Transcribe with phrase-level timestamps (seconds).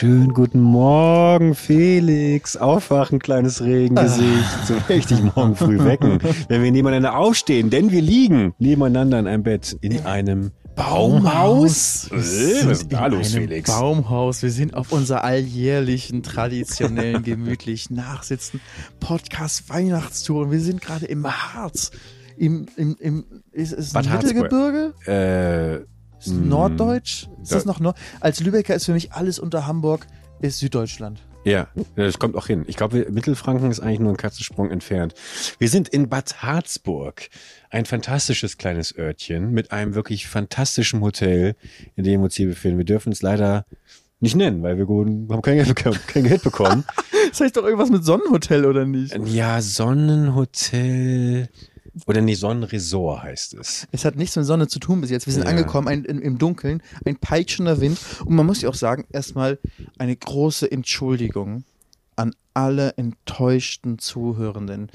[0.00, 2.56] Schönen guten Morgen, Felix.
[2.56, 4.48] Aufwachen, kleines Regengesicht.
[4.66, 9.42] So ich morgen früh wecken, wenn wir nebeneinander aufstehen, denn wir liegen nebeneinander in einem
[9.42, 12.08] Bett in einem Baumhaus.
[12.10, 13.70] Wir Äh, was ist da los, Felix?
[13.70, 14.42] Baumhaus.
[14.42, 18.62] Wir sind auf unserer alljährlichen, traditionellen, gemütlich nachsitzen
[19.00, 20.50] Podcast Weihnachtstour.
[20.50, 21.90] Wir sind gerade im Harz.
[22.38, 24.10] Im, im, im, ist es Bad.
[24.10, 24.94] Mittelgebirge?
[25.84, 27.26] Äh, Ist es Norddeutsch?
[27.42, 27.96] Ist da- das noch Nord?
[28.20, 30.06] Als Lübecker ist für mich alles unter Hamburg
[30.40, 31.20] ist Süddeutschland.
[31.44, 32.64] Ja, das kommt auch hin.
[32.66, 35.14] Ich glaube, Mittelfranken ist eigentlich nur ein Katzensprung entfernt.
[35.58, 37.30] Wir sind in Bad Harzburg.
[37.70, 41.56] Ein fantastisches kleines Örtchen mit einem wirklich fantastischen Hotel,
[41.96, 42.76] in dem wir uns hier befinden.
[42.76, 43.64] Wir dürfen es leider
[44.20, 45.98] nicht nennen, weil wir haben kein Geld bekommen.
[46.06, 46.84] Kein Geld bekommen.
[47.30, 49.16] Das heißt doch irgendwas mit Sonnenhotel, oder nicht?
[49.26, 51.48] ja, Sonnenhotel
[52.06, 53.86] oder nee, Sonnenresort heißt es.
[53.92, 55.26] Es hat nichts mit Sonne zu tun bis jetzt.
[55.26, 55.50] Wir sind Ja.
[55.50, 57.98] angekommen ein, in, im Dunkeln, ein peitschender Wind.
[58.24, 59.58] Und man muss ja auch sagen, erstmal
[59.98, 61.64] eine große Entschuldigung
[62.16, 64.90] an alle enttäuschten Zuhörenden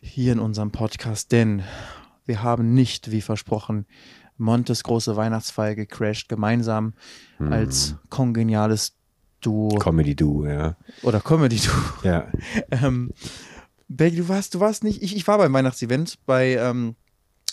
[0.00, 1.62] hier in unserem Podcast, denn
[2.26, 3.86] wir haben nicht, wie versprochen,
[4.36, 6.92] Montes große Weihnachtsfeier gecrashed, gemeinsam
[7.38, 7.52] Hm.
[7.52, 8.92] als kongeniales
[9.40, 10.76] Duo Comedy Du, ja.
[11.02, 11.72] oder Comedy-Duo.
[12.04, 12.26] Ja.
[12.70, 13.10] Ähm,
[13.88, 16.94] Belgi, du warst, du warst nicht, ich, ich war beim Weihnachtsevent bei, ähm,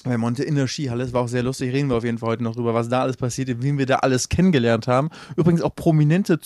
[0.04, 1.04] bei Monte in der Skihalle.
[1.04, 1.74] Es war auch sehr lustig.
[1.74, 3.98] Reden wir auf jeden Fall heute noch drüber, was da alles passiert wie wir da
[3.98, 5.10] alles kennengelernt haben.
[5.36, 6.40] Übrigens auch prominente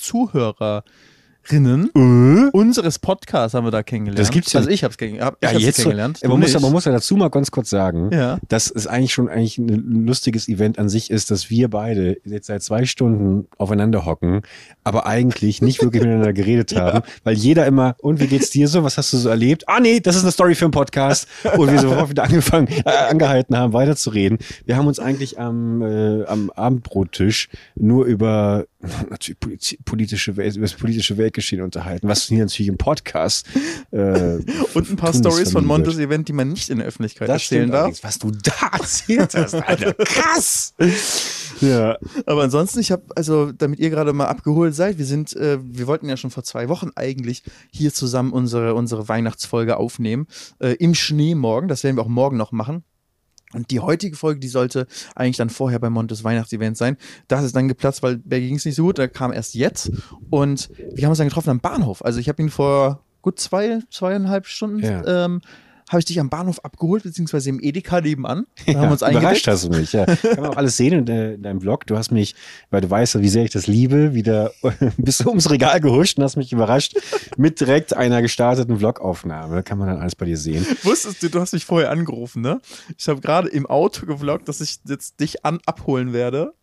[1.44, 4.20] Zuhörerinnen unseres Podcasts haben wir da kennengelernt.
[4.20, 5.38] Das gibt's ja Also ich habe es kennengelernt.
[5.42, 6.20] Hab, Ja, kennengelernt.
[6.24, 6.62] man, muss, nicht.
[6.62, 8.38] man muss ja dazu mal ganz kurz sagen, Ja.
[8.48, 12.48] dass es eigentlich schon eigentlich ein lustiges Event an sich ist, dass wir beide jetzt
[12.48, 14.42] seit zwei Stunden aufeinander hocken,
[14.84, 18.84] aber eigentlich nicht wirklich miteinander geredet haben, weil jeder immer, und wie geht's dir so?
[18.84, 19.68] Was hast du so erlebt?
[19.68, 21.28] Ah nee, das ist eine Story für einen Podcast.
[21.58, 24.38] Und wir sofort wieder angefangen, äh, angehalten haben, weiterzureden.
[24.66, 28.66] Wir haben uns eigentlich am, äh, am Abendbrottisch nur über
[29.10, 33.46] natürlich politi- politische Welt, über das politische Weltgeschehen unterhalten, was hier natürlich im Podcast
[33.92, 33.98] äh,
[34.74, 36.08] Und ein paar Stories von Montes wird.
[36.08, 38.00] Event, die man nicht in der Öffentlichkeit Das erzählen darf.
[38.04, 39.94] was du da erzählt hast, Alter.
[39.96, 40.74] Krass.
[41.60, 41.98] ja.
[42.26, 45.88] Aber ansonsten, ich habe, also damit ihr gerade mal abgeholt seid, wir sind, äh, wir
[45.88, 50.28] wollten ja schon vor zwei Wochen eigentlich hier zusammen unsere, unsere Weihnachtsfolge aufnehmen.
[50.60, 52.84] Äh, Im Schnee morgen, das werden wir auch morgen noch machen.
[53.54, 56.98] Und die heutige Folge, die sollte eigentlich dann vorher bei Montes Weihnachtsevent sein.
[57.28, 59.92] Das ist dann geplatzt, weil Bergi ging es nicht so gut, da kam erst jetzt.
[60.30, 62.06] Und wir haben uns dann getroffen am Bahnhof.
[62.06, 65.26] Also ich habe ihn vor gut zwei, zweieinhalb Stunden Ja.
[65.26, 65.42] ähm,
[65.90, 68.46] habe ich dich am Bahnhof abgeholt, beziehungsweise im Edeka nebenan.
[68.68, 70.06] Da haben wir uns überrascht hast du mich, ja.
[70.16, 71.88] Kann man auch alles sehen in, de, in deinem Vlog.
[71.88, 72.36] Du hast mich,
[72.70, 74.52] weil du weißt, wie sehr ich das liebe, wieder
[74.98, 76.96] bist du ums Regal gehuscht und hast mich überrascht
[77.38, 79.64] mit direkt einer gestarteten Vlogaufnahme.
[79.64, 80.66] Kann man dann alles bei dir sehen.
[80.84, 82.62] Wusstest du, du hast mich vorher angerufen, ne?
[82.96, 86.54] Ich habe gerade im Auto gevloggt, dass ich jetzt dich an abholen werde.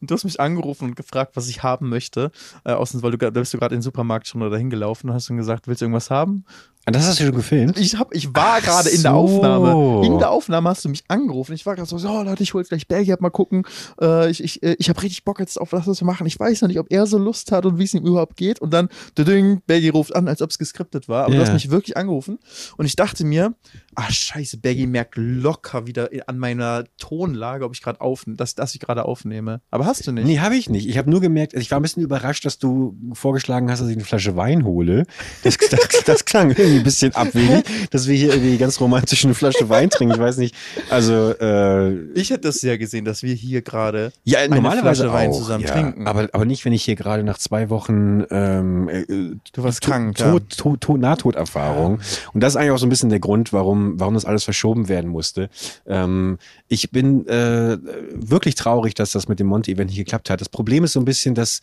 [0.00, 2.30] Und du hast mich angerufen und gefragt, was ich haben möchte.
[2.64, 5.16] Äh, außerdem, weil du, da bist du gerade in den Supermarkt schon oder hingelaufen und
[5.16, 6.44] hast dann gesagt, willst du irgendwas haben?
[6.86, 7.78] Und das hast du schon gefilmt?
[7.78, 9.14] Ich, hab, ich war Ach gerade in der.
[9.14, 10.06] Aufnahme.
[10.06, 11.52] In der Aufnahme hast du mich angerufen.
[11.54, 13.64] Ich war gerade so, so Leute, ich hol jetzt gleich Bergi ab, mal gucken.
[14.00, 16.26] Äh, ich ich, äh, ich habe richtig Bock jetzt auf das, was wir machen.
[16.26, 18.60] Ich weiß noch nicht, ob er so Lust hat und wie es ihm überhaupt geht.
[18.60, 21.24] Und dann, ding, Bergi ruft an, als ob es geskriptet war.
[21.24, 21.46] Aber du Ja.
[21.46, 22.38] hast mich wirklich angerufen.
[22.76, 23.54] Und ich dachte mir,
[23.96, 28.74] ah scheiße, Bergi merkt locker wieder an meiner Tonlage, ob ich gerade aufnehme, dass, dass
[28.74, 29.60] ich gerade aufnehme.
[29.70, 30.26] Aber hast du nicht.
[30.26, 30.88] Nee, habe ich nicht.
[30.88, 33.88] Ich habe nur gemerkt, also ich war ein bisschen überrascht, dass du vorgeschlagen hast, dass
[33.88, 35.06] ich eine Flasche Wein hole.
[35.42, 39.34] Das, das, das klang irgendwie ein bisschen abwegig, dass wir hier irgendwie ganz romantisch eine
[39.34, 40.14] Flasche Wein trinken.
[40.14, 40.54] Ich weiß nicht.
[40.90, 45.14] Also, äh, Ich hätte das ja gesehen, dass wir hier gerade ja, eine normalerweise Flasche
[45.14, 45.72] Wein auch, zusammen ja.
[45.72, 46.06] trinken.
[46.06, 49.04] Aber, aber nicht, wenn ich hier gerade nach zwei Wochen ähm, äh,
[49.52, 50.30] Du warst To- krank, ja.
[50.30, 52.00] Tod, Tod, Tod, Nahtoderfahrung.
[52.32, 54.88] Und das ist eigentlich auch so ein bisschen der Grund, warum, warum das alles verschoben
[54.88, 55.48] werden musste.
[55.86, 57.78] Ähm, ich bin äh,
[58.12, 60.40] wirklich traurig, dass das mit dem Monte-Event nicht geklappt hat.
[60.40, 61.60] Das Problem ist so ein bisschen, dass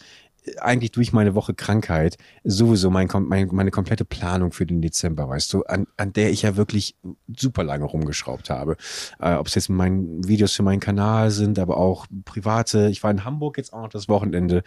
[0.59, 5.53] eigentlich durch meine Woche Krankheit sowieso mein, mein, meine komplette Planung für den Dezember, weißt
[5.53, 6.95] du, an, an der ich ja wirklich
[7.35, 8.75] super lange rumgeschraubt habe.
[9.19, 12.89] Äh, Ob es jetzt mein Videos für meinen Kanal sind, aber auch private.
[12.89, 14.63] Ich war in Hamburg jetzt auch noch das Wochenende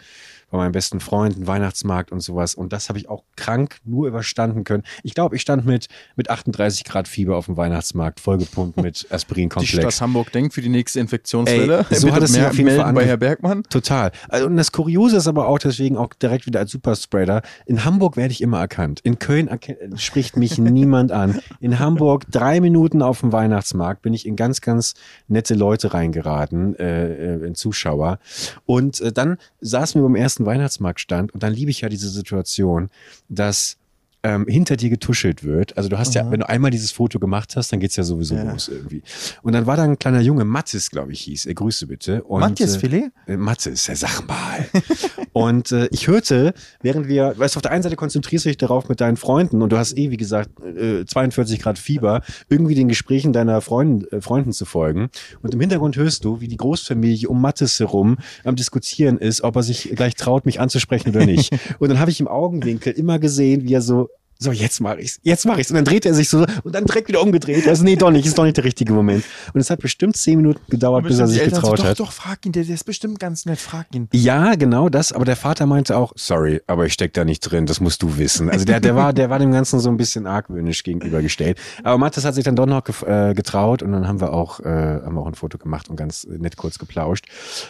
[0.49, 2.55] bei meinem besten Freund, ein Weihnachtsmarkt und sowas.
[2.55, 4.83] Und das habe ich auch krank nur überstanden können.
[5.03, 8.99] Ich glaube, ich stand mit, mit 38 Grad Fieber auf dem Weihnachtsmarkt, vollgepumpt mit Die
[8.99, 10.01] Stadt Aspirinkomplex.
[10.01, 11.85] Hamburg denkt für die nächste Infektionswelle.
[11.89, 13.63] Ey, so hat es mehr auf jeden Fall bei Herr Bergmann.
[13.63, 14.11] Total.
[14.29, 17.41] Also, und das Kuriose ist aber auch deswegen auch direkt wieder als Superspreader.
[17.65, 18.99] In Hamburg werde ich immer erkannt.
[19.01, 19.49] In Köln
[19.95, 21.39] spricht mich niemand an.
[21.59, 24.93] In Hamburg drei Minuten auf dem Weihnachtsmarkt bin ich in ganz, ganz
[25.27, 28.19] nette Leute reingeraten, äh, äh, in Zuschauer.
[28.65, 32.89] Und äh, dann saßen wir beim ersten Weihnachtsmarktstand und dann liebe ich ja diese Situation,
[33.29, 33.77] dass
[34.25, 35.77] ähm, hinter dir getuschelt wird.
[35.77, 38.33] Also du hast ja, wenn du einmal dieses Foto gemacht hast, dann geht's ja sowieso
[38.33, 38.51] Ja.
[38.51, 39.03] los irgendwie.
[39.43, 41.45] Und dann war da ein kleiner Junge, Mathis, glaube ich, hieß.
[41.45, 42.23] Er grüße bitte.
[42.23, 43.11] Und, Matthias äh, Filet?
[43.27, 44.65] äh, Mathis, ja, sag mal.
[45.33, 48.57] und äh, ich hörte, während wir, weißt du, auf der einen Seite konzentrierst du dich
[48.57, 52.73] darauf mit deinen Freunden und du hast eh, wie gesagt, äh, 42 Grad Fieber, irgendwie
[52.73, 55.09] den Gesprächen deiner Freund, äh, Freunden zu folgen.
[55.43, 59.55] Und im Hintergrund hörst du, wie die Großfamilie um Mathis herum am Diskutieren ist, ob
[59.55, 61.51] er sich gleich traut, mich anzusprechen oder nicht.
[61.79, 65.19] und dann habe ich im Augenwinkel immer gesehen, wie er so so, jetzt mache ich's,
[65.23, 65.69] jetzt mache ich's.
[65.69, 67.67] Und dann dreht er sich so und dann direkt wieder umgedreht.
[67.67, 69.23] Also, nee, doch nicht, ist doch nicht der richtige Moment.
[69.53, 71.99] Und es hat bestimmt zehn Minuten gedauert, bis er sich getraut doch, hat.
[71.99, 74.09] Doch, frag ihn, der, der ist bestimmt ganz nett, frag ihn.
[74.11, 75.13] Ja, genau das.
[75.13, 78.17] Aber der Vater meinte auch, sorry, aber ich steck da nicht drin, das musst du
[78.17, 78.49] wissen.
[78.49, 81.57] Also der, der war, der war dem Ganzen so ein bisschen argwöhnisch gegenübergestellt.
[81.83, 84.65] Aber Mathis hat sich dann doch noch äh, getraut und dann haben wir auch, äh,
[84.65, 87.25] haben wir auch ein Foto gemacht und ganz nett kurz geplauscht.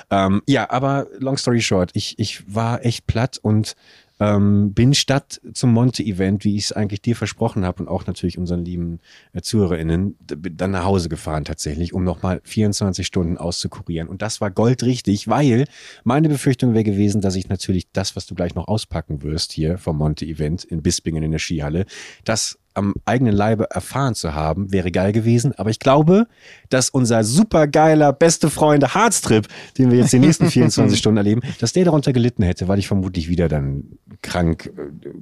[0.10, 3.76] Ähm, ja, aber long story short, ich, ich war echt platt und
[4.20, 8.38] ähm, bin statt zum Monte-Event, wie ich es eigentlich dir versprochen habe und auch natürlich
[8.38, 9.00] unseren lieben
[9.34, 14.08] äh, ZuhörerInnen, dann nach Hause gefahren tatsächlich, um nochmal 24 Stunden auszukurieren.
[14.08, 15.66] Und das war goldrichtig, weil
[16.04, 19.78] meine Befürchtung wäre gewesen, dass ich natürlich das, was du gleich noch auspacken wirst hier
[19.78, 21.86] vom Monte-Event in Bispingen in der Skihalle,
[22.24, 25.54] das am eigenen Leibe erfahren zu haben, wäre geil gewesen.
[25.58, 26.28] Aber ich glaube,
[26.70, 31.74] dass unser supergeiler beste Freunde Harztrip, den wir jetzt die nächsten 24 Stunden erleben, dass
[31.74, 33.86] der darunter gelitten hätte, weil ich vermutlich wieder dann
[34.22, 34.72] krank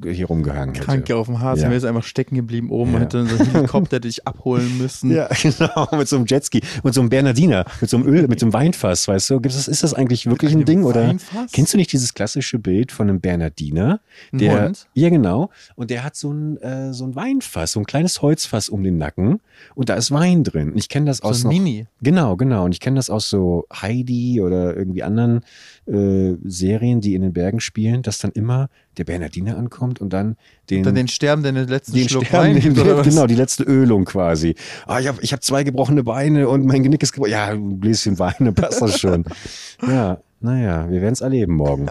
[0.06, 0.86] äh, hier rumgehangen hätte.
[0.86, 1.70] Krank auf dem Harz, Ja.
[1.70, 1.76] ja.
[1.76, 2.98] ist einfach stecken geblieben oben Ja.
[2.98, 5.12] und hätte so einen Helikopter dich abholen müssen.
[5.14, 8.40] Ja, genau, mit so einem Jetski, mit so einem Bernardiner, mit so einem Öl, mit
[8.40, 9.42] so einem Weinfass, weißt du?
[9.42, 11.08] Gibt es, ist das eigentlich wirklich ein Ding oder?
[11.08, 11.52] Weinfass?
[11.52, 14.00] Kennst du nicht dieses klassische Bild von einem Bernardiner?
[14.32, 14.88] Ein Der, Hund?
[14.94, 15.50] ja, genau.
[15.76, 18.98] Und der hat so ein, äh, so ein Weinfass, so ein kleines Holzfass um den
[18.98, 19.40] Nacken
[19.76, 20.72] und da ist Wein drin.
[20.72, 21.88] Und ich kenne das aus So ein noch, Mini.
[22.02, 22.66] Genau, genau.
[22.66, 25.42] Und ich kenne das aus so Heidi oder irgendwie anderen
[25.86, 30.38] äh, Serien, die in den Bergen spielen, dass dann immer der Bernardiner ankommt und dann
[30.70, 33.08] den, Dann den Sterben, der den letzten den Schluck Wein gibt, oder was?
[33.08, 34.56] genau, die letzte Ölung quasi.
[34.86, 37.32] Ah, ich habe ich hab zwei gebrochene Beine und mein Genick ist gebrochen.
[37.32, 39.26] Ja, ein Gläschen Wein, dann passt das schon.
[39.88, 41.90] ja, naja, wir werden es erleben morgen.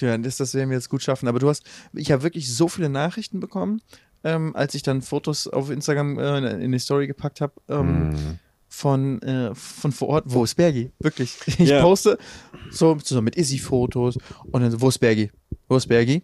[0.00, 1.28] Das, das werden wir jetzt gut schaffen.
[1.28, 1.62] Aber du hast,
[1.92, 3.80] ich habe wirklich so viele Nachrichten bekommen,
[4.24, 7.52] ähm, als ich dann Fotos auf Instagram äh, in die Story gepackt habe.
[7.68, 8.38] Ähm, Mm.
[8.68, 10.24] von, äh, von vor Ort.
[10.26, 10.90] Wo ist Bergi?
[10.98, 11.36] Wirklich.
[11.60, 11.80] Ich Ja.
[11.80, 12.18] poste
[12.70, 14.18] so zusammen mit Izzy-Fotos
[14.50, 15.30] und dann so, wo ist Bergi?
[15.68, 16.22] Wo ist Bergi?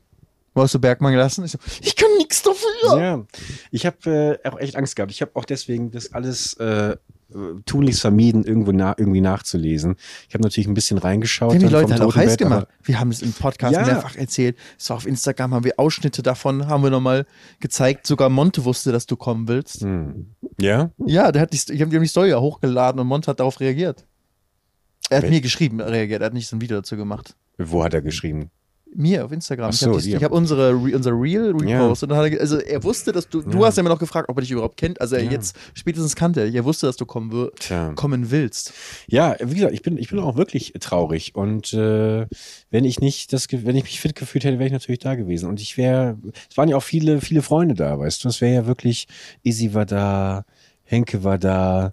[0.53, 1.45] Wo hast du Bergmann gelassen?
[1.45, 2.99] Ich so, ich kann nichts dafür.
[3.01, 3.25] Ja,
[3.71, 5.13] ich habe äh, auch echt Angst gehabt.
[5.13, 6.97] Ich habe auch deswegen das alles äh,
[7.67, 9.97] tunlichst vermieden, irgendwo na, irgendwie nachzulesen.
[10.29, 11.53] Ich habe natürlich ein bisschen reingeschaut.
[11.53, 12.67] Wir haben die Leute halt auch heiß gemacht.
[12.83, 13.85] Wir haben es im Podcast Ja.
[13.85, 14.57] mehrfach erzählt.
[14.79, 17.27] Es war auf Instagram, haben wir Ausschnitte davon, haben wir nochmal
[17.61, 18.07] gezeigt.
[18.07, 19.83] Sogar Monte wusste, dass du kommen willst.
[19.83, 20.35] Hm.
[20.61, 20.91] Ja?
[21.05, 24.07] Ja, der hat die, ich habe die Story ja hochgeladen und Monte hat darauf reagiert.
[25.09, 26.23] Er hat Wel- mir geschrieben, reagiert.
[26.23, 27.35] Er hat nicht so ein Video dazu gemacht.
[27.59, 28.51] Wo hat er geschrieben?
[28.95, 29.71] Mir auf Instagram.
[29.71, 31.83] Ach ich habe so, hab unsere, Re- unser Reel Ja.
[31.83, 32.11] repostet.
[32.11, 33.67] Hat er, also er wusste, dass du, du Ja.
[33.67, 35.01] hast ja immer noch gefragt, ob er dich überhaupt kennt.
[35.01, 35.31] Also er Ja.
[35.31, 36.55] jetzt spätestens kannte er dich.
[36.57, 37.53] Er wusste, dass du kommen, wir-
[37.95, 38.73] kommen willst.
[39.07, 41.35] Ja, wie gesagt, ich bin, ich bin auch wirklich traurig.
[41.37, 42.27] Und äh,
[42.71, 45.49] wenn ich nicht das, wenn ich mich fit gefühlt hätte, wäre ich natürlich da gewesen.
[45.49, 46.19] Und ich wäre,
[46.51, 48.29] es waren ja auch viele, viele Freunde da, weißt du.
[48.29, 49.07] Es wäre ja wirklich,
[49.45, 50.45] Izzy war da,
[50.83, 51.93] Henke war da.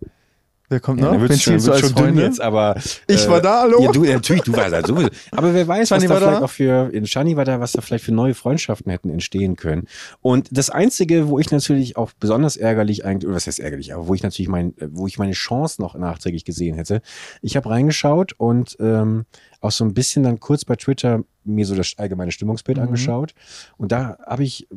[0.69, 1.21] Wer kommt Ja, noch?
[1.21, 2.23] Wen du als schon dünn Freunde?
[2.23, 2.75] jetzt, aber.
[2.75, 3.83] äh, Ich war da, hallo?
[3.83, 5.07] Ja, du, natürlich, du warst da sowieso.
[5.31, 6.45] Aber wer weiß, was Shani da war vielleicht da?
[6.45, 9.87] auch für, in Shani war da, was da vielleicht für neue Freundschaften hätten entstehen können.
[10.21, 14.09] Und das Einzige, wo ich natürlich auch besonders ärgerlich eigentlich, oder was heißt ärgerlich, aber
[14.09, 17.01] wo ich natürlich mein, wo ich meine Chance noch nachträglich gesehen hätte,
[17.41, 19.25] ich habe reingeschaut und ähm,
[19.61, 22.83] auch so ein bisschen dann kurz bei Twitter mir so das allgemeine Stimmungsbild Mhm.
[22.83, 23.33] angeschaut.
[23.77, 24.67] Und da habe ich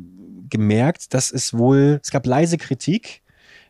[0.49, 3.23] gemerkt, dass es wohl, es gab leise Kritik,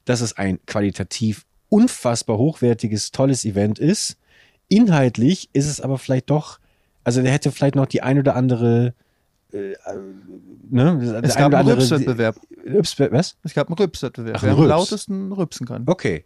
[0.05, 4.17] dass es ein qualitativ unfassbar hochwertiges, tolles Event ist.
[4.67, 6.59] Inhaltlich ist es aber vielleicht doch,
[7.03, 8.93] also der hätte vielleicht noch die ein oder andere,
[9.53, 9.75] äh, äh,
[10.69, 12.35] ne, Es gab einen Rübswettbewerb.
[12.65, 13.37] Rübs- was?
[13.43, 14.41] Es gab einen Rübswettbewerb.
[14.41, 14.69] Wer ein am Rübs.
[14.69, 15.83] lautesten rübsen kann.
[15.87, 16.25] Okay.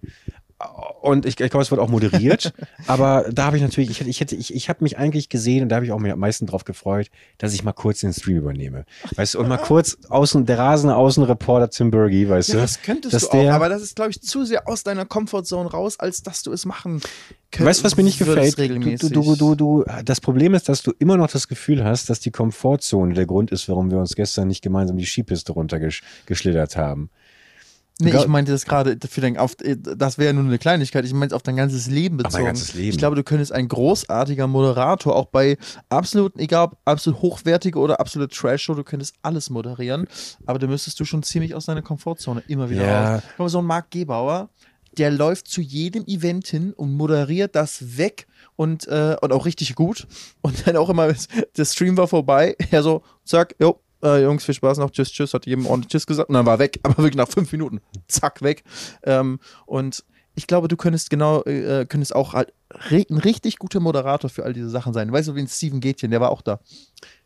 [1.02, 2.54] Und ich, ich glaube, es wird auch moderiert.
[2.88, 5.70] aber da habe ich natürlich, ich ich hätte, ich, ich habe mich eigentlich gesehen und
[5.70, 7.08] da habe ich auch mich am meisten drauf gefreut,
[7.38, 8.86] dass ich mal kurz den Stream übernehme.
[9.16, 12.54] Weißt du, und mal kurz außen, der rasende Außenreporter Tim Bergy, weißt du?
[12.58, 15.06] Ja, das könntest du auch, der- aber das ist, glaube ich, zu sehr aus deiner
[15.06, 17.02] Comfortzone raus, als dass du es machen
[17.52, 17.66] könntest.
[17.68, 18.58] Weißt du, was mir nicht gefällt?
[18.58, 22.20] Du, du, du, du, das Problem ist, dass du immer noch das Gefühl hast, dass
[22.20, 27.10] die Komfortzone der Grund ist, warum wir uns gestern nicht gemeinsam die Skipiste runtergeschlittert haben.
[28.00, 31.06] Nee, ich meinte das gerade, für dein, auf, das wäre nur eine Kleinigkeit.
[31.06, 32.44] Ich meine es auf dein ganzes Leben Auf bezogen.
[32.44, 32.90] mein ganzes Leben.
[32.90, 38.02] Ich glaube, du könntest ein großartiger Moderator, auch bei absolut, egal ob absolut hochwertige oder
[38.02, 40.08] absolute Trash-Show, du könntest alles moderieren,
[40.46, 43.14] aber da müsstest du schon ziemlich aus deiner Komfortzone immer wieder Ja.
[43.16, 43.24] raus.
[43.38, 44.50] Mal, so ein Marc Gebauer,
[44.98, 49.74] der läuft zu jedem Event hin und moderiert das weg und, äh, und auch richtig
[49.75, 50.06] gut.
[50.42, 51.14] Und dann auch immer,
[51.58, 55.34] der Stream war vorbei, er so, zack, jo, äh, Jungs, viel Spaß noch, tschüss, tschüss,
[55.34, 58.42] hat jedem ordentlich Tschüss gesagt und dann war weg, aber wirklich nach fünf Minuten, zack,
[58.42, 58.64] weg.
[59.04, 60.04] Ähm, und
[60.36, 64.54] ich glaube, du könntest genau, äh, könntest auch halt ein richtig guter Moderator für all
[64.54, 65.12] diese Sachen sein.
[65.12, 66.60] Weißt du, wie ein Steven Gätchen, der war auch da.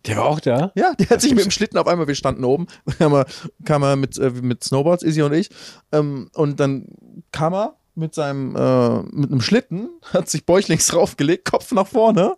[0.05, 0.71] Der war auch da?
[0.75, 2.67] Ja, der hat sich mit dem Schlitten auf einmal, wir standen oben,
[2.99, 3.25] kam er,
[3.65, 5.49] kam er mit, äh, mit Snowboards, Izzy und ich,
[5.91, 6.85] ähm, und dann
[7.31, 12.35] kam er mit seinem, äh, mit einem Schlitten, hat sich bäuchlings draufgelegt, Kopf nach vorne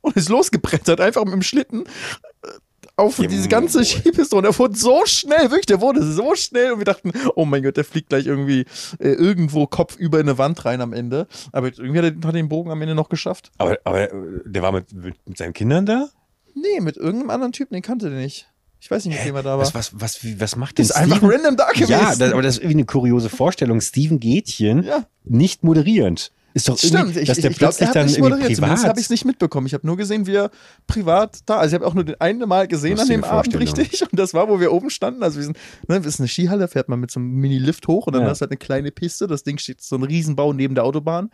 [0.00, 1.84] und ist losgebrettert, einfach mit dem Schlitten
[2.96, 3.84] auf Ja, diese ganze.
[3.84, 7.44] Skipiste und er wurde so schnell, wirklich, der wurde so schnell und wir dachten, oh
[7.44, 8.64] mein Gott, der fliegt gleich irgendwie
[8.98, 11.26] äh, irgendwo Kopf über in eine Wand rein am Ende.
[11.52, 13.50] Aber irgendwie hat er, den Bogen am Ende noch geschafft.
[13.58, 16.08] Aber, aber äh, der war mit, mit, mit seinen Kindern da?
[16.54, 18.48] Nee, mit irgendeinem anderen Typen, den kannte der nicht.
[18.80, 19.60] Ich weiß nicht, mit wem er da war.
[19.60, 21.30] Was, was, was, wie, was macht denn ist einfach Steven?
[21.32, 21.90] random da gewesen.
[21.90, 23.80] Ja, das, aber das ist irgendwie eine kuriose Vorstellung.
[23.80, 25.06] Steven Gätchen Ja.
[25.24, 26.30] nicht moderierend.
[26.56, 28.54] Ist doch Stimmt, irgendwie, ich, dass der ich, ich glaub, plötzlich er hat dann irgendwie
[28.54, 28.84] privat.
[28.84, 29.66] habe ich es nicht mitbekommen.
[29.66, 30.50] Ich habe nur gesehen, wie er
[30.86, 34.00] privat da, also ich habe auch nur den eine Mal gesehen an dem Abend richtig
[34.10, 36.88] und das war, wo wir oben standen, also wir sind, ne, ist eine Skihalle, fährt
[36.88, 38.28] man mit so einem Mini-Lift hoch und dann Ja.
[38.30, 41.30] hast du halt eine kleine Piste, das Ding steht so ein Riesenbau neben der Autobahn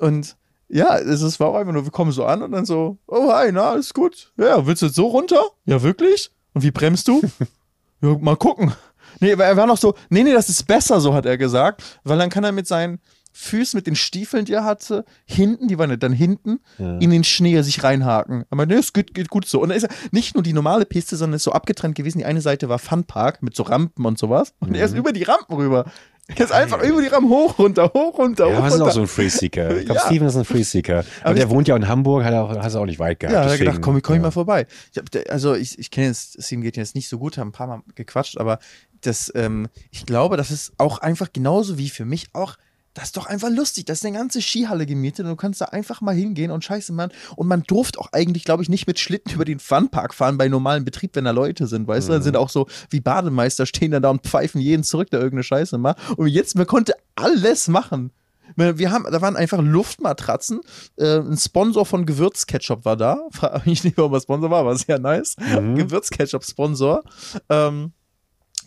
[0.00, 0.34] und
[0.68, 3.30] ja, es ist- war auch einfach nur, wir kommen so an und dann so, oh
[3.32, 4.32] hi, na, alles gut.
[4.36, 5.40] Ja, willst du jetzt so runter?
[5.66, 6.32] Ja, wirklich?
[6.52, 7.20] Und wie bremst du?
[8.02, 8.72] ja, mal gucken.
[9.20, 11.84] Nee, aber er war noch so, nee, nee, das ist besser, so hat er gesagt,
[12.02, 12.98] weil dann kann er mit seinen
[13.36, 16.98] Füßen, mit den Stiefeln, die er hatte, hinten, die waren ja dann hinten, Ja.
[16.98, 18.44] in den Schnee sich reinhaken.
[18.48, 19.60] Aber nee, es geht, geht gut so.
[19.60, 22.18] Und dann ist er nicht nur die normale Piste, sondern ist so abgetrennt gewesen.
[22.18, 24.54] Die eine Seite war Funpark mit so Rampen und sowas.
[24.60, 25.84] Und er ist über die Rampen rüber.
[26.28, 28.90] Er ist einfach über die Rampen hoch, runter, hoch, runter, Ja, hoch, was ist runter.
[28.90, 29.76] auch so ein Freeseeker?
[29.78, 30.06] Ich glaube, Ja.
[30.06, 30.98] Steven ist ein Freeseeker.
[31.20, 33.20] Aber, Aber der wohnt ja in Hamburg, hat er auch, hast du auch nicht weit
[33.20, 33.34] gehabt.
[33.34, 34.22] Ja, da hat er deswegen, gedacht, komm, komm ich ja.
[34.22, 34.66] mal vorbei.
[34.92, 37.52] Ich hab, also ich, ich kenne jetzt, Steam geht jetzt nicht so gut, haben ein
[37.52, 38.58] paar Mal gequatscht, aber
[39.02, 42.54] das, ähm, ich glaube, das ist auch einfach genauso wie für mich auch,
[42.94, 43.84] das ist doch einfach lustig.
[43.86, 46.92] Das ist eine ganze Skihalle gemietet und du kannst da einfach mal hingehen und scheiße,
[46.92, 47.10] Mann.
[47.36, 50.48] Und man durfte auch eigentlich, glaube ich, nicht mit Schlitten über den Funpark fahren bei
[50.48, 52.12] normalem Betrieb, wenn da Leute sind, weißt du?
[52.12, 55.42] Dann sind auch so wie Bademeister, stehen dann da und pfeifen jeden zurück, der irgendeine
[55.42, 55.98] Scheiße macht.
[56.16, 58.12] Und jetzt, man konnte alles machen.
[58.56, 60.60] Wir haben, da waren einfach Luftmatratzen.
[60.96, 63.18] Äh, ein Sponsor von Gewürzketchup war da.
[63.64, 65.34] Mich nicht, warum er Sponsor war, war sehr nice.
[65.38, 65.74] Mhm.
[65.74, 67.02] Gewürzketchup-Sponsor.
[67.48, 67.92] Ähm,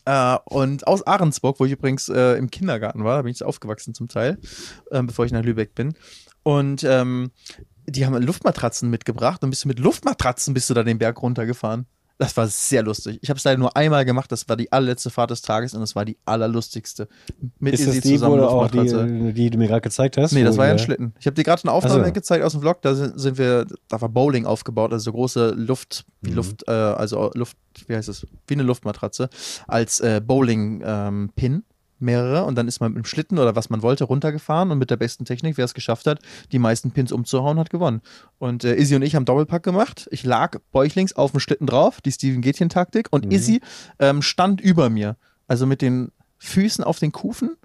[0.08, 3.94] äh, und aus Ahrensburg, wo ich übrigens äh, im Kindergarten war, da bin ich aufgewachsen
[3.94, 4.40] zum Teil,
[4.92, 5.96] ähm, bevor ich nach Lübeck bin.
[6.44, 7.32] Und ähm,
[7.86, 11.88] die haben Luftmatratzen mitgebracht und bist du mit Luftmatratzen bist du da den Berg runtergefahren.
[12.20, 13.20] Das war sehr lustig.
[13.22, 14.32] Ich habe es leider nur einmal gemacht.
[14.32, 17.08] Das war die allerletzte Fahrt des Tages und es war die allerlustigste.
[17.60, 20.32] Mit Ist das Izzy die, zusammen auch die, die du mir gerade gezeigt hast?
[20.32, 21.14] Nee, das war ja ein Schlitten.
[21.20, 22.12] Ich habe dir gerade eine Aufnahme so.
[22.12, 22.82] gezeigt aus dem Vlog.
[22.82, 26.34] Da sind, sind wir, da war Bowling aufgebaut, also so große Luft, Mhm.
[26.34, 27.58] Luft, äh, also Luft,
[27.88, 28.26] wie heißt es?
[28.48, 29.30] Wie eine Luftmatratze
[29.68, 31.64] als äh, Bowling-Pin.
[32.00, 34.90] Mehrere und dann ist man mit dem Schlitten oder was man wollte runtergefahren und mit
[34.92, 36.20] der besten Technik, wer es geschafft hat,
[36.52, 38.02] die meisten Pins umzuhauen, hat gewonnen.
[38.38, 40.08] Und äh, Izzy und ich haben Doppelpack gemacht.
[40.12, 43.32] Ich lag bäuchlings auf dem Schlitten drauf, die Steven Gätchen-Taktik und Mhm.
[43.32, 43.62] Izzy
[44.00, 45.16] ähm, stand über mir,
[45.48, 47.56] also mit den Füßen auf den Kufen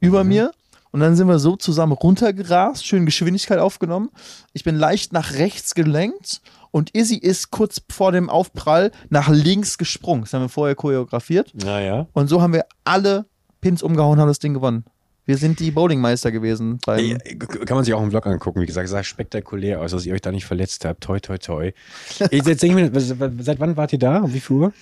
[0.00, 0.28] über Mhm.
[0.28, 0.50] mir
[0.92, 4.10] und dann sind wir so zusammen runtergerast, schön Geschwindigkeit aufgenommen.
[4.52, 6.40] Ich bin leicht nach rechts gelenkt
[6.72, 10.22] und Izzy ist kurz vor dem Aufprall nach links gesprungen.
[10.22, 11.52] Das haben wir vorher choreografiert.
[11.54, 12.06] Naja.
[12.12, 13.26] Und so haben wir alle
[13.60, 14.84] Pins umgehauen, haben das Ding gewonnen.
[15.26, 16.78] Wir sind die Bowlingmeister gewesen.
[16.86, 18.60] Ey, Kann man sich auch im Vlog angucken.
[18.60, 21.02] Wie gesagt, sah spektakulär aus, dass ihr euch da nicht verletzt habt.
[21.02, 21.72] Toi, toi, toi.
[22.30, 24.18] Jetzt, jetzt denke ich mir, seit wann wart ihr da?
[24.18, 24.72] Um wie viel Uhr?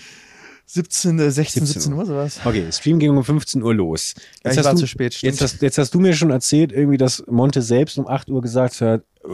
[0.66, 2.40] 17, äh, 16, 17 17 Uhr sowas.
[2.44, 4.14] Okay, Stream ging um 15 Uhr los.
[4.44, 5.32] Ja, ich war du, zu spät, stimmt.
[5.32, 8.42] Jetzt hast, jetzt hast du mir schon erzählt, irgendwie, dass Monte selbst um 8 Uhr
[8.42, 9.28] gesagt hat, äh,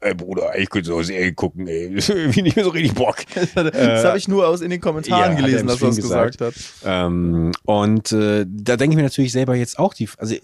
[0.00, 1.86] ey Bruder, ich könnte so eine Serie gucken, ey.
[2.08, 3.16] Irgendwie nicht mehr so richtig Bock.
[3.54, 6.56] Das habe ich nur aus in den Kommentaren ja, gelesen, dass er das gesagt, gesagt.
[6.56, 7.06] hat.
[7.06, 10.34] Ähm, und äh, da denke ich mir natürlich selber jetzt auch die, also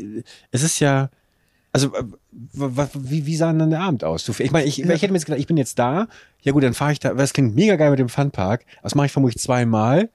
[0.51, 1.11] es ist ja,
[1.73, 2.05] also äh,
[2.53, 4.29] wie, wie sah denn dann der Abend aus?
[4.39, 6.09] Ich meine, ich, ich hätte mir jetzt gedacht, ich bin jetzt da,
[6.43, 9.07] ja gut, dann fahre ich da, das klingt mega geil mit dem Funpark, das mache
[9.07, 10.09] ich vermutlich zweimal.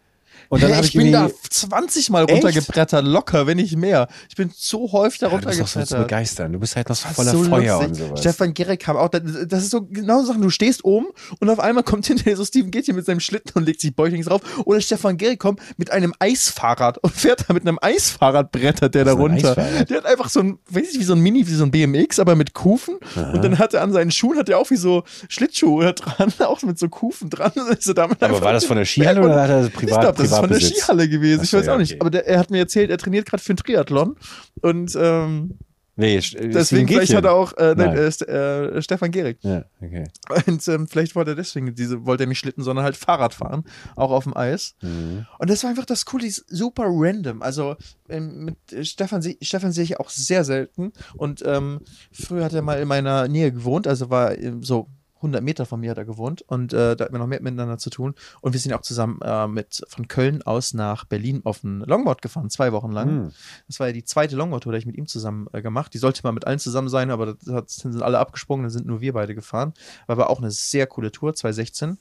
[0.49, 2.31] Und dann habe ich, ich, bin da irgendwie- 20 Mal Echt?
[2.33, 4.07] runtergebrettert, locker, wenn nicht mehr.
[4.29, 6.07] Ich bin so häufig da Ja, du bist so runtergebrettert.
[6.07, 6.53] begeistern.
[6.53, 7.87] Du bist halt noch so voller so Feuer lustig.
[7.89, 8.19] und sowas.
[8.19, 9.23] Stefan Gerek kam auch, das
[9.63, 11.07] ist so genau so Sachen, du stehst oben
[11.39, 13.95] und auf einmal kommt hinter dir so Steven Gätchen mit seinem Schlitten und legt sich
[13.95, 14.41] bäuchlings drauf.
[14.65, 19.05] Oder Stefan Gerek kommt mit einem Eisfahrrad und fährt da mit einem Eisfahrrad brettert der
[19.05, 19.55] da runter.
[19.55, 22.19] Der hat einfach so ein, weiß ich, wie so ein Mini, wie so ein BMX,
[22.19, 22.95] aber mit Kufen.
[23.33, 26.61] Und dann hat er an seinen Schuhen, hat er auch wie so Schlittschuhe dran, auch
[26.63, 27.51] mit so Kufen dran.
[27.55, 30.17] Er damit Aber war das von der Skihalle oder hat er das ich privat glaube,
[30.23, 30.59] das ist von der?
[30.59, 31.39] Skihalle gewesen.
[31.41, 31.93] Ach Ich weiß ja, auch nicht.
[31.93, 32.01] okay.
[32.01, 34.15] Aber der, er hat mir erzählt, er trainiert gerade für einen Triathlon.
[34.61, 35.57] Und ähm,
[35.97, 39.37] Nee, äh, deswegen, vielleicht hat er auch äh, nein, äh, äh, Stefan Gehrig.
[39.41, 40.05] Ja, okay.
[40.47, 43.65] Und ähm, vielleicht wollte er deswegen diese, wollte er nicht Schlitten, sondern halt Fahrrad fahren,
[43.95, 44.75] auch auf dem Eis.
[44.81, 45.27] Mhm.
[45.37, 47.41] Und das war einfach das Coole, die ist super random.
[47.41, 47.75] Also
[48.09, 50.93] ähm, mit äh, Stefan, Stefan sehe ich auch sehr selten.
[51.17, 54.87] Und ähm, früher hat er mal in meiner Nähe gewohnt, also war ähm, so
[55.21, 57.77] 100 Meter von mir hat er gewohnt und äh, da hatten wir noch mehr miteinander
[57.77, 58.15] zu tun.
[58.41, 62.21] Und wir sind auch zusammen äh, mit von Köln aus nach Berlin auf ein Longboard
[62.21, 63.09] gefahren, zwei Wochen lang.
[63.09, 63.31] Hm.
[63.67, 65.93] Das war ja die zweite Longboard-Tour, die ich mit ihm zusammen äh, gemacht.
[65.93, 68.85] Die sollte mal mit allen zusammen sein, aber das hat, sind alle abgesprungen, dann sind
[68.85, 69.73] nur wir beide gefahren.
[70.07, 71.97] War aber auch eine sehr coole Tour, 2016.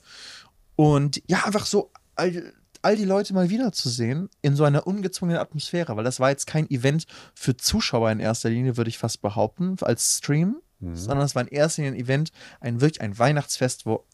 [0.75, 5.95] Und ja, einfach so all, all die Leute mal wiederzusehen in so einer ungezwungenen Atmosphäre,
[5.95, 9.75] weil das war jetzt kein Event für Zuschauer in erster Linie, würde ich fast behaupten,
[9.81, 10.95] als Stream, Mhm.
[10.95, 14.05] sondern es war in erster Linie ein Event, ein wirklich ein Weihnachtsfest, wo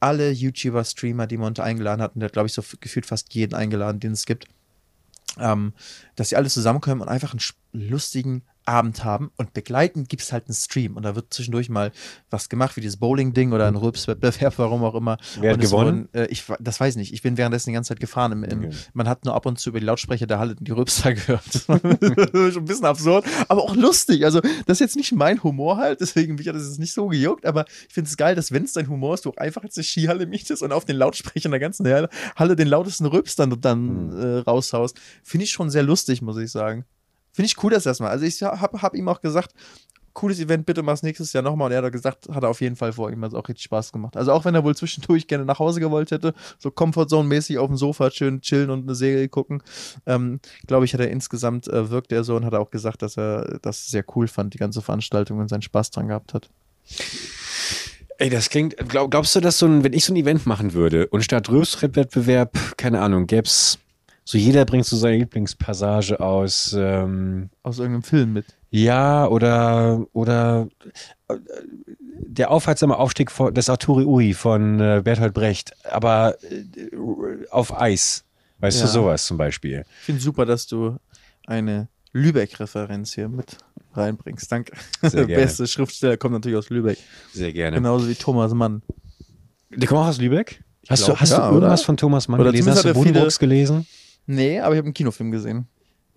[0.00, 3.54] alle YouTuber, Streamer, die Monte eingeladen hatten, der hat, glaube ich, so gefühlt fast jeden
[3.54, 4.46] eingeladen, den es gibt,
[5.38, 5.72] ähm,
[6.14, 10.46] dass sie alle zusammenkommen und einfach einen lustigen Abend haben und begleitend gibt es halt
[10.48, 11.92] einen Stream und da wird zwischendurch mal
[12.30, 15.18] was gemacht, wie dieses Bowling-Ding oder ein Rülpswettbewerb, warum auch immer.
[15.40, 16.08] Wer hat gewonnen?
[16.12, 17.12] Wurden, äh, ich, das weiß ich nicht.
[17.14, 18.32] Ich bin währenddessen die ganze Zeit gefahren.
[18.32, 18.70] Im, im, Okay.
[18.94, 21.44] Man hat nur ab und zu über die Lautsprecher der Halle die Rülpser gehört.
[21.66, 24.24] Schon ein bisschen absurd, aber auch lustig.
[24.24, 27.08] Also, das ist jetzt nicht mein Humor halt, deswegen mich hat das jetzt nicht so
[27.08, 29.62] gejuckt, aber ich finde es geil, dass wenn es dein Humor ist, du auch einfach
[29.62, 33.36] jetzt eine Skihalle mietest und auf den Lautsprechern der ganzen Halle, Halle den lautesten Rülps
[33.36, 34.18] dann, dann Mhm.
[34.18, 34.98] äh, raushaust.
[35.22, 36.84] Finde ich schon sehr lustig, muss ich sagen.
[37.36, 38.10] Finde ich cool, das erstmal.
[38.10, 39.52] Also, ich habe hab ihm auch gesagt,
[40.14, 41.66] cooles Event, bitte mach's nächstes Jahr nochmal.
[41.66, 43.10] Und er hat gesagt, hat er auf jeden Fall vor.
[43.10, 44.16] Ihm hat es auch richtig Spaß gemacht.
[44.16, 47.76] Also auch wenn er wohl zwischendurch gerne nach Hause gewollt hätte, so Comfortzone-mäßig auf dem
[47.76, 49.62] Sofa schön chillen und eine Serie gucken,
[50.06, 53.02] ähm, glaube ich, hat er insgesamt, äh, wirkt er so und hat er auch gesagt,
[53.02, 56.48] dass er das sehr cool fand, die ganze Veranstaltung und seinen Spaß dran gehabt hat.
[58.18, 60.72] Ey, das klingt, glaub, glaubst du, dass so ein, wenn ich so ein Event machen
[60.72, 63.78] würde und statt Rülpswettbewerb, keine Ahnung, gäb's
[64.28, 68.46] so jeder bringt so seine Lieblingspassage aus, ähm, Aus irgendeinem Film mit.
[68.70, 70.66] ja, oder, oder
[71.28, 71.36] äh,
[72.28, 76.90] der aufhaltsame Aufstieg von, des Arturi Ui von äh, Bertolt Brecht, aber äh,
[77.50, 78.24] auf Eis.
[78.58, 78.86] Weißt Ja.
[78.86, 79.84] du, sowas zum Beispiel.
[80.00, 80.96] Ich finde super, dass du
[81.46, 83.58] eine Lübeck-Referenz hier mit
[83.94, 84.50] reinbringst.
[84.50, 84.72] Danke.
[85.02, 86.98] Der beste Schriftsteller kommt natürlich aus Lübeck.
[87.32, 87.76] Sehr gerne.
[87.76, 88.82] Genauso wie Thomas Mann.
[89.70, 90.64] Der kommt auch aus Lübeck?
[90.88, 91.86] Hast, glaub, du, hast ja, du irgendwas oder?
[91.86, 92.70] von Thomas Mann Oder gelesen?
[92.72, 93.86] Hast du Buddenbrooks gelesen?
[94.26, 95.66] Nee, aber ich habe einen Kinofilm gesehen.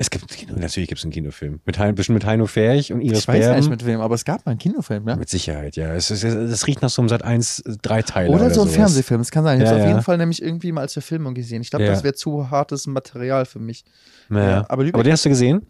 [0.02, 1.60] Es gibt ein Kino, natürlich gibt es einen Kinofilm.
[1.66, 3.60] Mit, Hein- bestimmt mit Heino Ferch und Iris Ich weiß Berben.
[3.60, 5.18] nicht mit wem, aber es gab mal einen Kinofilm, ja?
[5.18, 5.94] Mit Sicherheit, ja.
[5.94, 8.34] Es, ist, es riecht nach so einem Sat 1 Dreiteiler.
[8.34, 8.76] Oder, so ein sowas.
[8.76, 9.58] Fernsehfilm, es kann sein.
[9.60, 9.90] Ich Ja, habe auf ja.
[9.92, 11.62] jeden Fall nämlich irgendwie mal als Verfilmung gesehen.
[11.62, 11.92] Ich glaube, Ja.
[11.92, 13.84] das wäre zu hartes Material für mich.
[14.30, 14.66] Ja.
[14.70, 15.68] Aber Lübeck- aber den hast du gesehen?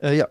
[0.00, 0.28] Äh, ja,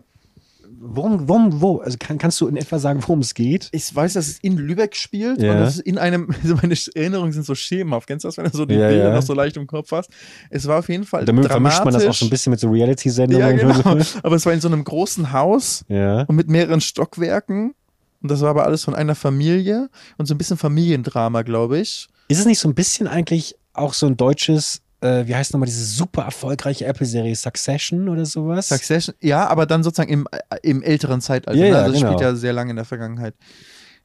[0.84, 1.78] Worum, worum, wo?
[1.78, 3.68] Also kann, kannst du in etwa sagen, worum es geht?
[3.70, 5.52] ich weiß, dass es in Lübeck spielt Ja.
[5.52, 8.08] und das ist in einem, also meine Erinnerungen sind so schemenhaft.
[8.08, 9.14] Kennst du das, wenn du so die Ja, Bilder ja.
[9.14, 10.10] noch so leicht im Kopf hast?
[10.50, 12.18] Es war auf jeden Fall Da vermischt man das auch dramatisch.
[12.18, 13.58] so ein bisschen mit so Reality-Sendungen.
[13.58, 14.04] Ja, genau.
[14.24, 17.74] Aber es war in so einem großen Haus und mit mehreren Stockwerken.
[18.20, 22.08] Und das war aber alles von einer Familie und so ein bisschen Familiendrama, glaube ich.
[22.28, 25.66] Ist es nicht so ein bisschen eigentlich auch so ein deutsches, äh, wie heißt nochmal
[25.66, 28.68] diese super erfolgreiche Apple-Serie Succession oder sowas?
[28.68, 31.58] Succession, ja, aber dann sozusagen im, äh, im älteren Zeitalter.
[31.58, 31.70] Ja, ne?
[31.70, 32.12] ja, also es genau.
[32.12, 33.34] spielt ja sehr lange in der Vergangenheit.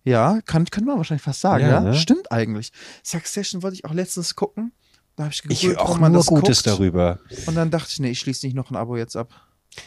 [0.04, 1.80] Ja, kann, könnte man wahrscheinlich fast sagen, Ja, ja.
[1.82, 1.94] ne?
[1.96, 2.72] Stimmt eigentlich.
[3.04, 4.72] Succession wollte ich auch letztens gucken.
[5.16, 6.68] Da habe ich ich gegoogelt, höre auch man nur das Gutes guckt.
[6.80, 7.20] darüber.
[7.48, 9.34] Und dann dachte ich, nee, ich schließe nicht noch ein Abo jetzt ab.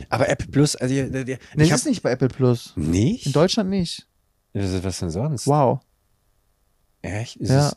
[0.08, 2.72] Aber Apple Plus, also der, der, Nee, ich das hab, ist nicht bei Apple Plus.
[2.76, 3.26] nicht?
[3.26, 4.06] In Deutschland nicht.
[4.52, 5.46] Was was denn sonst?
[5.46, 5.80] Wow.
[7.02, 7.36] Echt?
[7.36, 7.68] Ist Ja.
[7.68, 7.76] es-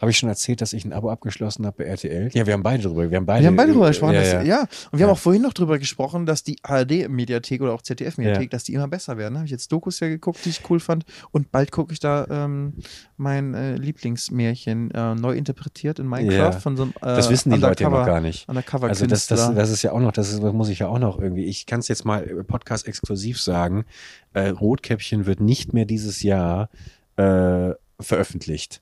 [0.00, 2.28] Habe ich schon erzählt, dass ich ein Abo abgeschlossen habe bei RTL?
[2.34, 3.08] Ja, wir haben beide drüber.
[3.10, 4.14] Wir haben beide, Wir haben beide drüber gesprochen.
[4.14, 4.42] Ja, ja.
[4.42, 4.60] ja.
[4.90, 5.12] Und wir haben Ja.
[5.12, 9.16] auch vorhin noch drüber gesprochen, dass die ARD-Mediathek oder auch ZDF-Mediathek, dass die immer besser
[9.18, 9.36] werden.
[9.36, 11.04] Habe ich jetzt Dokus ja geguckt, die ich cool fand.
[11.30, 12.74] Und bald gucke ich da ähm,
[13.16, 17.58] mein äh, Lieblingsmärchen äh, neu interpretiert in Minecraft von so einem äh, Das wissen die
[17.58, 18.48] Leute ja noch gar nicht.
[18.48, 20.88] Undercover Also das, das, das ist ja auch noch, das, ist, das muss ich ja
[20.88, 21.44] auch noch irgendwie.
[21.44, 23.84] Ich kann es jetzt mal äh, Podcast exklusiv sagen.
[24.32, 26.68] Äh, Rotkäppchen wird nicht mehr dieses Jahr
[27.16, 28.80] äh, veröffentlicht.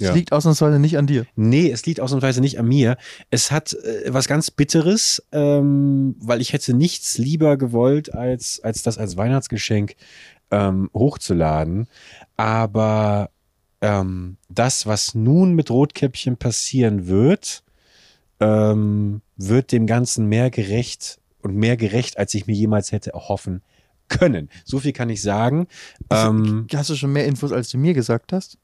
[0.00, 0.14] Es Ja.
[0.14, 1.26] liegt ausnahmsweise nicht an dir.
[1.36, 2.96] Nee, es liegt ausnahmsweise nicht an mir.
[3.30, 8.82] Es hat äh, was ganz Bitteres, ähm, weil ich hätte nichts lieber gewollt, als, als
[8.82, 9.94] das als Weihnachtsgeschenk
[10.50, 11.86] ähm, hochzuladen.
[12.36, 13.30] Aber
[13.82, 17.62] ähm, das, was nun mit Rotkäppchen passieren wird,
[18.40, 23.62] ähm, wird dem Ganzen mehr gerecht und mehr gerecht, als ich mir jemals hätte erhoffen
[24.08, 24.48] können.
[24.64, 25.66] So viel kann ich sagen.
[26.10, 28.58] Ähm, Hast du schon mehr Infos, als du mir gesagt hast?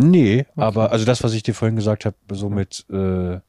[0.00, 3.40] Nee, aber also das, was ich dir vorhin gesagt habe, so mit, äh,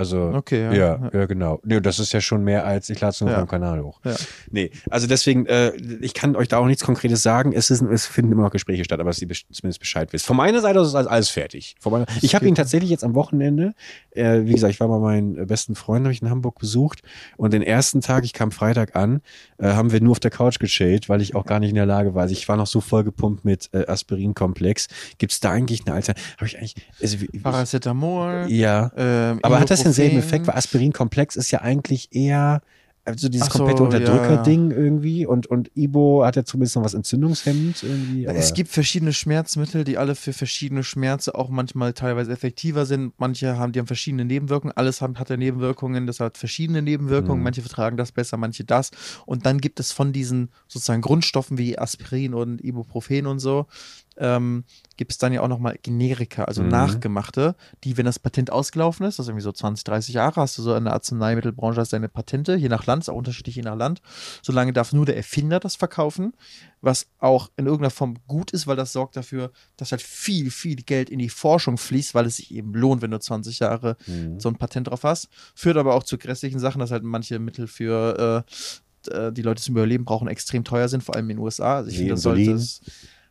[0.00, 0.72] also Okay, ja.
[0.72, 1.60] ja, ja, genau.
[1.64, 3.36] Nee, das ist ja schon mehr als ich lade es nur Ja.
[3.36, 4.00] auf meinem Kanal hoch.
[4.04, 4.14] Ja.
[4.50, 7.52] Nee, also deswegen, äh, ich kann euch da auch nichts Konkretes sagen.
[7.52, 10.26] Es, ist, es finden immer noch Gespräche statt, aber dass ihr zumindest Bescheid wisst.
[10.26, 11.76] Von meiner Seite aus ist alles fertig.
[11.80, 13.74] Von meiner, ich habe ihn tatsächlich jetzt am Wochenende,
[14.10, 17.02] äh, wie gesagt, ich war bei meinen besten Freunden, habe ich in Hamburg besucht
[17.36, 19.20] und den ersten Tag, ich kam Freitag an,
[19.58, 21.86] äh, haben wir nur auf der Couch gechillt, weil ich auch gar nicht in der
[21.86, 22.22] Lage war.
[22.22, 24.88] Also ich war noch so vollgepumpt mit äh, Aspirinkomplex.
[25.18, 26.26] Gibt es da eigentlich eine Alternative?
[26.38, 28.46] Habe ich eigentlich, also, Paracetamol.
[28.48, 28.90] ja.
[28.96, 30.18] Ähm, Aber hat das denselben.
[30.18, 30.46] Effekt?
[30.46, 32.62] Weil Aspirinkomplex ist ja eigentlich eher,
[33.04, 34.76] also dieses so, komplette Unterdrückerding ja.
[34.76, 38.26] irgendwie und, und Ibo hat ja zumindest noch was entzündungshemmend irgendwie.
[38.26, 43.14] Es gibt verschiedene Schmerzmittel, die alle für verschiedene Schmerzen auch manchmal teilweise effektiver sind.
[43.18, 44.76] Manche haben, die haben verschiedene Nebenwirkungen.
[44.76, 47.38] Alles haben, hat ja Nebenwirkungen, das hat verschiedene Nebenwirkungen.
[47.38, 47.44] Mhm.
[47.44, 48.90] Manche vertragen das besser, manche das.
[49.26, 53.66] Und dann gibt es von diesen sozusagen Grundstoffen wie Aspirin und Ibuprofen und so,
[54.20, 54.64] ähm,
[54.96, 56.68] gibt es dann ja auch nochmal Generika, also Mhm.
[56.68, 60.58] nachgemachte, die, wenn das Patent ausgelaufen ist, das ist irgendwie so 20, 30 Jahre, hast
[60.58, 63.62] du so in der Arzneimittelbranche hast deine Patente, je nach Land, ist auch unterschiedlich je
[63.62, 64.02] nach Land.
[64.42, 66.34] Solange darf nur der Erfinder das verkaufen,
[66.82, 70.76] was auch in irgendeiner Form gut ist, weil das sorgt dafür, dass halt viel, viel
[70.76, 74.38] Geld in die Forschung fließt, weil es sich eben lohnt, wenn du 20 Jahre Mhm.
[74.38, 75.28] so ein Patent drauf hast.
[75.54, 78.44] Führt aber auch zu grässlichen Sachen, dass halt manche Mittel für
[79.08, 81.76] äh, äh, die Leute zum Überleben brauchen, extrem teuer sind, vor allem in den USA.
[81.76, 82.80] Also ich finde, das sollte es.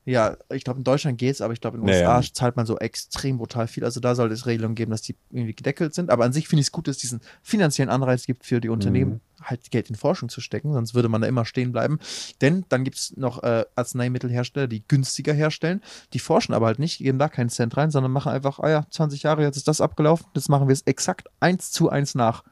[0.10, 2.18] Ja, ich glaube, in Deutschland geht es, aber ich glaube, in den Naja.
[2.18, 3.86] USA zahlt man so extrem brutal viel.
[3.86, 6.10] Also da sollte es Regelungen geben, dass die irgendwie gedeckelt sind.
[6.10, 8.70] Aber an sich finde ich es gut, dass es diesen finanziellen Anreiz gibt für die
[8.70, 12.00] Unternehmen, halt Geld in Forschung zu stecken, sonst würde man da immer stehen bleiben.
[12.42, 15.82] Denn dann gibt es noch äh, Arzneimittelhersteller, die günstiger herstellen.
[16.14, 18.88] Die forschen aber halt nicht, geben da keinen Cent rein, sondern machen einfach, ah ja,
[18.90, 22.44] 20 Jahre, jetzt ist das abgelaufen, jetzt machen wir es exakt eins zu eins nach.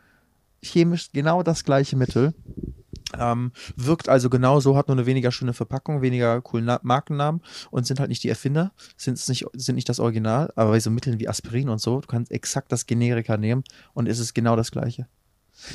[0.61, 2.35] Chemisch genau das gleiche Mittel.
[3.17, 7.41] Ähm, wirkt also genauso, hat nur eine weniger schöne Verpackung, weniger coolen Na Markennamen
[7.71, 10.89] und sind halt nicht die Erfinder, sind, nicht, sind nicht das Original, aber bei so
[10.89, 14.55] Mitteln wie Aspirin und so, du kannst exakt das Generika nehmen und es ist genau
[14.57, 15.07] das gleiche.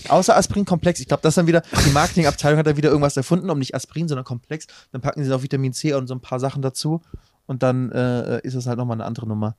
[0.09, 1.01] Außer Aspirin-Komplex.
[1.01, 4.09] Ich glaube, das dann wieder, die Marketingabteilung hat da wieder irgendwas erfunden, um nicht Aspirin,
[4.09, 4.66] sondern Komplex.
[4.92, 7.03] Dann packen sie noch Vitamin C und so ein paar Sachen dazu.
[7.52, 9.56] Und dann äh, ist es halt nochmal eine andere Nummer.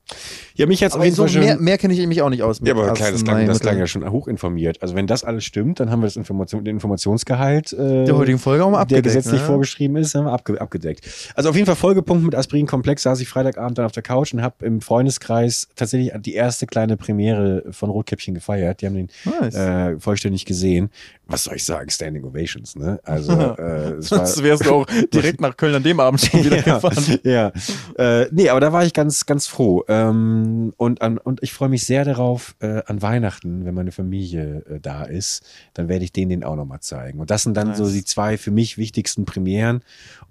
[0.55, 1.41] Ja, mich jetzt auf jeden Fall schon.
[1.41, 2.59] mehr, mehr kenne ich mich auch nicht aus.
[2.63, 4.81] ja, aber klar, das klang, das klang ja schon hochinformiert.
[4.81, 8.39] Also wenn das alles stimmt, dann haben wir das Information, den Informationsgehalt, äh, Der heutigen
[8.39, 9.03] Folge auch mal der abgedeckt.
[9.05, 9.45] gesetzlich ne?
[9.45, 11.07] vorgeschrieben ist, haben wir abge abgedeckt.
[11.35, 14.41] Also auf jeden Fall Folgepunkt mit Aspirin-Komplex saß ich Freitagabend dann auf der Couch und
[14.41, 18.81] habe im Freundeskreis tatsächlich die erste kleine Premiere von Rotkäppchen gefeiert.
[18.81, 19.53] Die haben den Nice.
[19.53, 20.89] äh, vollständig gesehen.
[21.33, 21.89] Was soll ich sagen?
[21.89, 22.99] Standing Ovations, ne?
[23.03, 26.45] Also äh, es war, Sonst wärst du auch direkt nach Köln an dem Abend schon
[26.45, 27.19] wieder ja, gefahren.
[27.23, 27.51] ja.
[27.97, 29.83] Äh, nee, aber da war ich ganz, ganz froh.
[29.87, 34.63] Ähm, und, an, und ich freue mich sehr darauf, äh, an Weihnachten, wenn meine Familie
[34.69, 35.43] äh, da ist,
[35.73, 37.19] dann werde ich denen den auch nochmal zeigen.
[37.19, 37.79] Und das sind dann Nice.
[37.79, 39.81] so die zwei für mich wichtigsten Premieren.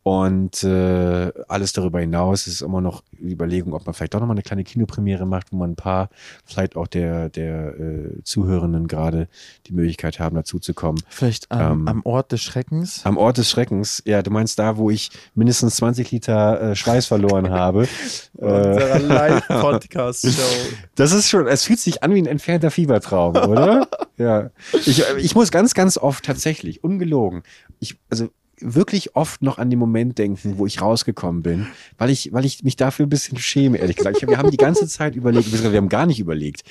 [0.05, 4.35] Und äh, alles darüber hinaus ist immer noch die Überlegung, ob man vielleicht doch nochmal
[4.35, 6.11] eine kleine Kinopremiere macht, wo man ein paar,
[6.45, 9.29] vielleicht auch der, der äh, Zuhörenden gerade
[9.67, 10.92] die Möglichkeit haben, dazu zu kommen.
[11.09, 13.01] Vielleicht am, Ähm, am Ort des Schreckens.
[13.05, 17.07] Am Ort des Schreckens, ja, du meinst da, wo ich mindestens 20 Liter äh, Schweiß
[17.07, 17.89] verloren habe.
[18.39, 20.31] äh, Unserer Live-Podcast-Show.
[20.95, 23.89] das ist schon, es fühlt sich an wie ein entfernter Fiebertraum, oder?
[24.17, 24.51] ja.
[24.73, 27.43] Ich, ich muss ganz, ganz oft tatsächlich, ungelogen,
[27.81, 28.29] ich, also
[28.65, 31.67] wirklich oft noch an den Moment denken, wo ich rausgekommen bin,
[31.99, 34.19] weil ich, weil ich mich dafür ein bisschen schäme, ehrlich gesagt.
[34.23, 36.63] Ich, wir haben die ganze Zeit überlegt, wir haben gar nicht überlegt,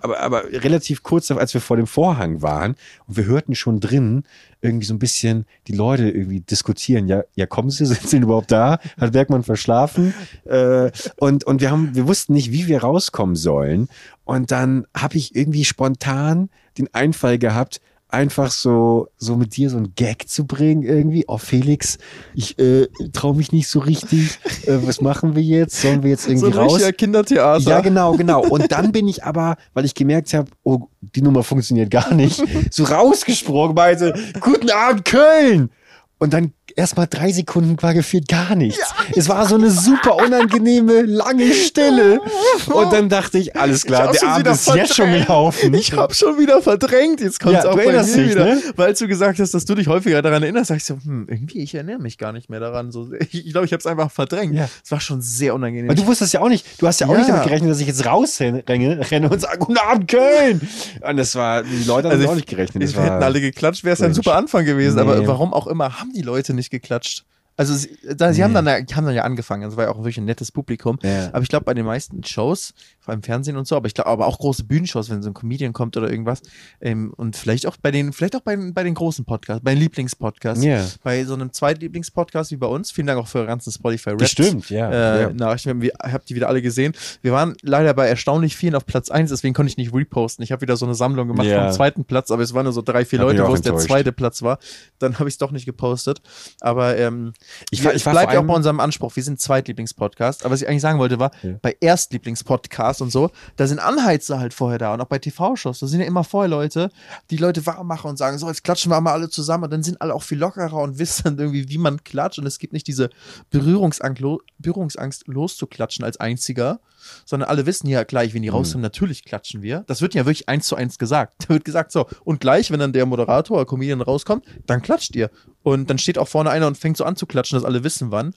[0.00, 4.24] aber, aber relativ kurz, als wir vor dem Vorhang waren und wir hörten schon drin
[4.60, 7.06] irgendwie so ein bisschen die Leute irgendwie diskutieren.
[7.06, 8.78] Ja, ja, kommen sie, sind sie überhaupt da?
[8.98, 10.14] Hat Bergmann verschlafen?
[10.44, 13.88] Äh, und, und wir haben, wir wussten nicht, wie wir rauskommen sollen.
[14.24, 19.76] Und dann habe ich irgendwie spontan den Einfall gehabt, einfach so, so mit dir so
[19.76, 21.24] ein Gag zu bringen irgendwie.
[21.28, 21.98] Oh, Felix,
[22.34, 24.38] ich äh, traue mich nicht so richtig.
[24.66, 25.80] Äh, was machen wir jetzt?
[25.80, 26.82] Sollen wir jetzt So irgendwie ein raus?
[26.96, 27.68] Kindertheater.
[27.68, 28.42] Ja, genau, genau.
[28.46, 32.42] Und dann bin ich aber, weil ich gemerkt habe, oh, die Nummer funktioniert gar nicht,
[32.70, 35.70] so rausgesprungen, meinte, guten Abend, Köln!
[36.18, 38.92] Und dann erstmal drei Sekunden war gefühlt gar nichts.
[39.16, 42.20] Es war so eine super unangenehme, lange Stille.
[42.66, 45.74] Und dann dachte ich, alles klar, der Abend ist jetzt schon gelaufen.
[45.74, 47.20] Ich hab schon wieder verdrängt.
[47.20, 48.44] Jetzt kommt es Ja, auch bei mir dich, wieder.
[48.44, 48.62] ne?
[48.76, 51.62] Weil du gesagt hast, dass du dich häufiger daran erinnerst, sag ich so, hm, irgendwie,
[51.62, 52.90] ich erinnere mich gar nicht mehr daran.
[52.92, 54.54] So, ich glaube, ich habe es einfach verdrängt.
[54.54, 54.68] Ja.
[54.84, 55.88] Es war schon sehr unangenehm.
[55.88, 57.18] Weil du wusstest ja auch nicht, du hast ja auch Ja.
[57.18, 60.60] nicht damit gerechnet, dass ich jetzt rausrenne renne und sage, guten Abend, Köln!
[61.08, 62.82] Und das war, die Leute haben Also also auch ich- nicht gerechnet.
[62.82, 64.98] Das wir hätten alle geklatscht, wäre es ja ein super Anfang gewesen.
[64.98, 65.26] Aber Nee.
[65.26, 67.24] warum auch immer, haben die Leute nicht geklatscht.
[67.56, 69.62] Also sie, da, sie haben, dann, haben dann ja angefangen.
[69.62, 70.96] Das war ja auch wirklich ein nettes Publikum.
[71.02, 71.30] Ja.
[71.32, 72.72] Aber ich glaube, bei den meisten Shows,
[73.08, 75.72] allem Fernsehen und so, aber ich glaube, aber auch große Bühnenshows, wenn so ein Comedian
[75.72, 76.42] kommt oder irgendwas,
[76.80, 79.72] ähm, und vielleicht auch bei den, vielleicht auch bei, den- bei den großen Podcasts, bei
[79.74, 80.84] den Lieblingspodcasts, Ja.
[81.02, 82.90] bei so einem Zweitlieblingspodcast wie bei uns.
[82.90, 84.22] Vielen Dank auch für eure ganzen Spotify Raps.
[84.22, 84.90] Bestimmt, ja.
[84.90, 85.30] Äh, ja.
[85.30, 86.92] Nachrichten, wir habt die wieder alle gesehen.
[87.22, 90.42] Wir waren leider bei erstaunlich vielen auf Platz 1, deswegen konnte ich nicht reposten.
[90.42, 91.64] Ich habe wieder so eine Sammlung gemacht Ja.
[91.66, 93.76] vom zweiten Platz, aber es waren nur so drei, vier mich Leute, wo es der
[93.76, 94.58] zweite Platz war.
[94.98, 96.20] Dann habe ich es doch nicht gepostet.
[96.60, 97.32] Aber ähm,
[97.70, 99.14] Ich ich, ich vor ja auch bei unserem Anspruch.
[99.16, 100.44] Wir sind Zweitlieblingspodcast.
[100.44, 101.52] Aber was ich eigentlich sagen wollte, war, Ja.
[101.62, 105.78] bei Erstlieblingspodcast Podcast und so, da sind Anheizer halt vorher da und auch bei TV-Shows,
[105.78, 106.90] da sind ja immer vorher Leute,
[107.30, 109.82] die Leute warm machen und sagen, so, jetzt klatschen wir mal alle zusammen und dann
[109.82, 112.72] sind alle auch viel lockerer und wissen dann irgendwie, wie man klatscht und es gibt
[112.72, 113.10] nicht diese
[113.50, 116.80] Berührungsangst, lo Berührungsangst loszuklatschen als einziger,
[117.24, 119.84] sondern alle wissen ja gleich, wenn die rauskommen, natürlich klatschen wir.
[119.86, 121.34] Das wird ja wirklich eins zu eins gesagt.
[121.48, 125.16] Da wird gesagt, so, und gleich, wenn dann der Moderator oder Comedian rauskommt, dann klatscht
[125.16, 125.30] ihr.
[125.64, 128.10] Und dann steht auch vorne einer und fängt so an zu klatschen, dass alle wissen,
[128.10, 128.32] wann.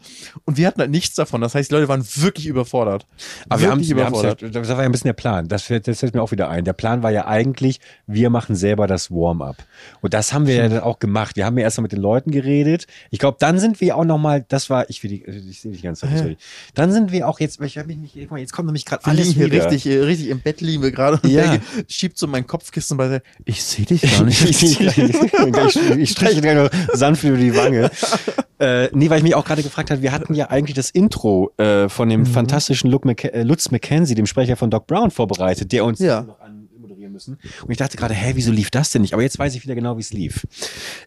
[0.46, 1.40] Und wir hatten halt nichts davon.
[1.40, 3.06] Das heißt, die Leute waren wirklich überfordert.
[3.48, 5.48] Aber wir haben, wirklich wir haben's ja, das war ja ein bisschen der Plan.
[5.48, 6.66] Das, fällt- das fällt mir auch wieder ein.
[6.66, 9.56] Der Plan war ja eigentlich, wir machen selber das Warm-up.
[10.02, 11.36] Und das haben wir ja dann auch gemacht.
[11.38, 12.88] Wir haben ja erst mal mit den Leuten geredet.
[13.12, 15.72] Ich glaube, dann sind wir auch noch mal, das war, ich will die, ich sehe
[15.72, 16.18] dich ganz Zeit.
[16.18, 16.38] sorry.
[16.74, 19.28] Dann sind wir auch jetzt, ich mich nicht, guck mal, jetzt kommt nämlich gerade alles
[19.30, 19.72] hier wieder.
[19.72, 21.56] richtig, äh, richtig im Bett liegen wir gerade und Ja.
[21.58, 24.64] der schiebt so mein Kopfkissen bei der, ich sehe dich gar ich, nicht.
[24.64, 26.70] ich, ich, ich streiche nur
[27.16, 27.90] sanft über die Wange.
[28.62, 31.52] Äh, nee, weil ich mich auch gerade gefragt habe, wir hatten ja eigentlich das Intro
[31.58, 35.72] äh, von dem fantastischen Luke Mc äh, Lutz McKenzie, dem Sprecher von Doc Brown, vorbereitet,
[35.72, 36.22] der uns Ja.
[36.22, 37.40] noch anmoderieren müssen.
[37.64, 39.14] Und ich dachte gerade, hä, wieso lief das denn nicht?
[39.14, 40.46] Aber jetzt weiß ich wieder genau, wie es lief.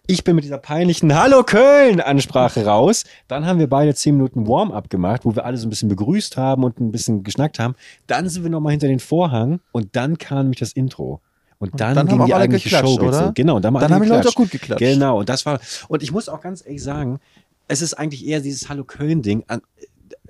[0.08, 3.04] Ich bin mit dieser peinlichen Hallo Köln-Ansprache raus.
[3.28, 6.36] Dann haben wir beide zehn Minuten Warm-up gemacht, wo wir alle so ein bisschen begrüßt
[6.36, 7.76] haben und ein bisschen geschnackt haben.
[8.08, 11.20] Dann sind wir nochmal hinter den Vorhang und dann kam nämlich das Intro.
[11.58, 13.32] Und dann, dann haben ging die alle eigentliche Show oder?
[13.34, 14.80] Genau, und dann, Dann haben die Leute auch gut geklatscht.
[14.80, 17.20] Genau, und das war, und ich muss auch ganz ehrlich sagen,
[17.68, 19.44] es ist eigentlich eher dieses Hallo Köln-Ding.
[19.48, 19.62] an-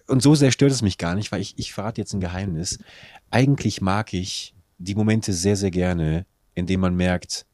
[0.07, 2.79] Und so sehr stört es mich gar nicht, weil ich, ich verrate jetzt ein Geheimnis.
[3.31, 7.47] Eigentlich mag ich die Momente sehr, sehr gerne, in denen man merkt,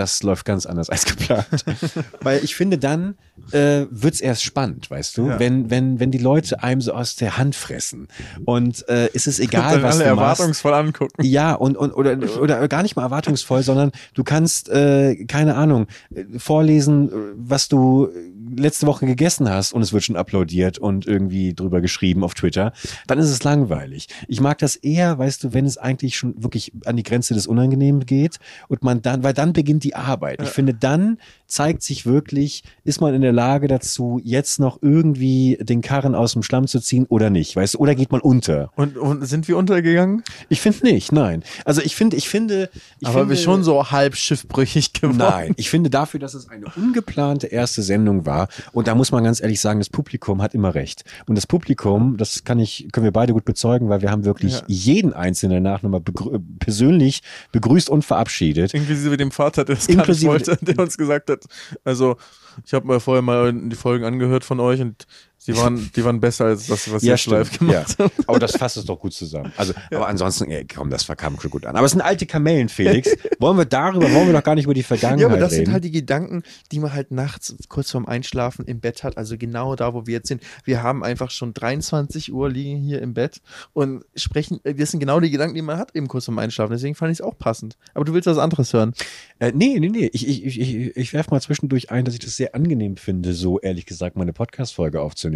[0.00, 1.46] das läuft ganz anders als geplant.
[2.22, 3.16] Weil ich finde, dann
[3.52, 5.28] äh, wird's erst spannend, weißt du?
[5.28, 5.38] Ja.
[5.38, 8.08] Wenn, wenn, wenn die Leute einem so aus der Hand fressen.
[8.46, 10.40] Und äh, ist es egal, dann was alle du machst.
[10.40, 11.22] erwartungsvoll angucken.
[11.22, 15.86] Ja, und, und oder, oder gar nicht mal erwartungsvoll, sondern du kannst, äh, keine Ahnung,
[16.14, 18.08] äh, vorlesen, äh, was du
[18.56, 22.72] letzte Woche gegessen hast und es wird schon applaudiert und irgendwie drüber geschrieben auf Twitter,
[23.06, 24.08] dann ist es langweilig.
[24.28, 27.46] Ich mag das eher, weißt du, wenn es eigentlich schon wirklich an die Grenze des
[27.46, 30.42] Unangenehmen geht und man dann, weil dann beginnt die Arbeit.
[30.42, 35.58] Ich finde, dann zeigt sich wirklich, ist man in der Lage dazu, jetzt noch irgendwie
[35.60, 38.70] den Karren aus dem Schlamm zu ziehen oder nicht, weißt du, oder geht man unter?
[38.76, 40.22] Und, und sind wir untergegangen?
[40.48, 41.42] Ich finde nicht, nein.
[41.64, 45.18] Also ich finde, ich finde, ich Aber finde, wir schon so halb schiffbrüchig geworden.
[45.18, 48.39] Nein, ich finde dafür, dass es eine ungeplante erste Sendung war
[48.72, 51.04] und da muss man ganz ehrlich sagen, das Publikum hat immer recht.
[51.26, 54.54] Und das Publikum, das kann ich, können wir beide gut bezeugen, weil wir haben wirklich
[54.58, 54.62] Ja.
[54.68, 57.22] jeden einzelnen danach nochmal begrü persönlich
[57.52, 58.74] begrüßt und verabschiedet.
[58.74, 61.44] Inklusive dem Vater, der das Inklusive- wollte, der uns gesagt hat,
[61.84, 62.16] also
[62.64, 65.06] ich habe mal vorher mal die Folgen angehört von euch und
[65.46, 68.10] die waren, die waren besser als das, was ihr jetzt live gemacht ja.
[68.26, 69.52] Aber das fasst es doch gut zusammen.
[69.56, 71.76] Also, aber ansonsten, ey, komm, das kam schon gut an.
[71.76, 73.08] Aber es sind alte Kamellen, Felix.
[73.38, 75.64] wollen wir darüber, wollen wir doch gar nicht über die Vergangenheit Ja, aber das reden.
[75.66, 79.16] sind halt die Gedanken, die man halt nachts kurz vorm Einschlafen im Bett hat.
[79.16, 80.42] Also genau da, wo wir jetzt sind.
[80.64, 83.40] Wir haben einfach schon 23 Uhr liegen hier im Bett
[83.72, 84.60] und sprechen.
[84.64, 86.72] äh, Das sind genau die Gedanken, die man hat eben kurz vorm Einschlafen.
[86.72, 87.78] Deswegen fand ich es auch passend.
[87.94, 88.92] Aber du willst was anderes hören.
[89.38, 90.10] Äh, nee, nee, nee.
[90.12, 93.32] Ich, ich, ich, ich, ich werfe mal zwischendurch ein, dass ich das sehr angenehm finde,
[93.32, 95.29] so ehrlich gesagt, meine Podcast-Folge aufzunehmen.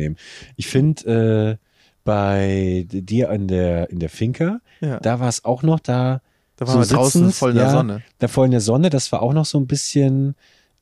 [0.57, 1.65] Ich finde, äh,
[2.05, 5.01] bei dir in der, in der Finca, Ja.
[5.01, 6.21] da war es auch noch da.
[6.57, 8.03] Da waren wir draußen voll in der ja, Sonne.
[8.19, 10.35] Da voll in der Sonne, das war auch noch so ein bisschen.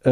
[0.04, 0.10] Äh,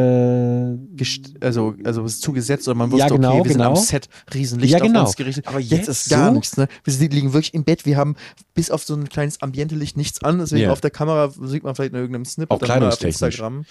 [1.40, 3.84] also, also es ist zugesetzt oder man wusste, Ja, genau, okay, wir sind am genau.
[3.84, 5.00] Set, Riesenlicht Ja, auf genau.
[5.06, 5.48] uns gerichtet.
[5.48, 6.34] Aber jetzt, jetzt ist gar so?
[6.34, 6.68] nichts, ne?
[6.84, 8.14] Wir liegen wirklich im Bett, wir haben
[8.54, 10.72] bis auf so ein kleines Ambientelicht nichts an, deswegen Ja.
[10.72, 13.02] auf der Kamera sieht man vielleicht in irgendeinem mal auf.
[13.02, 13.64] Instagram.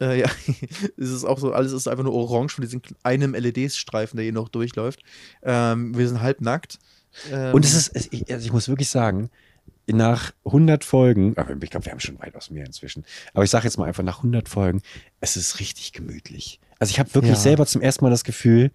[0.00, 0.30] Äh, ja,
[0.96, 4.32] es ist auch so, alles ist einfach nur orange von diesem einem LED-Streifen, der hier
[4.32, 5.02] noch durchläuft.
[5.42, 6.78] Ähm, wir sind halb nackt.
[7.30, 9.30] Ähm, und es ist, es, ich, also ich muss wirklich sagen,
[9.86, 13.64] nach 100 Folgen, aber ich glaube, wir haben schon weitaus mehr inzwischen, aber ich sage
[13.64, 14.82] jetzt mal einfach nach 100 Folgen,
[15.20, 16.60] es ist richtig gemütlich.
[16.78, 17.36] Also ich habe wirklich Ja.
[17.40, 18.70] selber zum ersten Mal das Gefühl,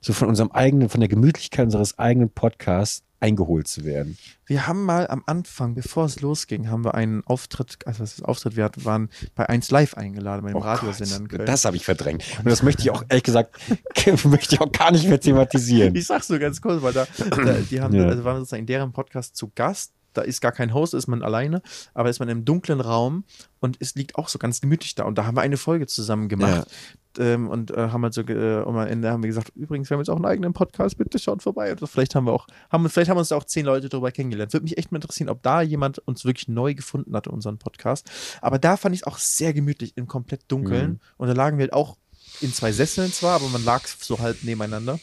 [0.00, 4.18] so von unserem eigenen, von der Gemütlichkeit unseres eigenen Podcasts eingeholt zu werden.
[4.46, 8.24] Wir haben mal am Anfang, bevor es losging, haben wir einen Auftritt, also was ist
[8.24, 12.24] Auftritt, wir waren bei 1 Live eingeladen, bei dem Oh Radiosender das habe ich verdrängt.
[12.38, 13.56] Und das möchte ich auch, ehrlich gesagt,
[14.24, 15.94] möchte ich auch gar nicht mehr thematisieren.
[15.94, 18.06] Ich sag's nur ganz kurz, weil da, da die haben, Ja.
[18.06, 19.92] also waren wir sozusagen in deren Podcast zu Gast.
[20.12, 21.62] Da ist gar kein Host, da ist man alleine,
[21.94, 23.24] aber ist man im dunklen Raum
[23.60, 25.04] und es liegt auch so ganz gemütlich da.
[25.04, 26.68] Und da haben wir eine Folge zusammen gemacht.
[27.18, 29.96] Ähm, und äh, haben halt so, äh, und am Ende haben wir gesagt, übrigens, wir
[29.96, 31.72] haben jetzt auch einen eigenen Podcast, bitte schaut vorbei.
[31.72, 34.52] Und vielleicht haben wir auch, haben, vielleicht haben uns da auch zehn Leute darüber kennengelernt.
[34.52, 38.08] Würde mich echt mal interessieren, ob da jemand uns wirklich neu gefunden hatte, unseren Podcast.
[38.40, 40.90] Aber da fand ich es auch sehr gemütlich, im komplett Dunkeln.
[40.90, 41.00] Mhm.
[41.16, 41.96] Und da lagen wir halt auch
[42.40, 45.00] in zwei Sesseln zwar, aber man lag so halb nebeneinander.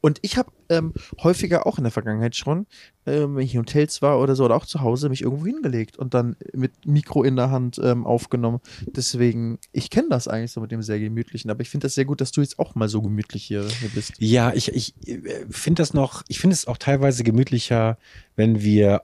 [0.00, 0.92] Und ich habe ähm,
[1.22, 2.66] häufiger auch in der Vergangenheit schon,
[3.06, 5.96] ähm, wenn ich in Hotels war oder so oder auch zu Hause, mich irgendwo hingelegt
[5.96, 8.60] und dann mit Mikro in der Hand ähm, aufgenommen.
[8.86, 12.04] Deswegen, ich kenne das eigentlich so mit dem sehr gemütlichen, aber ich finde das sehr
[12.04, 14.14] gut, dass du jetzt auch mal so gemütlich hier, hier bist.
[14.18, 17.98] Ja, ich, ich äh, finde das noch, ich finde es auch teilweise gemütlicher,
[18.36, 19.02] wenn wir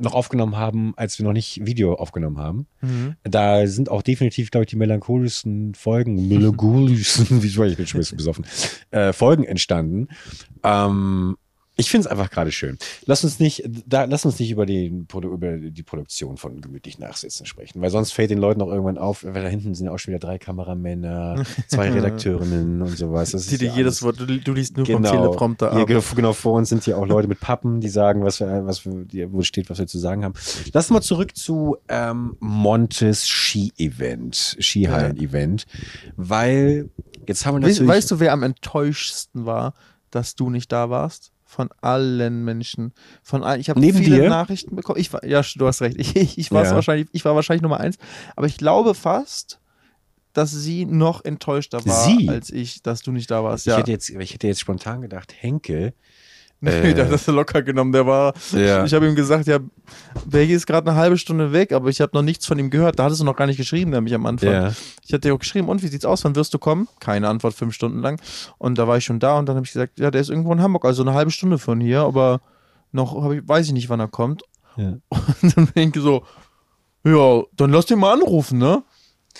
[0.00, 2.66] noch aufgenommen haben, als wir noch nicht Video aufgenommen haben.
[2.80, 3.16] Mhm.
[3.22, 7.98] Da sind auch definitiv, glaube ich, die melancholischsten Folgen, melancholischsten, wie soll ich bin schon
[7.98, 8.44] ein bisschen besoffen,
[8.90, 10.08] äh, Folgen entstanden.
[10.62, 11.36] Ähm,
[11.80, 12.78] ich finde es einfach gerade schön.
[13.06, 17.46] Lass uns nicht, da, lass uns nicht über die, über die Produktion von gemütlich Nachsitzen
[17.46, 19.98] sprechen, weil sonst fällt den Leuten auch irgendwann auf, weil da hinten sind ja auch
[19.98, 23.32] schon wieder drei Kameramänner, zwei Redakteurinnen und sowas.
[23.32, 25.10] Das Die ist dir ja jedes Wort, du, du liest nur vom Genau.
[25.10, 25.86] Teleprompter Hier, ab.
[25.88, 28.84] genau, genau vor uns sind ja auch Leute mit Pappen, die sagen, was wir, was
[28.84, 30.34] wir, wo steht, was wir zu sagen haben.
[30.72, 35.66] Lass mal zurück zu ähm, Montes Ski-Event, Skihallen-Event,
[36.16, 36.90] weil
[37.26, 37.96] jetzt haben wir Weißt, natürlich.
[37.96, 39.74] weißt du, wer am enttäuschsten war,
[40.10, 41.32] dass du nicht da warst?
[41.50, 42.92] Von allen Menschen.
[43.24, 44.28] Von allen, ich habe viele dir?
[44.28, 45.00] Nachrichten bekommen.
[45.00, 45.96] Ich war, ja, du hast recht.
[45.98, 46.76] Ich, ich, ich, Ja.
[46.76, 47.98] wahrscheinlich, ich war wahrscheinlich Nummer eins.
[48.36, 49.58] Aber ich glaube fast,
[50.32, 52.28] dass sie noch enttäuschter war, Sie?
[52.28, 53.66] als ich, dass du nicht da warst.
[53.66, 53.78] ich, Ja.
[53.78, 55.92] hätte jetzt, ich hätte jetzt spontan gedacht, Henke.
[56.62, 57.90] Nee, äh, der hat das locker genommen.
[57.92, 58.34] Der war.
[58.52, 58.84] Ja.
[58.84, 59.60] Ich habe ihm gesagt, ja,
[60.26, 62.98] Bergi ist gerade eine halbe Stunde weg, aber ich habe noch nichts von ihm gehört.
[62.98, 64.52] Da hattest du noch gar nicht geschrieben, nämlich am Anfang.
[64.52, 64.72] Ja.
[65.06, 66.22] Ich hatte dir auch geschrieben, und wie sieht's aus?
[66.24, 66.86] Wann wirst du kommen?
[67.00, 68.20] Keine Antwort, fünf Stunden lang.
[68.58, 70.52] Und da war ich schon da und dann habe ich gesagt, ja, der ist irgendwo
[70.52, 72.40] in Hamburg, also eine halbe Stunde von hier, aber
[72.92, 74.42] noch ich, weiß ich nicht, wann er kommt.
[74.76, 74.96] Ja.
[75.42, 76.24] Und dann denke ich so,
[77.04, 78.82] ja, dann lass den mal anrufen, ne?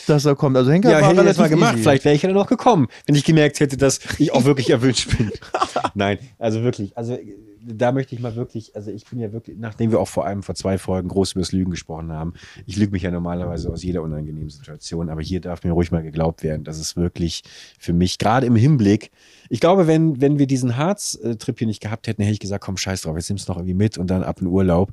[0.07, 0.57] Dass er kommt.
[0.57, 1.74] Also Henker Ja, war hätte ich das mal gemacht.
[1.74, 1.83] easy.
[1.83, 5.16] Vielleicht wäre ich ja noch gekommen, wenn ich gemerkt hätte, dass ich auch wirklich erwünscht
[5.16, 5.31] bin.
[5.94, 6.96] Nein, also wirklich.
[6.96, 7.18] Also
[7.62, 10.42] da möchte ich mal wirklich, also ich bin ja wirklich, nachdem wir auch vor allem
[10.42, 12.33] vor zwei Folgen groß über das Lügen gesprochen haben,
[12.66, 16.03] ich lüge mich ja normalerweise aus jeder unangenehmen Situation, aber hier darf mir ruhig mal
[16.03, 17.42] geglaubt werden, dass es wirklich
[17.79, 19.11] für mich, gerade im Hinblick,
[19.48, 22.76] ich glaube, wenn, wenn wir diesen Harz-Trip hier nicht gehabt hätten, hätte ich gesagt, komm,
[22.76, 24.92] scheiß drauf, jetzt nimmst du noch irgendwie mit und dann ab in Urlaub.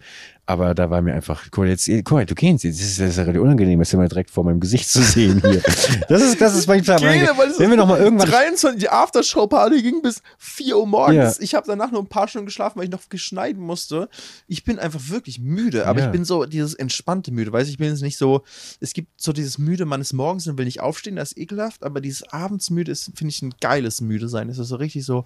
[0.50, 3.00] Aber da war mir einfach, guck mal, jetzt, guck mal, du kennst sie, das ist,
[3.02, 5.62] das ist ja relativ unangenehm, jetzt immer direkt vor meinem Gesicht zu sehen hier.
[6.08, 9.82] Das ist, das ist manchmal, Gene, weil wenn wir noch mal irgendwann 23, die Aftershow-Party
[9.82, 11.38] ging bis 4 Uhr morgens.
[11.38, 11.44] Ja.
[11.44, 14.08] Ich habe danach nur ein paar Stunden geschlafen, weil ich noch geschneiden musste.
[14.48, 16.06] Ich bin einfach wirklich müde, aber Ja.
[16.06, 17.52] ich bin so dieses entspannte müde.
[17.52, 18.44] Weiß ich bin jetzt nicht so,
[18.80, 21.84] es gibt so dieses müde, man ist morgens und will nicht aufstehen, das ist ekelhaft,
[21.84, 24.48] aber dieses abends müde ist, finde ich, ein geiles müde sein.
[24.48, 25.26] Es ist so richtig so,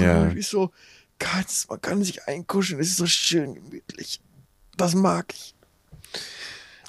[0.00, 0.30] Ja.
[0.30, 0.70] ich so,
[1.22, 4.20] ganz, man kann sich einkuscheln, es ist so schön gemütlich.
[4.76, 5.54] Das mag ich.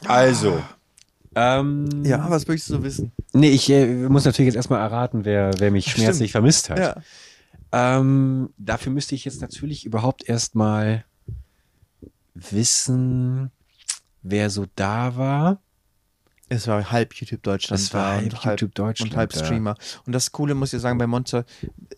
[0.06, 0.62] Also.
[1.36, 3.12] Ähm, Ja, was möchtest du wissen?
[3.34, 6.04] Nee, ich äh, muss natürlich jetzt erstmal erraten, wer, wer mich Stimmt.
[6.04, 6.80] schmerzlich vermisst hat.
[6.80, 7.02] Ja.
[7.72, 11.06] Ähm, dafür müsste ich jetzt natürlich überhaupt erstmal
[12.36, 13.52] wissen,
[14.22, 15.60] wer so da war.
[16.56, 19.34] Es war halb YouTube Deutschland Das war halb YouTube Deutschland und halb.
[19.34, 19.76] Streamer.
[20.06, 21.46] Und das Coole muss ich sagen bei Monte,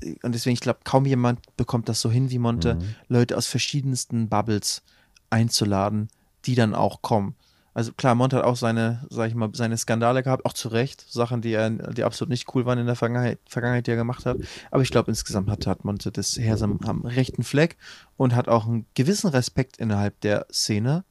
[0.02, 2.96] äh, und deswegen, ich glaube, kaum jemand bekommt das so hin wie Monte, Mhm.
[3.08, 4.82] Leute aus verschiedensten Bubbles
[5.30, 6.10] einzuladen,
[6.46, 7.36] die dann auch kommen.
[7.74, 11.06] Also klar, Monte hat auch seine, sag ich mal, seine Skandale gehabt, auch zu Recht,
[11.10, 14.26] Sachen, die er, die absolut nicht cool waren in der Vergangenheit, Vergangenheit die er gemacht
[14.26, 14.38] hat.
[14.72, 17.76] Aber ich glaube, insgesamt hat, hat Monte das Herz am, am rechten Fleck
[18.16, 21.04] und hat auch einen gewissen Respekt innerhalb der Szene.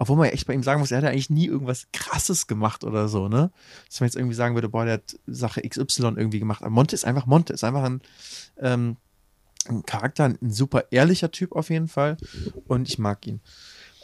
[0.00, 2.84] Obwohl man echt bei ihm sagen muss, er hat ja eigentlich nie irgendwas krasses gemacht
[2.84, 3.50] oder so, ne?
[3.86, 6.62] Dass man jetzt irgendwie sagen würde, boah, der hat Sache XY irgendwie gemacht.
[6.62, 8.00] Aber Monte ist einfach Monte, ist einfach ein,
[8.56, 8.96] ähm,
[9.68, 12.16] ein Charakter, ein super ehrlicher Typ auf jeden Fall.
[12.66, 13.42] Und ich mag ihn.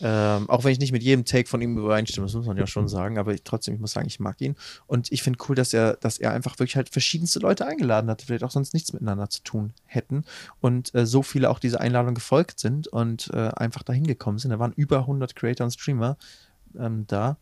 [0.00, 2.66] Ähm, auch wenn ich nicht mit jedem Take von ihm übereinstimme, das muss man ja
[2.66, 4.56] schon sagen, aber ich, trotzdem, ich muss sagen, ich mag ihn.
[4.87, 8.20] Und ich finde cool, dass er, dass er einfach wirklich halt verschiedenste Leute eingeladen hat,
[8.20, 10.24] die vielleicht auch sonst nichts miteinander zu tun hätten.
[10.61, 14.50] Und äh, so viele auch dieser Einladung gefolgt sind und äh, einfach dahin gekommen sind.
[14.50, 16.18] Da waren über 100 Creator und Streamer
[16.78, 17.38] ähm, da.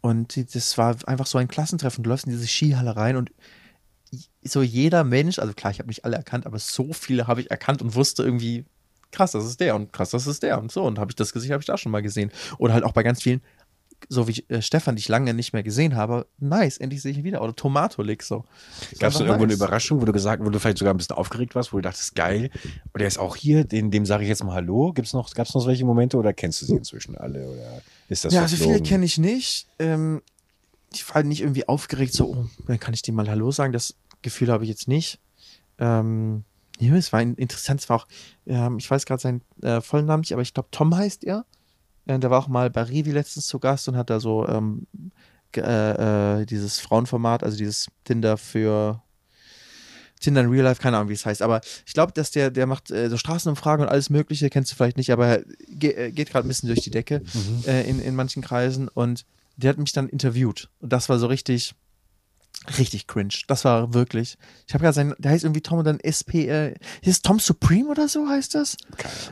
[0.00, 2.04] Und das war einfach so ein Klassentreffen.
[2.04, 3.32] Du läufst in diese Skihalle rein und
[4.42, 7.50] so jeder Mensch, also klar, ich habe nicht alle erkannt, aber so viele habe ich
[7.50, 8.64] erkannt und wusste irgendwie,
[9.14, 10.82] krass, das ist der und krass, das ist der und so.
[10.82, 12.30] Und habe ich das Gesicht, habe ich da schon mal gesehen.
[12.58, 13.40] Oder halt auch bei ganz vielen,
[14.08, 17.18] so wie äh, Stefan, die ich lange nicht mehr gesehen habe, nice, endlich sehe ich
[17.18, 17.40] ihn wieder.
[17.42, 18.44] Oder Tomatolik so.
[18.98, 19.56] Gab es irgendwo eine nice.
[19.56, 22.14] Überraschung, wo du gesagt, wo du vielleicht sogar ein bisschen aufgeregt warst, wo du dachtest,
[22.14, 22.50] geil,
[22.92, 24.92] und der ist auch hier, den, dem sage ich jetzt mal Hallo.
[24.92, 27.46] Gibt's noch, gab es noch solche Momente oder kennst du sie inzwischen alle?
[27.48, 28.88] Oder ist das Ja, also viele verflogen?
[28.88, 29.66] kenne ich nicht.
[29.78, 30.20] Ähm,
[30.92, 33.72] ich war halt nicht irgendwie aufgeregt, so, oh, dann kann ich dir mal Hallo sagen.
[33.72, 35.18] Das Gefühl habe ich jetzt nicht.
[35.78, 36.44] Ähm,
[36.80, 37.80] ja, es war in- interessant.
[37.80, 38.06] Es war auch,
[38.46, 41.44] ähm, ich weiß gerade seinen äh, vollen Namen nicht, aber ich glaube, Tom heißt er.
[42.06, 44.86] Äh, der war auch mal bei Revi letztens zu Gast und hat da so ähm,
[45.56, 49.00] äh, äh, dieses Frauenformat, also dieses Tinder für
[50.20, 51.42] Tinder in Real Life, keine Ahnung, wie es heißt.
[51.42, 54.76] Aber ich glaube, dass der, der macht äh, so Straßenumfragen und alles Mögliche, kennst du
[54.76, 57.64] vielleicht nicht, aber ge äh, geht gerade ein bisschen durch die Decke Mhm.
[57.66, 60.70] äh, in, in manchen Kreisen und der hat mich dann interviewt.
[60.80, 61.74] Und das war so richtig,
[62.78, 63.34] Richtig cringe.
[63.46, 64.38] Das war wirklich.
[64.66, 67.88] Ich habe gerade sein, der heißt irgendwie Tom und dann SP, äh, ist Tom Supreme
[67.90, 68.76] oder so heißt das?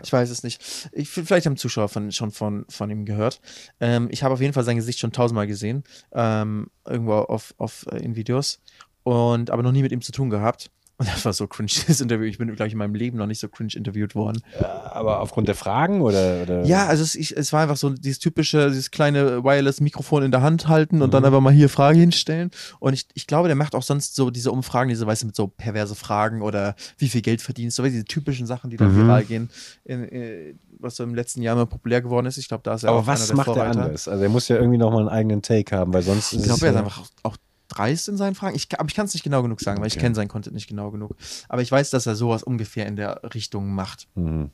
[0.03, 0.91] Ich weiß es nicht.
[0.93, 3.41] Ich, vielleicht haben Zuschauer von, schon von, von ihm gehört.
[3.81, 5.83] Ähm, ich habe auf jeden Fall sein Gesicht schon tausendmal gesehen.
[6.13, 8.61] Ähm, irgendwo auf, auf, äh, in Videos.
[9.03, 10.71] Und aber noch nie mit ihm zu tun gehabt.
[11.03, 12.27] Und das war so cringe, das Interview.
[12.27, 14.41] Ich bin, glaube ich, in meinem Leben noch nicht so cringe interviewt worden.
[14.61, 16.43] Aber aufgrund der Fragen oder?
[16.43, 16.65] oder?
[16.65, 20.43] Ja, also es, ich, es war einfach so dieses typische, dieses kleine Wireless-Mikrofon in der
[20.43, 22.53] Hand halten und dann einfach mal hier Frage hinstellen.
[22.79, 25.35] Und ich, ich glaube, der macht auch sonst so diese Umfragen, diese, weißt du, mit
[25.35, 29.03] so perverse Fragen oder wie viel Geld verdienst, so diese typischen Sachen, die dann Mhm.
[29.07, 29.51] viral gehen,
[29.85, 32.37] in, äh, was so im letzten Jahr mal populär geworden ist.
[32.39, 33.81] Ich glaube, da ist er Aber auch was einer der macht er Vorreiter.
[33.87, 34.07] anders?
[34.07, 36.73] Also er muss ja irgendwie nochmal einen eigenen Take haben, weil sonst Ich glaube, er
[36.73, 37.37] ist einfach auch, auch
[37.73, 38.55] dreist in seinen Fragen.
[38.57, 40.69] Ich, aber ich kann es nicht genau genug sagen, weil ich kenne seinen Content nicht
[40.69, 41.17] genau genug.
[41.49, 44.09] Aber ich weiß, dass er sowas ungefähr in der Richtung macht.
[44.15, 44.51] Mhm.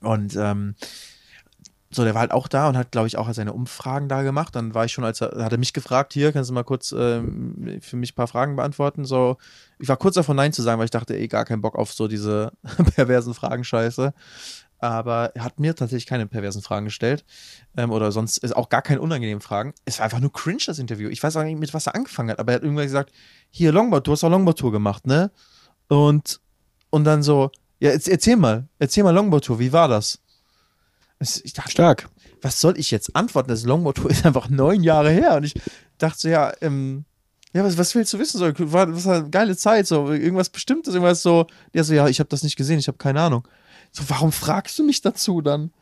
[0.00, 0.74] Und ähm,
[1.92, 4.54] so, der war halt auch da und hat, glaube ich, auch seine Umfragen da gemacht.
[4.54, 6.92] Dann war ich schon, als er, hat er mich gefragt, hier, kannst du mal kurz
[6.96, 9.04] ähm, für mich ein paar Fragen beantworten?
[9.04, 9.38] So,
[9.80, 11.92] ich war kurz davon Nein zu sagen, weil ich dachte, ey, gar keinen Bock auf
[11.92, 12.52] so diese
[12.94, 14.14] perversen Fragen, scheiße.
[14.80, 17.24] Aber er hat mir tatsächlich keine perversen Fragen gestellt.
[17.76, 19.74] Ähm, oder sonst ist auch gar keine unangenehmen Fragen.
[19.84, 21.08] Es war einfach nur cringe, das Interview.
[21.10, 23.12] Ich weiß auch nicht, mit was er angefangen hat, aber er hat irgendwann gesagt,
[23.50, 25.30] hier, Longboard, du hast auch Longboard-Tour gemacht, ne?
[25.88, 26.40] Und,
[26.88, 30.18] und dann so, ja, jetzt erzähl mal, erzähl mal Longboard-Tour, wie war das?
[31.18, 32.08] Ich dachte, Stark.
[32.40, 33.48] was soll ich jetzt antworten?
[33.48, 35.36] Das Longboard-Tour ist einfach neun Jahre her.
[35.36, 35.54] Und ich
[35.98, 37.04] dachte so, ja, ähm,
[37.52, 38.38] ja, was, was willst du wissen?
[38.38, 41.46] So, war, was war eine geile Zeit, so, irgendwas Bestimmtes, irgendwas so.
[41.74, 43.46] Ja, so, ja, ich habe das nicht gesehen, ich habe keine Ahnung.
[43.92, 45.72] So, warum fragst du mich dazu dann?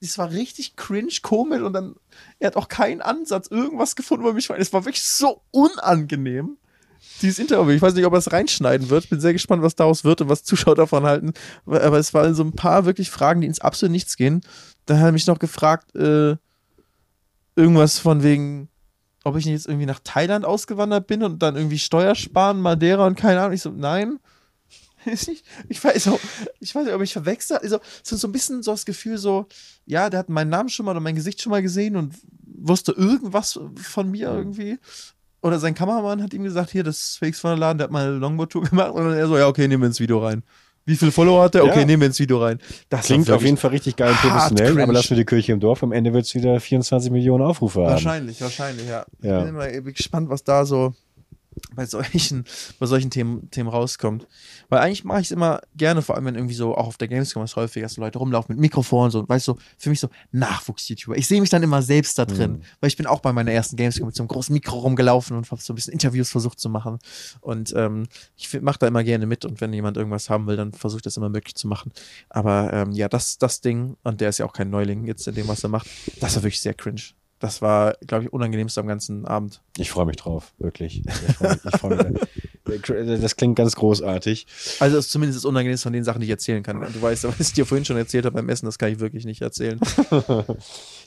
[0.00, 1.94] Es war richtig cringe, komisch und dann,
[2.38, 4.48] er hat auch keinen Ansatz, irgendwas gefunden über mich.
[4.48, 6.56] Es war wirklich so unangenehm,
[7.20, 7.72] dieses Interview.
[7.72, 9.10] Ich weiß nicht, ob er es reinschneiden wird.
[9.10, 11.34] Bin sehr gespannt, was daraus wird und was Zuschauer davon halten.
[11.66, 14.40] Aber es waren so ein paar wirklich Fragen, die ins absolut nichts gehen.
[14.86, 16.36] Dann hat er mich noch gefragt, äh,
[17.56, 18.68] irgendwas von wegen,
[19.24, 23.40] ob ich jetzt irgendwie nach Thailand ausgewandert bin und dann irgendwie Steuersparen, Madeira und keine
[23.40, 23.52] Ahnung.
[23.52, 24.18] Ich so, nein.
[25.12, 26.20] Ich, ich, weiß, auch,
[26.60, 27.56] ich weiß nicht, ob ich verwechsel.
[27.58, 29.46] Also, es ist so ein bisschen so das Gefühl, so,
[29.86, 32.92] ja, der hat meinen Namen schon mal oder mein Gesicht schon mal gesehen und wusste
[32.92, 34.78] irgendwas von mir irgendwie.
[35.42, 37.90] Oder sein Kameramann hat ihm gesagt, hier, das ist Fakes von der Laden, der hat
[37.90, 38.92] mal eine Longboard-Tour gemacht.
[38.92, 40.42] Und dann er so, ja, okay, nehmen wir ins Video rein.
[40.86, 41.64] Wie viele Follower hat der?
[41.64, 41.84] Okay, Ja.
[41.84, 42.58] nehmen wir ins Video rein.
[42.88, 44.82] Das Klingt auf jeden Fall richtig geil und professionell, cringe.
[44.82, 45.82] aber lassen wir die Kirche im Dorf.
[45.82, 47.90] Am Ende wird es wieder 24 Millionen Aufrufe haben.
[47.92, 49.04] Wahrscheinlich, wahrscheinlich, ja.
[49.22, 49.38] Ja.
[49.38, 50.94] Ich bin immer gespannt, was da so
[51.74, 52.44] bei solchen,
[52.78, 54.26] bei solchen Themen, Themen rauskommt.
[54.68, 57.08] Weil eigentlich mache ich es immer gerne, vor allem wenn irgendwie so auch auf der
[57.08, 60.00] Gamescom was häufig, dass so Leute rumlaufen mit Mikrofon und so, weißt du, für mich
[60.00, 61.16] so Nachwuchs-YouTuber.
[61.16, 62.62] Ich sehe mich dann immer selbst da drin, Mhm.
[62.80, 65.50] weil ich bin auch bei meiner ersten Gamescom mit so einem großen Mikro rumgelaufen und
[65.50, 66.98] habe so ein bisschen Interviews versucht zu machen.
[67.40, 70.72] Und ähm, ich mache da immer gerne mit und wenn jemand irgendwas haben will, dann
[70.72, 71.92] versuche ich das immer möglich zu machen.
[72.28, 75.34] Aber ähm, ja, das, das Ding, und der ist ja auch kein Neuling jetzt in
[75.34, 75.88] dem, was er macht,
[76.20, 77.00] das war wirklich sehr cringe.
[77.40, 79.62] Das war, glaube ich, unangenehmste am ganzen Abend.
[79.78, 81.02] Ich freue mich drauf, wirklich.
[81.06, 83.20] Ich freu mich, ich freu mich.
[83.22, 84.46] Das klingt ganz großartig.
[84.78, 86.80] Also das ist zumindest das Unangenehmste von den Sachen, die ich erzählen kann.
[86.80, 89.24] Du weißt, was ich dir vorhin schon erzählt habe beim Essen, das kann ich wirklich
[89.24, 89.80] nicht erzählen.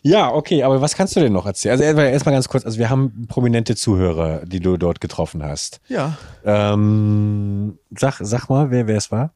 [0.06, 1.72] Ja, okay, aber was kannst du denn noch erzählen?
[1.72, 5.80] Also erstmal erstmal ganz kurz, also wir haben prominente Zuhörer, die du dort getroffen hast.
[5.88, 6.18] Ja.
[6.44, 9.34] Ähm, sag, sag mal, wer wer es war?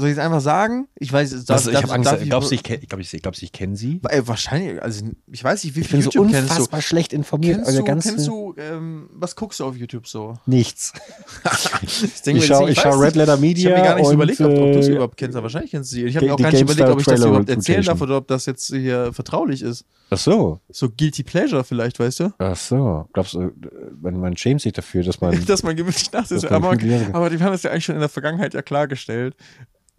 [0.00, 0.86] Soll ich es einfach sagen?
[0.94, 2.06] Ich weiß, darf, Was, ich habe Angst.
[2.08, 4.00] darf Glaubst du, ich, ich glaube, ich, glaubst, du, ich kenne sie?
[4.08, 6.38] Ey, wahrscheinlich, also ich weiß nicht, wie Ich viel bin so YouTube du.
[6.38, 7.56] unfassbar schlecht informiert.
[7.56, 10.34] Kennst, also du, ganz kennst du, ähm, was guckst du auf YouTube so?
[10.46, 10.92] nichts.
[11.82, 12.96] Ich, denke Ich schaue ich ich schau.
[12.98, 13.70] Red Letter Ich Media.
[13.70, 15.42] habe mir gar nicht so und, überlegt, ob, ob du es äh, überhaupt kennst, aber
[15.44, 16.04] wahrscheinlich kennst du sie.
[16.04, 18.28] Ich habe mir auch gar nicht überlegt, ob ich das überhaupt erzählen darf oder ob
[18.28, 19.84] das jetzt hier vertraulich ist.
[20.10, 22.32] Ach so, So Guilty Pleasure vielleicht, weißt du?
[22.38, 23.08] ach so.
[23.12, 23.50] Glaubst du,
[24.00, 25.44] man, man schämt sich dafür, dass man.
[25.46, 26.46] dass man gemütlich nachsitzt.
[26.46, 29.34] Aber, aber die haben es ja eigentlich schon in der Vergangenheit ja klargestellt.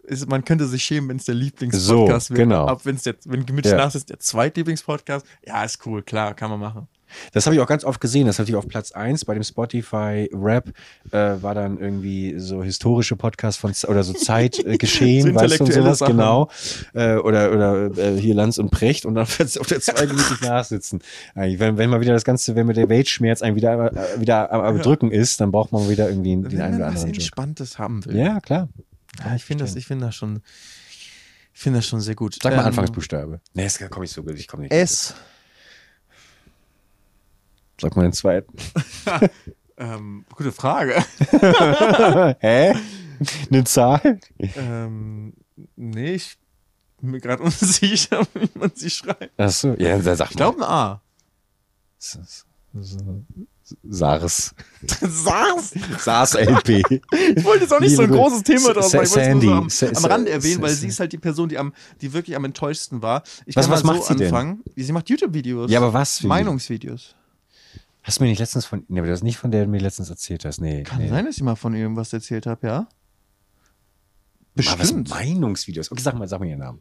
[0.04, 2.42] Ist, man könnte sich schämen, wenn es der Lieblingspodcast So, wäre.
[2.44, 2.66] genau.
[2.66, 3.78] Aber wenn es jetzt, wenn gemütlich Ja.
[3.78, 6.88] nachsitzt, der Zweitlieblingspodcast, ja, ist cool, klar, kann man machen.
[7.32, 8.28] Das habe ich auch ganz oft gesehen.
[8.28, 10.68] Das hatte ich auf Platz 1 bei dem Spotify Rap.
[11.10, 15.72] Äh, war dann irgendwie so historische Podcasts von oder so Zeitgeschehen, So weißt du, und
[15.72, 16.12] sowas, Sachen.
[16.16, 16.48] genau.
[16.94, 20.40] Äh, oder oder äh, hier Lanz und Precht und dann wird's auf der 2 gemütlich
[20.40, 21.00] nachsitzen.
[21.34, 24.52] Eigentlich, wenn, wenn mal wieder das Ganze, wenn mir der Weltschmerz einen wieder, äh, wieder
[24.52, 24.78] am, am.
[24.80, 27.16] Drücken ist, dann braucht man wieder irgendwie den Wenn einen oder man was anderen Joke.
[27.22, 28.16] Entspanntes haben will.
[28.16, 28.68] Ja, klar.
[29.18, 30.40] Ja, ich finde das, ich finde das schon,
[31.52, 32.38] finde das schon sehr gut.
[32.42, 33.40] Sag mal Ähm, Anfangsbuchstabe.
[33.54, 34.38] Nee, das komme ich so gut.
[34.38, 34.72] Ich komme nicht.
[34.72, 35.14] S.
[37.80, 38.54] Sag mal den zweiten.
[39.80, 41.02] Ähm, gute Frage.
[42.40, 42.74] Hä?
[43.50, 44.20] Eine Zahl?
[44.38, 45.32] ähm,
[45.74, 46.36] nee, ich
[47.00, 49.30] bin mir gerade unsicher, wie man sie schreibt.
[49.38, 49.74] Ach so.
[49.78, 51.00] Ja, dann sag Ich glaube ein A.
[53.88, 54.54] SARS.
[54.86, 55.72] SARS.
[55.98, 56.68] SARS-LP.
[57.36, 59.04] Ich wollte jetzt auch nicht so ein Liebe großes Thema draus machen.
[59.04, 59.96] Ich wollte es nur so am, Sandy.
[59.96, 63.02] am Rand erwähnen, weil sie ist halt die Person, die, am, die wirklich am enttäuschendsten
[63.02, 63.22] war.
[63.46, 64.26] Ich Was- kann was mal macht so sie denn?
[64.28, 64.62] anfangen.
[64.76, 65.70] Sie macht YouTube-Videos.
[65.70, 66.22] Ja, aber was?
[66.22, 67.14] Meinungsvideos.
[68.02, 69.80] Hast du mir nicht letztens von, nee, aber das ist nicht von der du mir
[69.80, 70.60] letztens erzählt hast.
[70.60, 70.82] Nee.
[70.84, 71.08] Kann nee.
[71.08, 72.88] sein, dass ich mal von irgendwas erzählt habe, ja?
[74.58, 75.10] Ah, was Bestimmt.
[75.10, 75.90] Meinungsvideos.
[75.92, 76.80] Okay, sag mal, sag mal ihren Namen.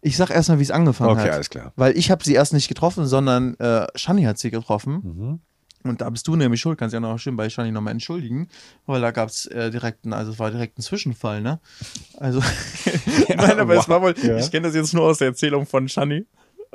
[0.00, 1.30] Ich sag erstmal, wie es angefangen Okay, hat.
[1.32, 1.72] alles klar.
[1.76, 4.92] Weil ich habe sie erst nicht getroffen, sondern äh, Shani hat sie getroffen.
[5.02, 5.40] Mhm.
[5.84, 8.48] Und da bist du nämlich schuld, kannst ja noch schön bei Shani nochmal entschuldigen,
[8.86, 11.60] weil da gab es äh, direkt einen, also es war direkt ein Zwischenfall, ne?
[12.18, 12.40] Also,
[13.28, 14.38] nein, aber es war wohl, Ja.
[14.38, 16.24] ich kenne das jetzt nur aus der Erzählung von Shani.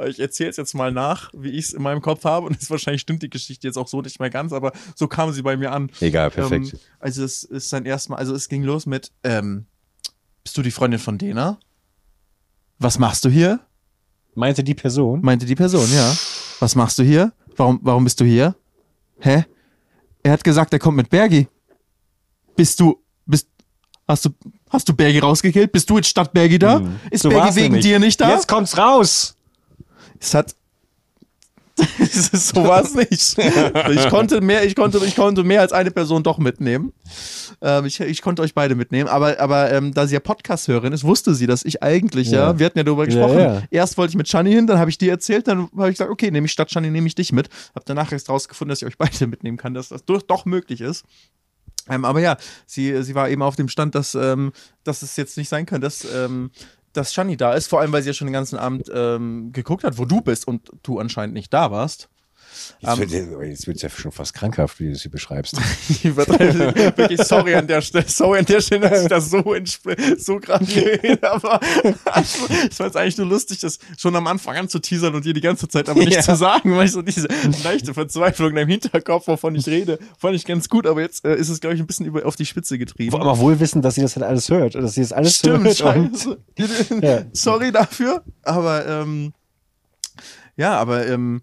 [0.06, 2.46] Ich erzähle es jetzt mal nach, wie ich es in meinem Kopf habe.
[2.46, 5.32] Und es wahrscheinlich stimmt die Geschichte jetzt auch so nicht mehr ganz, aber so kam
[5.34, 5.90] sie bei mir an.
[6.02, 6.74] Egal, perfekt.
[6.74, 9.66] Ähm, also es ist dann erstmal, also es ging los mit, ähm,
[10.44, 11.58] bist du die Freundin von Dena?
[12.78, 13.60] Was machst du hier?
[14.36, 15.22] Meinte die Person?
[15.24, 16.16] Meinte die Person, ja.
[16.60, 17.34] Was machst du hier?
[17.56, 18.56] Warum, warum bist du hier?
[19.20, 19.46] Hä?
[20.24, 21.48] Er hat gesagt, er kommt mit Bergi.
[22.56, 23.48] Bist du, bist,
[24.08, 24.30] hast du,
[24.70, 25.72] hast du Bergi rausgekillt?
[25.72, 26.80] Bist du jetzt statt Bergi da?
[26.80, 27.00] Hm.
[27.12, 27.86] Ist So Bergi wegen nämlich.
[27.86, 28.34] dir nicht da?
[28.34, 29.36] Jetzt kommt's raus!
[30.20, 30.56] Es hat.
[32.12, 33.38] So war es nicht.
[33.92, 36.92] Ich konnte mehr, ich konnte, ich konnte mehr als eine Person doch mitnehmen.
[37.62, 41.04] Ähm, ich, ich konnte euch beide mitnehmen, aber, aber ähm, da sie ja Podcast-Hörerin ist,
[41.04, 42.60] wusste sie, dass ich eigentlich, ja, Ja.
[42.60, 43.40] wir hatten ja darüber Ja, gesprochen.
[43.40, 43.62] ja.
[43.72, 46.12] Erst wollte ich mit Shani hin, dann habe ich dir erzählt, dann habe ich gesagt,
[46.12, 47.50] okay, nehme ich statt Shani, nehme ich dich mit.
[47.76, 51.04] Hab danach erst rausgefunden, dass ich euch beide mitnehmen kann, dass das doch möglich ist.
[51.90, 54.52] Ähm, aber ja, sie, sie war eben auf dem Stand, dass, ähm,
[54.84, 56.52] dass es jetzt nicht sein kann, dass, ähm,
[56.98, 59.84] dass Shani da ist, vor allem weil sie ja schon den ganzen Abend ähm, geguckt
[59.84, 62.10] hat, wo du bist und du anscheinend nicht da warst.
[62.80, 63.12] Jetzt wird
[63.50, 65.58] jetzt wird's ja schon fast krankhaft, wie du es hier beschreibst.
[65.90, 69.44] Ich übertreibe wirklich sorry an der Stelle, sorry an der Stelle, dass ich das so,
[70.18, 71.60] so gerade rede, aber
[72.22, 75.34] ich fand es eigentlich nur lustig, das schon am Anfang an zu teasern und dir
[75.34, 76.22] die ganze Zeit aber nicht Ja.
[76.22, 77.28] zu sagen, weil ich so diese
[77.64, 81.36] leichte Verzweiflung in deinem Hinterkopf, wovon ich rede, fand ich ganz gut, aber jetzt äh,
[81.36, 83.12] ist es, glaube ich, ein bisschen über, auf die Spitze getrieben.
[83.12, 84.76] Vor allem auch wohl wissen, dass sie das halt alles hört.
[84.76, 86.38] Dass sie das alles Stimmt, scheiße.
[87.02, 87.24] Ja.
[87.34, 89.34] Sorry dafür, aber ähm,
[90.56, 91.42] ja, aber ähm,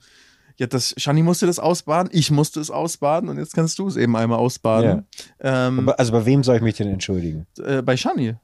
[0.57, 3.97] ja, das Shani musste das ausbaden, ich musste es ausbaden und jetzt kannst du es
[3.97, 5.07] eben einmal ausbaden.
[5.41, 7.47] Ähm, Aber- also bei wem soll ich mich denn entschuldigen?
[7.65, 8.35] äh, bei Shani.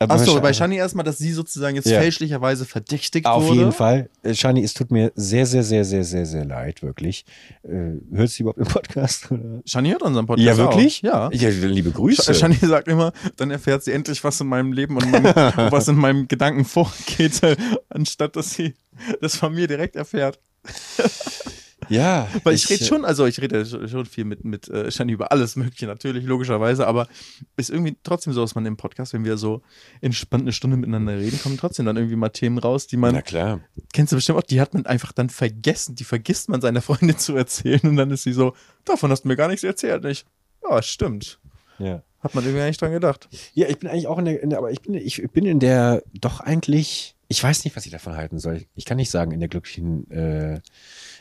[0.00, 1.98] Aber Achso, bei Shani erstmal, dass sie sozusagen jetzt Ja.
[2.00, 3.58] fälschlicherweise verdächtigt Auf wurde.
[3.58, 4.08] jeden Fall.
[4.22, 7.24] Äh, Shani, es tut mir sehr, sehr, sehr, sehr, sehr, sehr leid, wirklich.
[7.64, 9.28] Äh, hört sie überhaupt den Podcast?
[9.32, 9.60] Oder?
[9.66, 10.46] Shani hört unseren Podcast.
[10.46, 11.00] Ja, wirklich?
[11.10, 11.32] Auch.
[11.32, 11.48] Ja.
[11.48, 12.32] Ja, liebe Grüße.
[12.32, 15.24] Shani sagt immer, dann erfährt sie endlich, was in meinem Leben und, meinem,
[15.72, 17.56] was in meinem Gedanken vorgeht, äh,
[17.88, 18.74] anstatt dass sie
[19.20, 20.38] das von mir direkt erfährt.
[21.88, 22.28] ja.
[22.44, 25.12] Weil ich, rede äh, schon, also ich rede sch- schon viel mit, mit äh, Shani
[25.12, 27.08] über alles Mögliche, natürlich, logischerweise, aber
[27.56, 29.62] ist irgendwie trotzdem so, dass man im Podcast, wenn wir so
[30.00, 33.22] entspannt eine Stunde miteinander reden, kommen trotzdem dann irgendwie mal Themen raus, die man, Na
[33.22, 33.60] klar.
[33.92, 37.16] kennst du bestimmt auch, die hat man einfach dann vergessen, die vergisst man seiner Freundin
[37.18, 38.54] zu erzählen und dann ist sie so,
[38.84, 40.04] davon hast du mir gar nichts erzählt.
[40.04, 40.24] Und ich,
[40.68, 41.38] ja, stimmt.
[41.78, 42.02] Ja.
[42.20, 43.28] Hat man irgendwie eigentlich dran gedacht.
[43.54, 45.60] Ja, ich bin eigentlich auch in der, in der aber ich bin, ich bin in
[45.60, 48.64] der, doch eigentlich, ich weiß nicht, was ich davon halten soll.
[48.74, 50.60] Ich kann nicht sagen, in der glücklichen, äh,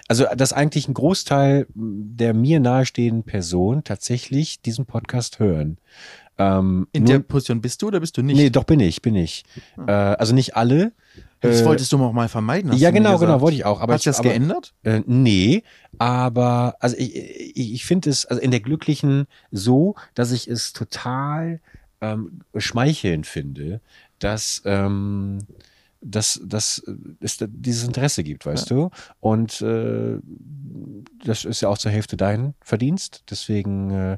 [0.08, 5.78] also, dass eigentlich ein Großteil der mir nahestehenden Personen tatsächlich diesen Podcast hören.
[6.38, 8.38] Ähm, In nun- der Position bist du oder bist du nicht?
[8.38, 9.44] Nee, doch bin ich, bin ich.
[9.86, 10.94] Äh, also nicht alle.
[11.42, 12.72] das äh, wolltest du auch mal vermeiden.
[12.74, 13.82] ja, genau, genau, wollte ich auch.
[13.82, 14.74] Aber Hat sich ich, das aber, geändert?
[14.84, 15.64] Äh, nee,
[15.98, 20.72] aber also ich, ich, ich finde es also in der Glücklichen so, dass ich es
[20.72, 21.60] total
[22.00, 23.82] ähm, schmeichelnd finde,
[24.20, 25.40] dass ähm,
[26.08, 26.84] dass, dass
[27.20, 28.90] es da dieses Interesse gibt, weißt du?
[29.20, 30.20] Und äh,
[31.24, 33.24] das ist ja auch zur Hälfte dein Verdienst.
[33.30, 34.18] Deswegen, äh,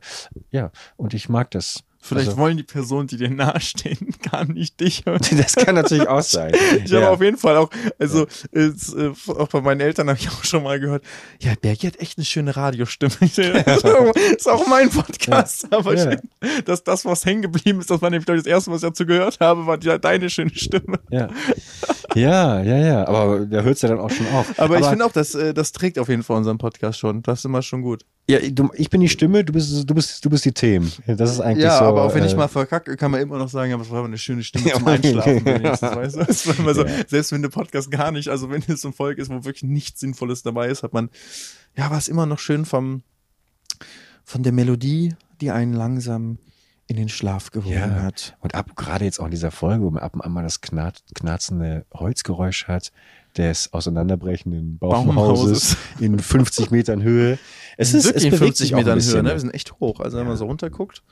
[0.51, 1.83] ja, und ich mag das.
[2.01, 5.19] Vielleicht Also- wollen die Personen, die dir nahestehen, gar nicht dich hören.
[5.37, 6.53] Das kann natürlich auch sein.
[6.85, 7.09] Ich habe ja.
[7.09, 7.69] auf jeden Fall auch,
[7.99, 11.03] also es, äh, auch bei meinen Eltern habe ich auch schon mal gehört,
[11.39, 13.11] ja, Bergi hat echt eine schöne Radiostimme.
[13.35, 16.11] Ja, ist auch- mein Podcast, aber Ja.
[16.13, 18.89] ich, dass das, was hängen geblieben ist, das war nämlich ich, das erste, was ich
[18.89, 20.99] dazu gehört habe, war die, deine schöne Stimme.
[21.09, 21.27] Ja.
[22.15, 23.07] Ja, ja, ja.
[23.07, 24.57] Aber da hört es ja dann auch schon auf.
[24.59, 27.21] Aber, ich finde auch, das, äh, das trägt auf jeden Fall unseren Podcast schon.
[27.23, 28.05] Das ist immer schon gut.
[28.29, 30.91] Ja, du, ich bin die Stimme, du bist, du bist, du bist die Themen.
[31.07, 31.85] Das ist eigentlich Ja, so.
[31.85, 33.99] aber auch wenn ich äh, mal verkacke, kann man immer noch sagen, ja, das war
[33.99, 34.87] aber eine schöne Stimme Ja, zum.
[34.87, 36.23] Einschlafen wenigstens, weißt du?
[36.25, 36.93] Das war immer so, Ja.
[37.07, 39.63] Selbst wenn der Podcast gar nicht, also wenn es so ein Volk ist, wo wirklich
[39.63, 41.09] nichts Sinnvolles dabei ist, hat man,
[41.75, 43.01] ja, war es immer noch schön vom,
[44.23, 46.37] von der Melodie, die einen langsam
[46.89, 48.01] in den Schlaf gewogen Ja.
[48.01, 48.35] hat.
[48.39, 50.59] Und ab, gerade jetzt auch in dieser Folge, wo man ab und an mal das
[50.61, 52.91] knarz, knarzende Holzgeräusch hat,
[53.37, 55.77] des auseinanderbrechenden Baumhauses Baumhauses.
[55.99, 57.37] in 50 Metern Höhe.
[57.77, 59.29] Es ist, wirklich es bewegt 50 sich auch ein Metern Höhe, ne?
[59.33, 59.99] Wir sind echt hoch.
[59.99, 60.29] Also wenn Ja.
[60.29, 61.03] man so runterguckt.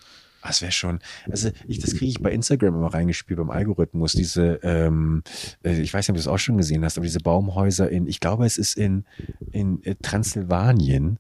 [0.44, 1.00] Das wäre schon,
[1.30, 5.24] also ich, das kriege ich bei Instagram immer reingespielt beim Algorithmus, diese, ähm,
[5.64, 8.08] äh, ich weiß nicht, ob du das auch schon gesehen hast, aber diese Baumhäuser in,
[8.08, 9.04] ich glaube, es ist in,
[9.52, 11.20] in äh, Transsilvanien.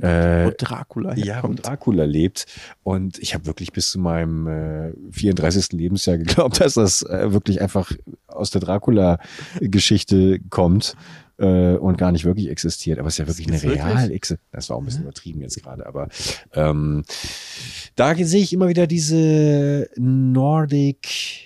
[0.00, 1.52] Äh, Wo Dracula ja, wo.
[1.54, 2.46] Dracula lebt.
[2.82, 5.72] Und ich habe wirklich bis zu meinem äh, 34.
[5.72, 7.92] Lebensjahr geglaubt, dass das äh, wirklich einfach
[8.26, 10.96] aus der Dracula-Geschichte kommt.
[11.38, 13.96] äh, und gar nicht wirklich existiert, aber es ist ja wirklich eine gibt's wirklich?
[13.96, 14.40] real existiert.
[14.52, 16.08] Das war auch ein bisschen übertrieben jetzt gerade, aber
[16.52, 17.04] ähm,
[17.96, 21.43] da sehe ich immer wieder diese Nordic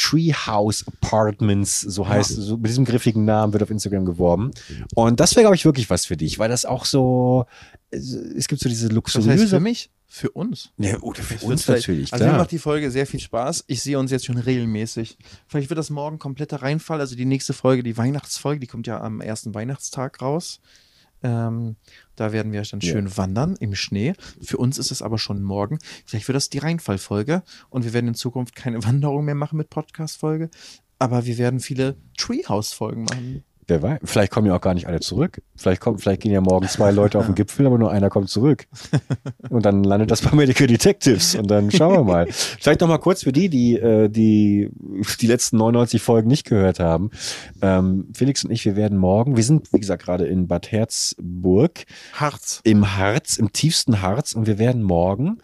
[0.00, 4.50] Treehouse Apartments, so heißt so mit diesem griffigen Namen wird auf Instagram geworben.
[4.94, 7.44] Und das wäre, glaube ich, wirklich was für dich, weil das auch so,
[7.90, 9.30] es gibt so diese Das luxuriöse.
[9.42, 9.90] heißt für mich?
[10.12, 10.70] Für uns.
[10.78, 13.20] ja, oder für Das wird uns vielleicht- natürlich, Also mir macht die Folge sehr viel
[13.20, 13.64] Spaß.
[13.68, 15.16] Ich sehe uns jetzt schon regelmäßig.
[15.46, 16.98] Vielleicht wird das morgen kompletter Reinfall.
[16.98, 20.58] Also die nächste Folge, die Weihnachtsfolge, die kommt ja am ersten Weihnachtstag raus.
[21.22, 21.76] Ähm,
[22.16, 22.92] da werden wir dann Ja.
[22.92, 24.14] schön wandern im Schnee.
[24.42, 25.78] Für uns ist es aber schon morgen.
[26.06, 29.70] Vielleicht wird das die Reinfallfolge und wir werden in Zukunft keine Wanderung mehr machen mit
[29.70, 30.50] Podcast-Folge.
[30.98, 33.44] Aber wir werden viele Treehouse-Folgen machen.
[33.70, 35.42] Wer weiß, vielleicht kommen ja auch gar nicht alle zurück.
[35.54, 38.28] Vielleicht, kommen, vielleicht gehen ja morgen zwei Leute auf den Gipfel, aber nur einer kommt
[38.28, 38.66] zurück.
[39.48, 42.26] Und dann landet das bei Medical Detectives und dann schauen wir mal.
[42.30, 44.70] Vielleicht noch mal kurz für die, die äh, die,
[45.20, 47.10] die letzten 99 Folgen nicht gehört haben.
[47.62, 51.84] Ähm, Felix und ich, wir werden morgen, wir sind, wie gesagt, gerade in Bad Herzburg
[52.14, 52.60] Harz.
[52.64, 55.38] im Harz, im tiefsten Harz und wir werden morgen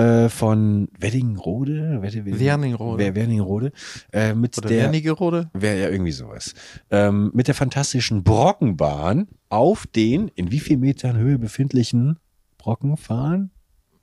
[0.00, 2.98] äh, von Weddingrode, Wed- Wed- Werningrode.
[2.98, 3.72] Wer- Werningrode,
[4.12, 5.50] äh, mit Oder der Wernigerode.
[5.52, 6.54] Wäre ja irgendwie sowas.
[6.90, 12.18] Ähm, mit der fantastischen Brockenbahn auf den in wie viel Metern Höhe befindlichen
[12.58, 13.50] Brocken fahren?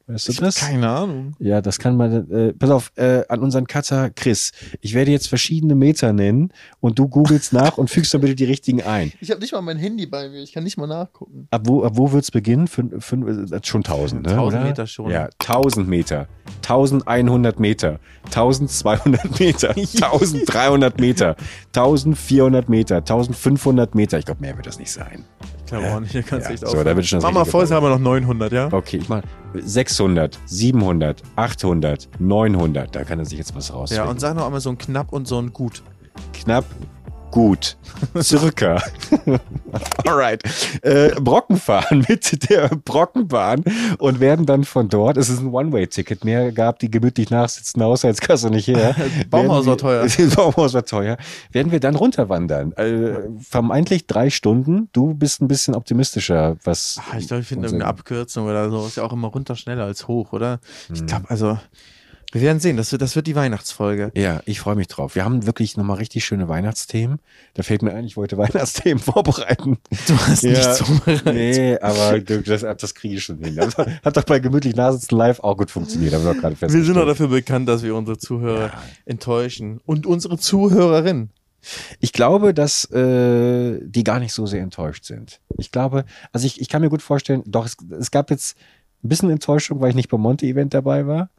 [0.07, 0.55] Weißt du Ich das?
[0.55, 1.33] keine Ahnung.
[1.37, 2.31] Ja, das kann man.
[2.31, 4.53] Äh, pass auf, äh, an unseren Cutter Chris.
[4.79, 8.45] Ich werde jetzt verschiedene Meter nennen und du googelst nach und fügst dann bitte die
[8.45, 9.11] richtigen ein.
[9.19, 10.41] Ich habe nicht mal mein Handy bei mir.
[10.41, 11.47] Ich kann nicht mal nachgucken.
[11.51, 12.67] Ab wo, ab wo wird's beginnen?
[12.67, 14.29] Fün, fün, äh, schon 1000, ne?
[14.31, 14.63] 1000 oder?
[14.69, 15.11] Meter schon.
[15.11, 16.27] Ja, 1000 Meter,
[16.63, 21.35] 1100 Meter, 1200 Meter, 1300 Meter,
[21.75, 24.19] 1400 Meter, 1500 Meter.
[24.19, 25.25] Ich glaube, mehr wird das nicht sein.
[25.67, 26.15] Glaube auch nicht.
[26.15, 26.85] Da kannst Ja, du echt so, aufhören.
[26.85, 28.69] da wird schon das Mach mal jetzt haben wir noch 900, ja?
[28.71, 29.21] Okay, ich mach
[29.53, 32.95] 600, 700, 800, 900.
[32.95, 34.09] Da kann er sich jetzt was Ja, rausfinden.
[34.09, 35.83] und sag noch einmal so ein knapp und so ein gut.
[36.33, 36.65] Knapp,
[37.31, 37.77] gut,
[38.21, 38.81] circa.
[40.07, 40.43] Alright.
[40.81, 43.63] Äh, Brocken fahren mit der Brockenbahn
[43.99, 48.49] und werden dann von dort, es ist ein One-Way-Ticket, mehr gab die gemütlich nachsitzende Haushaltskasse
[48.49, 48.95] nicht her.
[49.29, 51.17] Baumhaus war wir- Baumhaus war teuer.
[51.51, 52.71] Werden wir dann runterwandern.
[52.73, 54.89] Äh, vermeintlich drei Stunden.
[54.93, 56.99] Du bist ein bisschen optimistischer, was.
[57.11, 58.85] Ah, ich glaube, ich finde irgendeine Abkürzung oder so.
[58.87, 60.59] Ist ja auch immer runter schneller als hoch, oder?
[60.93, 61.07] Ich Hm.
[61.07, 61.59] glaube, also,
[62.39, 62.77] wir werden sehen.
[62.77, 64.11] Das wird, das wird die Weihnachtsfolge.
[64.15, 65.15] Ja, ich freue mich drauf.
[65.15, 67.19] Wir haben wirklich nochmal richtig schöne Weihnachtsthemen.
[67.55, 69.77] Da fällt mir ein, ich wollte Weihnachtsthemen vorbereiten.
[70.07, 71.25] Du hast Ja, nicht so bereit.
[71.25, 73.55] Nee, aber das, das kriege ich schon hin.
[73.55, 76.69] Das hat doch bei gemütlich Nasitzen live auch gut funktioniert, haben wir doch gerade Wir
[76.83, 78.71] sind doch dafür bekannt, dass wir unsere Zuhörer
[79.05, 79.79] enttäuschen.
[79.85, 81.29] Und unsere Zuhörerin.
[81.99, 85.41] Ich glaube, dass äh, die gar nicht so sehr enttäuscht sind.
[85.57, 88.57] Ich glaube, also ich, ich kann mir gut vorstellen, doch, es, es gab jetzt
[89.03, 91.29] ein bisschen Enttäuschung, weil ich nicht beim Monte-Event dabei war.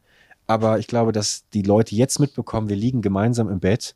[0.49, 3.95] Aber ich glaube, dass die Leute jetzt mitbekommen, wir liegen gemeinsam im Bett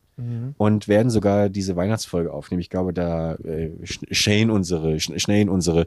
[0.58, 2.62] und werden sogar diese Weihnachtsfolge aufnehmen.
[2.62, 5.86] Ich glaube, da äh, schälen unsere, schneien unsere.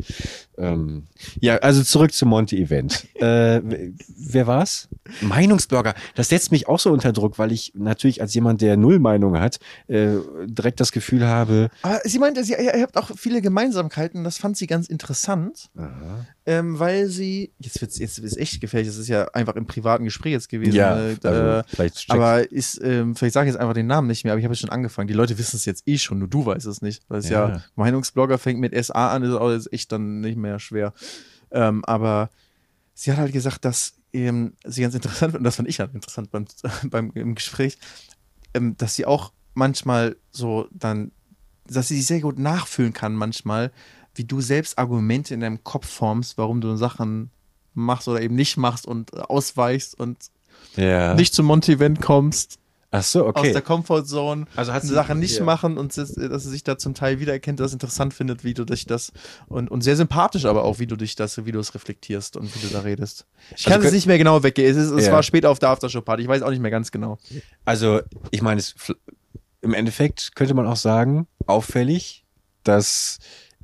[0.58, 1.04] Ähm,
[1.40, 3.06] ja, also zurück zum Monte-Event.
[3.14, 4.88] äh, wer war's?
[5.20, 5.94] Meinungsblogger.
[6.14, 9.38] Das setzt mich auch so unter Druck, weil ich natürlich als jemand, der null Meinung
[9.38, 10.16] hat, äh,
[10.46, 14.24] direkt das Gefühl habe, Aber sie meinte, sie, ihr habt auch viele Gemeinsamkeiten.
[14.24, 15.70] Das fand sie ganz interessant,
[16.46, 17.52] ähm, weil sie.
[17.58, 18.88] Jetzt wird es jetzt wird's echt gefährlich.
[18.88, 20.74] Das ist ja einfach im privaten Gespräch jetzt gewesen.
[20.74, 24.08] ja, äh, also äh, vielleicht aber ist, ähm, vielleicht sage ich jetzt einfach den Namen
[24.08, 25.08] nicht mehr, aber ich habe schon angefangen.
[25.08, 27.02] Die Leute wissen es jetzt eh schon, nur du weißt es nicht.
[27.08, 27.64] Weil es ja, Ja.
[27.74, 30.92] Meinungsblogger fängt mit SA an, ist auch jetzt echt dann nicht mehr schwer.
[31.50, 32.30] Ähm, aber
[32.94, 36.30] sie hat halt gesagt, dass ähm, sie ganz interessant und das fand ich halt interessant
[36.30, 36.46] beim,
[36.90, 37.78] beim im Gespräch,
[38.54, 41.12] ähm, dass sie auch manchmal so dann,
[41.66, 43.72] dass sie sehr gut nachfühlen kann manchmal,
[44.14, 47.30] wie du selbst Argumente in deinem Kopf formst, warum du Sachen
[47.74, 50.16] machst oder eben nicht machst und ausweichst und
[50.76, 51.14] ja.
[51.14, 52.58] nicht zum Monty-Event kommst,
[52.98, 53.52] Ach so, aus okay.
[53.52, 55.44] der Comfortzone Also hat sie- Sachen nicht ja.
[55.44, 58.64] machen und das- dass sie sich da zum Teil wiedererkennt, das interessant findet, wie du
[58.64, 59.12] dich das
[59.48, 62.54] und, und sehr sympathisch aber auch, wie du dich das, wie du es reflektierst und
[62.54, 63.26] wie du da redest.
[63.56, 64.70] Ich Also kann es nicht mehr genau weggehen.
[64.70, 65.12] Es, ist, es Ja.
[65.12, 66.22] war später auf der Aftershow-Party.
[66.22, 67.18] Ich weiß auch nicht mehr ganz genau.
[67.64, 68.62] Also, ich meine,
[69.62, 72.24] im Endeffekt könnte man auch sagen, auffällig,
[72.64, 73.18] dass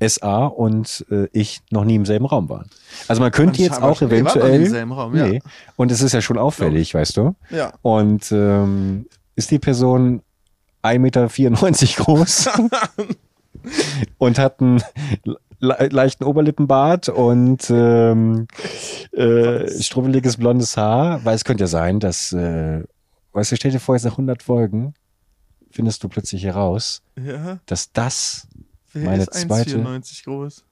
[0.05, 2.69] SA und äh, ich noch nie im selben Raum waren.
[3.07, 4.61] Also man könnte jetzt auch eventuell.
[4.63, 5.27] im selben Raum, ja.
[5.27, 5.41] Nee.
[5.77, 7.35] Und es ist ja schon auffällig, weißt du?
[7.51, 7.73] Ja.
[7.83, 9.05] Und ähm,
[9.35, 10.21] ist die Person
[10.83, 11.27] 1,94 Meter
[12.03, 12.49] groß
[14.17, 14.81] und hat einen
[15.59, 18.47] le leichten Oberlippenbart und ähm,
[19.13, 22.83] äh, strubbeliges blondes Haar, weil es könnte ja sein, dass, äh,
[23.31, 24.93] weißt du, stell dir vor, jetzt nach 100 Folgen
[25.71, 27.59] findest du plötzlich heraus, ja.
[27.65, 28.47] dass das,
[28.91, 30.65] Wer Meine ist zweite- 1,94 groß?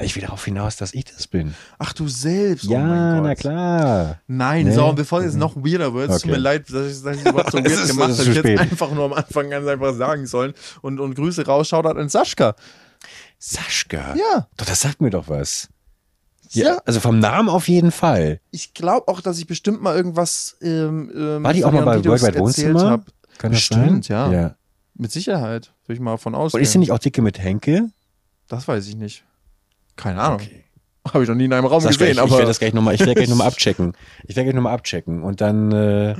[0.00, 1.54] Ich will darauf hinaus, dass ich das bin.
[1.78, 2.66] Ach, du selbst.
[2.68, 3.22] oh ja, Gott.
[3.24, 4.20] na klar.
[4.26, 4.72] Nein, Nee.
[4.74, 6.32] so, und bevor es noch weirder wird, es tut Okay.
[6.32, 8.22] mir leid, dass ich dass ich überhaupt so weird ist- gemacht habe.
[8.22, 8.58] Ich hätte spät.
[8.60, 10.54] einfach nur am Anfang ganz einfach sagen sollen.
[10.82, 12.54] Und, und Grüße raus, Shoutout an Sascha.
[13.38, 14.14] Saschka?
[14.16, 14.48] Ja.
[14.56, 15.68] Doch, das sagt mir doch was.
[16.50, 16.78] Ja.
[16.84, 18.40] Also vom Namen auf jeden Fall.
[18.50, 21.98] Ich glaube auch, dass ich bestimmt mal irgendwas ähm, ähm, War die auch mal bei
[21.98, 22.90] Videos Worldwide Wohnzimmer?
[22.90, 23.04] hab.
[23.38, 24.30] Kann Bestimmt, ja.
[24.32, 24.54] ja.
[24.94, 25.72] Mit Sicherheit.
[25.86, 26.62] Würde ich mal von Und ausgehen.
[26.62, 27.88] ist sie nicht auch dicke mit Henke?
[28.48, 29.24] Das weiß ich nicht.
[30.00, 30.40] Keine Ahnung.
[30.40, 30.64] Okay.
[31.12, 32.74] Habe ich noch nie in einem Raum Sag gesehen, gleich, ich aber werde das gleich
[32.74, 33.94] nochmal, ich werde gleich nochmal abchecken.
[34.26, 35.22] Ich werde gleich nochmal abchecken.
[35.22, 36.14] Und dann äh,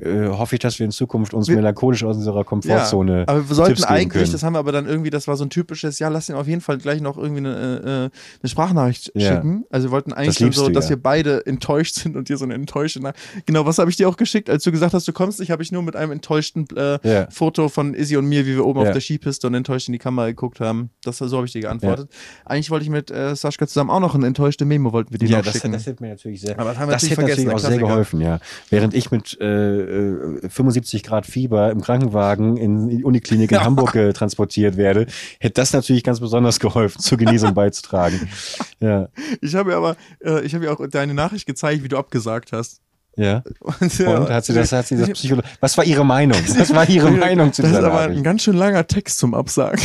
[0.00, 3.24] äh, hoffe ich, dass wir in Zukunft uns Wir- melancholisch aus unserer Komfortzone.
[3.26, 4.32] Aber wir sollten Tipps geben eigentlich, können.
[4.32, 6.46] das haben wir aber dann irgendwie, das war so ein typisches, ja, lass ihn auf
[6.46, 8.10] jeden Fall gleich noch irgendwie eine, äh, äh,
[8.42, 9.34] eine Sprachnachricht Ja.
[9.36, 9.64] schicken.
[9.70, 10.90] Also wir wollten eigentlich Das so, du, dass ja.
[10.90, 13.12] wir beide enttäuscht sind und dir so eine enttäuschte Nach
[13.46, 15.62] Genau, was habe ich dir auch geschickt, als du gesagt hast, du kommst nicht, habe
[15.62, 17.26] ich nur mit einem enttäuschten äh, Ja.
[17.30, 18.86] Foto von Izzy und mir, wie wir oben Ja.
[18.88, 20.90] auf der Skipiste und enttäuscht in die Kamera geguckt haben.
[21.04, 22.10] Das so habe ich dir geantwortet.
[22.44, 25.28] Eigentlich wollte ich mit äh, Saschka zusammen auch noch eine enttäuschte Memo wollten wir dir
[25.28, 25.72] Ja, noch das, schicken.
[25.72, 27.78] das hätte mir natürlich sehr, Aber das haben wir das natürlich hätte natürlich auch sehr
[27.78, 28.38] geholfen, ja.
[28.70, 33.94] Während ich mit äh, äh, 75 Grad Fieber im Krankenwagen in die Uniklinik in Hamburg
[33.94, 35.06] äh, transportiert werde,
[35.38, 38.28] hätte das natürlich ganz besonders geholfen, zur Genesung beizutragen.
[38.82, 39.08] Ja,
[39.42, 42.50] Ich habe ihr aber, äh, ich habe ihr auch deine Nachricht gezeigt, wie du abgesagt
[42.52, 42.80] hast.
[43.14, 43.42] ja.
[43.60, 46.38] Und, ja, Und hat sie das, hat sie das Psycholo Was war ihre Meinung?
[46.56, 49.34] Was war ihre Meinung zu Das ist dieser aber ein ganz schön langer Text zum
[49.34, 49.82] Absagen.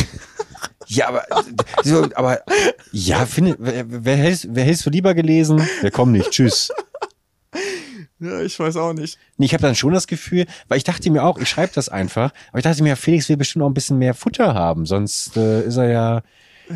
[0.86, 1.24] Ja, aber,
[1.82, 2.40] so, aber,
[2.92, 5.60] ja, finde, wer, wer hältst, wer hältst du lieber gelesen?
[5.82, 6.70] Der kommt nicht, tschüss.
[8.18, 9.18] Ja, ich weiß auch nicht.
[9.36, 11.88] Nee, ich habe dann schon das Gefühl, weil ich dachte mir auch, ich schreibe das
[11.88, 15.36] einfach, aber ich dachte mir, Felix will bestimmt auch ein bisschen mehr Futter haben, sonst
[15.36, 16.22] äh, ist er ja.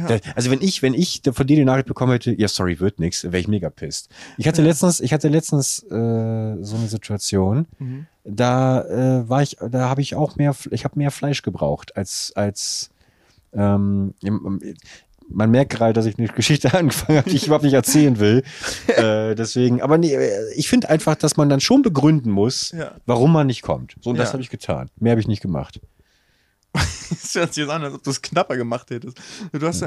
[0.07, 3.01] Da, also wenn ich, wenn ich von dir die Nachricht bekommen hätte, ja sorry, wird
[3.01, 4.09] nix, wäre ich mega pisst.
[4.37, 5.89] Ich hatte letztens, ich hatte letztens äh,
[6.61, 8.07] so eine Situation, Mhm.
[8.23, 12.33] da äh, war ich, da habe ich auch mehr, ich habe mehr Fleisch gebraucht als
[12.37, 12.91] als
[13.53, 14.15] ähm,
[15.33, 18.43] man merkt gerade, dass ich eine Geschichte angefangen habe, die ich überhaupt nicht erzählen will.
[18.89, 20.17] äh, deswegen, aber nee,
[20.57, 22.93] ich finde einfach, dass man dann schon begründen muss, Ja.
[23.07, 23.95] warum man nicht kommt.
[24.01, 24.33] So, und das Ja.
[24.35, 24.89] habe ich getan.
[24.99, 25.81] Mehr habe ich nicht gemacht.
[27.11, 29.19] Das hört sich jetzt an, als ob du es knapper gemacht hättest.
[29.53, 29.87] Du hast du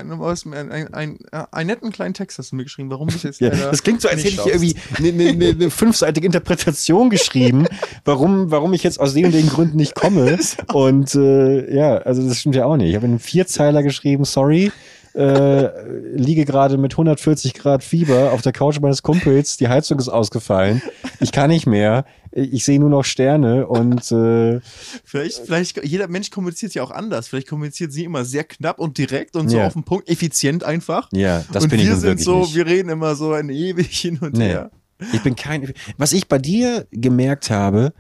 [0.50, 3.40] mir einen, einen, einen, einen netten kleinen Text hast du mir geschrieben, warum ich jetzt
[3.40, 7.66] Ja, das klingt so, als hätte ich irgendwie eine, eine, eine fünfseitige Interpretation geschrieben,
[8.04, 10.38] warum, warum ich jetzt aus den und den Gründen nicht komme.
[10.74, 12.90] Und äh, ja, also das stimmt ja auch nicht.
[12.90, 14.72] Ich habe einen Vierzeiler geschrieben, sorry.
[15.16, 15.70] Äh,
[16.16, 20.82] liege gerade mit 140 Grad Fieber auf der Couch meines Kumpels, die Heizung ist ausgefallen,
[21.20, 24.60] ich kann nicht mehr, ich sehe nur noch Sterne und äh,
[25.06, 27.28] Vielleicht, vielleicht, jeder Mensch kommuniziert ja auch anders.
[27.28, 29.68] Vielleicht kommuniziert sie immer sehr knapp und direkt und so Ja.
[29.68, 31.10] auf den Punkt, effizient einfach.
[31.12, 32.56] ja, das und bin ich wir nun sind wirklich so, nicht.
[32.56, 34.48] wir reden immer so ein ewig hin und Nee.
[34.48, 34.72] her.
[35.14, 35.74] Ich bin kein.
[35.98, 37.94] Was ich bei dir gemerkt habe,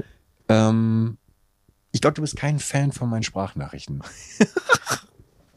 [0.50, 1.18] ähm,
[1.92, 4.02] ich glaube, du bist kein Fan von meinen Sprachnachrichten.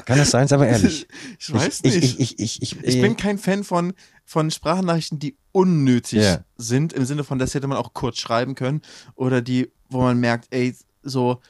[0.07, 0.49] Kann das sein?
[0.49, 1.07] Sei mal ehrlich.
[1.39, 2.21] Ich weiß ich, nicht.
[2.21, 3.93] Ich, ich, ich, ich, Ich bin kein Fan von,
[4.25, 6.23] von Sprachnachrichten, die unnötig
[6.57, 8.81] sind, im Sinne von, das hätte man auch kurz schreiben können.
[9.17, 11.41] Oder die, wo man merkt, ey, so,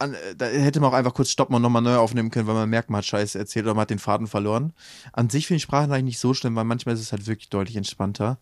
[0.00, 2.54] an, äh, da hätte man auch einfach kurz stoppen und nochmal neu aufnehmen können, weil
[2.54, 4.72] man merkt, man hat Scheiße erzählt oder man hat den Faden verloren.
[5.12, 7.76] An sich finde ich Sprachnachrichten nicht so schlimm, weil manchmal ist es halt wirklich deutlich
[7.76, 8.38] entspannter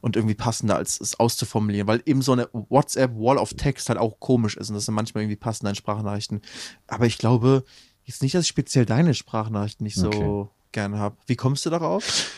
[0.00, 4.20] und irgendwie passender, als es auszuformulieren, weil eben so eine WhatsApp-Wall of Text halt auch
[4.20, 6.42] komisch ist und das sind manchmal irgendwie passender in Sprachnachrichten.
[6.86, 7.64] Aber ich glaube,
[8.08, 10.46] jetzt nicht, dass ich speziell deine Sprachnachrichten nicht so Okay.
[10.72, 11.16] gerne habe.
[11.26, 12.30] Wie kommst du darauf?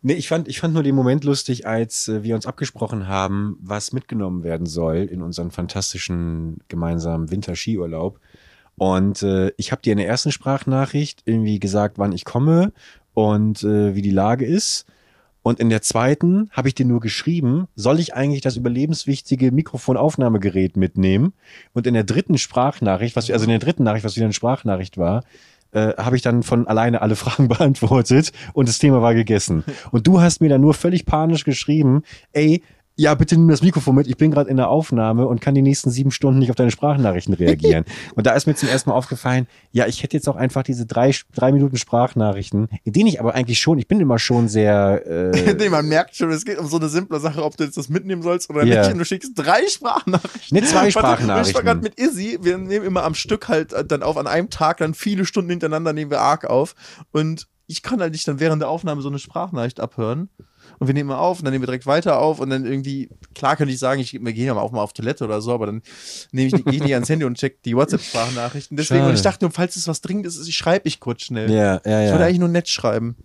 [0.00, 3.56] Nee, ich fand, ich fand nur den Moment lustig, als äh, wir uns abgesprochen haben,
[3.60, 8.20] was mitgenommen werden soll in unseren fantastischen gemeinsamen Winterskiurlaub.
[8.76, 12.72] Und äh, ich habe dir in der ersten Sprachnachricht irgendwie gesagt, wann ich komme
[13.12, 14.86] und äh, wie die Lage ist.
[15.42, 20.76] Und in der zweiten habe ich dir nur geschrieben, soll ich eigentlich das überlebenswichtige Mikrofonaufnahmegerät
[20.76, 21.32] mitnehmen?
[21.72, 24.98] Und in der dritten Sprachnachricht, was also in der dritten Nachricht, was wieder eine Sprachnachricht
[24.98, 25.24] war,
[25.72, 29.64] äh, habe ich dann von alleine alle Fragen beantwortet und das Thema war gegessen.
[29.90, 32.62] Und du hast mir dann nur völlig panisch geschrieben, ey,
[33.00, 35.62] ja, bitte nimm das Mikrofon mit, ich bin gerade in der Aufnahme und kann die
[35.62, 37.84] nächsten sieben Stunden nicht auf deine Sprachnachrichten reagieren.
[38.16, 40.84] und da ist mir zum ersten Mal aufgefallen, ja, ich hätte jetzt auch einfach diese
[40.84, 45.06] drei, drei Minuten Sprachnachrichten, in denen ich aber eigentlich schon, ich bin immer schon sehr,
[45.06, 47.76] äh, nee, man merkt schon, es geht um so eine simple Sache, ob du jetzt
[47.76, 48.80] das mitnehmen sollst oder Ja.
[48.82, 48.92] nicht.
[48.92, 50.58] Und du schickst drei Sprachnachrichten.
[50.58, 51.64] nicht zwei Warte, Ich war Sprachnachrichten.
[51.64, 54.78] gerade mit Izzy, wir nehmen immer am Stück halt äh, dann auf, an einem Tag
[54.78, 56.74] dann viele Stunden hintereinander nehmen wir arg auf.
[57.12, 60.30] Und ich kann halt nicht dann während der Aufnahme so eine Sprachnachricht abhören.
[60.78, 63.08] Und wir nehmen mal auf und dann nehmen wir direkt weiter auf und dann irgendwie,
[63.34, 65.52] klar könnte ich sagen, ich, wir gehen ja mal auch mal auf Toilette oder so,
[65.52, 65.82] aber dann
[66.32, 68.76] nehme ich, gehe ich nicht ans Handy und check die WhatsApp-Sprachnachrichten.
[68.76, 69.10] Deswegen, Schade.
[69.10, 71.50] und ich dachte nur, falls es was Dringendes ist, ich schreibe ich kurz schnell.
[71.50, 72.26] ja, ja, Ich wollte ja.
[72.26, 73.16] eigentlich nur nett schreiben.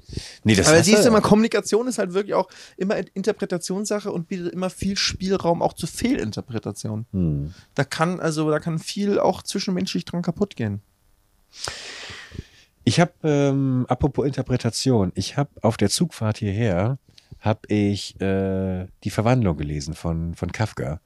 [0.43, 4.27] Nee, das Aber siehst du du- immer, Kommunikation ist halt wirklich auch immer Interpretationssache und
[4.27, 7.05] bietet immer viel Spielraum auch zu Fehlinterpretationen.
[7.11, 7.53] hm.
[7.75, 10.81] Da kann also, da kann viel auch zwischenmenschlich dran kaputt gehen.
[12.83, 16.97] Ich habe, ähm, apropos Interpretation, ich habe auf der Zugfahrt hierher,
[17.43, 21.01] habe ich äh, die Verwandlung gelesen von, von Kafka.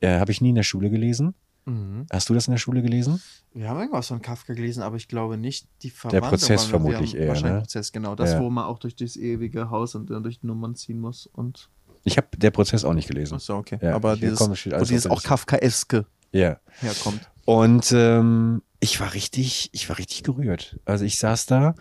[0.00, 1.34] Äh, habe ich nie in der Schule gelesen.
[1.64, 2.06] Mhm.
[2.10, 3.20] Hast du das in der Schule gelesen?
[3.54, 6.28] Wir haben irgendwas von Kafka gelesen, aber ich glaube nicht die Verwandlung.
[6.30, 7.60] Prozess wir- wir vermutlich eher, Wahrscheinlich ne?
[7.60, 8.14] Prozess, genau.
[8.14, 8.40] Das, Ja.
[8.40, 11.26] wo man auch durch das ewige Haus und dann durch die Nummern ziehen muss.
[11.26, 11.68] Und
[12.04, 13.34] Ich habe der Prozess auch nicht gelesen.
[13.34, 13.78] Achso, okay.
[13.82, 16.58] Ja, aber dieses, steht wo dieses der auch Kafkaeske Ja.
[16.80, 17.28] herkommt.
[17.46, 20.78] Und ähm, ich war richtig, ich war richtig gerührt.
[20.84, 21.74] Also ich saß da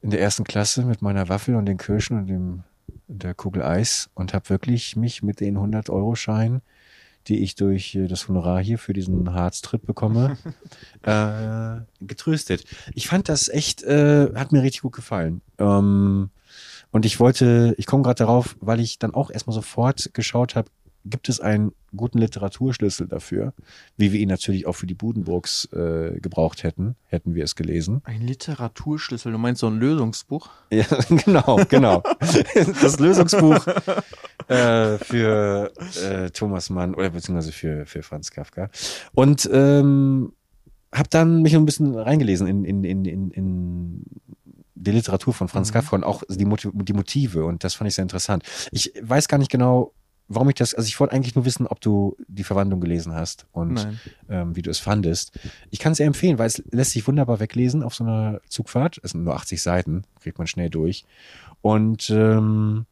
[0.00, 2.62] in der ersten Klasse mit meiner Waffel und den Kirschen und dem
[3.12, 6.62] der Kugel Eis und habe wirklich mich mit den 100-Euro-Scheinen,
[7.28, 10.36] die ich durch äh, das Honorar hier für diesen Harztritt bekomme,
[11.02, 12.64] äh, getröstet.
[12.94, 15.42] Ich fand das echt, äh, hat mir richtig gut gefallen.
[15.58, 16.30] Ähm,
[16.90, 20.68] und ich wollte, ich komme gerade darauf, weil ich dann auch erstmal sofort geschaut habe,
[21.04, 23.52] gibt es einen guten Literaturschlüssel dafür,
[23.96, 28.00] wie wir ihn natürlich auch für die Budenburgs äh, gebraucht hätten, hätten wir es gelesen.
[28.04, 30.50] Ein Literaturschlüssel, du meinst so ein Lösungsbuch?
[30.70, 32.02] Ja, genau, genau.
[32.80, 33.66] Das Lösungsbuch
[34.48, 35.72] äh, für
[36.02, 38.70] äh, Thomas Mann oder beziehungsweise für, für Franz Kafka.
[39.12, 40.32] Und ähm,
[40.94, 44.04] habe dann mich ein bisschen reingelesen in, in, in, in, in
[44.74, 45.74] die Literatur von Franz Mhm.
[45.74, 48.44] Kafka und auch die, Motiv die Motive und das fand ich sehr interessant.
[48.72, 49.92] Ich weiß gar nicht genau,
[50.34, 53.46] warum ich das, also ich wollte eigentlich nur wissen, ob du die Verwandlung gelesen hast
[53.52, 53.86] und
[54.28, 55.38] ähm, wie du es fandest.
[55.70, 59.00] Ich kann es sehr empfehlen, weil es lässt sich wunderbar weglesen auf so einer Zugfahrt.
[59.02, 61.04] Es sind nur 80 Seiten, kriegt man schnell durch.
[61.60, 62.86] Und ähm,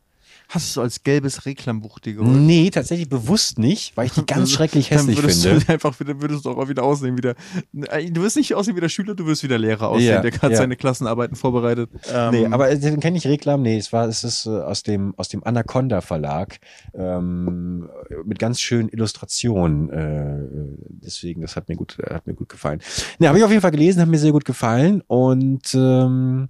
[0.53, 2.36] Hast du als gelbes Reklambuch dir geholt?
[2.36, 5.64] nee, tatsächlich bewusst nicht, weil ich die ganz schrecklich Dann hässlich würdest finde.
[5.64, 7.36] Du einfach wieder, würdest du auch wieder aussehen wie der.
[7.72, 10.32] Du wirst nicht aussehen wie der Schüler, du wirst wie der Lehrer aussehen, Ja, der
[10.32, 10.59] gerade ja.
[10.59, 11.90] seine Klassenarbeiten vorbereitet.
[12.32, 13.62] Nee, Ähm, aber den kenne ich Reklam.
[13.62, 16.59] Nee, es war, es ist äh, aus dem aus dem Anaconda Verlag
[16.94, 17.88] ähm,
[18.24, 19.88] mit ganz schönen Illustrationen.
[19.90, 22.80] Äh, deswegen, das hat mir gut, hat mir gut gefallen.
[23.20, 26.48] Ne, habe ich auf jeden Fall gelesen, hat mir sehr gut gefallen und ähm,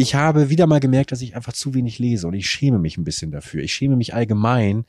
[0.00, 2.96] ich habe wieder mal gemerkt, dass ich einfach zu wenig lese und ich schäme mich
[2.96, 3.62] ein bisschen dafür.
[3.62, 4.84] Ich schäme mich allgemein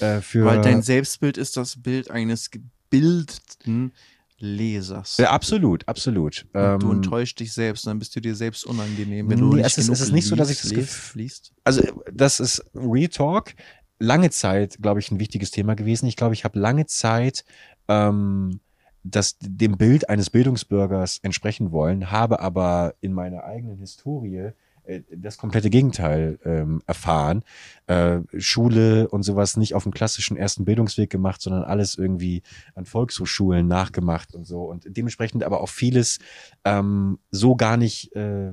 [0.00, 0.44] äh, für.
[0.46, 3.92] Weil dein Selbstbild ist das Bild eines gebildeten
[4.38, 5.16] Lesers.
[5.18, 6.46] ja, absolut, absolut.
[6.52, 9.56] Und du Ähm, enttäuschst dich selbst, dann bist du dir selbst unangenehm, wenn du Nee,
[9.56, 11.52] nicht es ist- es ist nicht so, dass ich liest, das liest, liest.
[11.64, 13.54] also das ist Real Talk.
[14.00, 16.06] Lange Zeit, glaube ich, ein wichtiges Thema gewesen.
[16.06, 17.44] Ich glaube, ich habe lange Zeit
[17.88, 18.60] ähm,
[19.04, 24.52] das dem Bild eines Bildungsbürgers entsprechen wollen, habe aber in meiner eigenen Historie
[24.84, 27.42] äh, das komplette Gegenteil ähm, erfahren.
[27.86, 32.42] Äh, Schule und sowas nicht auf dem klassischen ersten Bildungsweg gemacht, sondern alles irgendwie
[32.74, 34.64] an Volkshochschulen nachgemacht und so.
[34.64, 36.18] Und dementsprechend aber auch vieles
[36.64, 38.52] ähm, so gar nicht äh,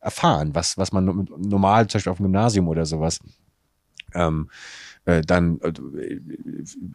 [0.00, 3.20] erfahren, was, was man no- normal, zum Beispiel auf dem Gymnasium oder sowas,
[4.14, 4.50] ähm,
[5.04, 6.20] äh, dann äh,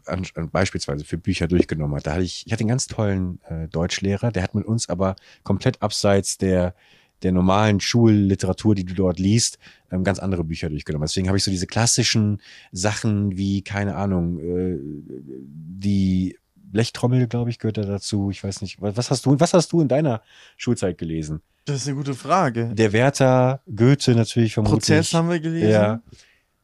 [0.06, 2.06] an, an, beispielsweise für Bücher durchgenommen hat.
[2.06, 5.16] Da hatte ich, ich hatte einen ganz tollen äh, Deutschlehrer, der hat mit uns aber
[5.42, 6.74] komplett abseits der
[7.22, 9.58] der normalen Schulliteratur, die du dort liest,
[9.90, 11.06] ähm, ganz andere Bücher durchgenommen.
[11.06, 12.40] Deswegen habe ich so diese klassischen
[12.72, 18.30] Sachen wie, keine Ahnung, äh, die Blechtrommel, glaube ich, gehört da dazu.
[18.30, 20.22] Ich weiß nicht, was hast du, was hast du in deiner
[20.56, 21.40] Schulzeit gelesen?
[21.64, 22.70] Das ist eine gute Frage.
[22.74, 24.80] Der Werther, Goethe natürlich vermutlich.
[24.80, 25.70] Prozess haben wir gelesen.
[25.70, 26.02] Ja.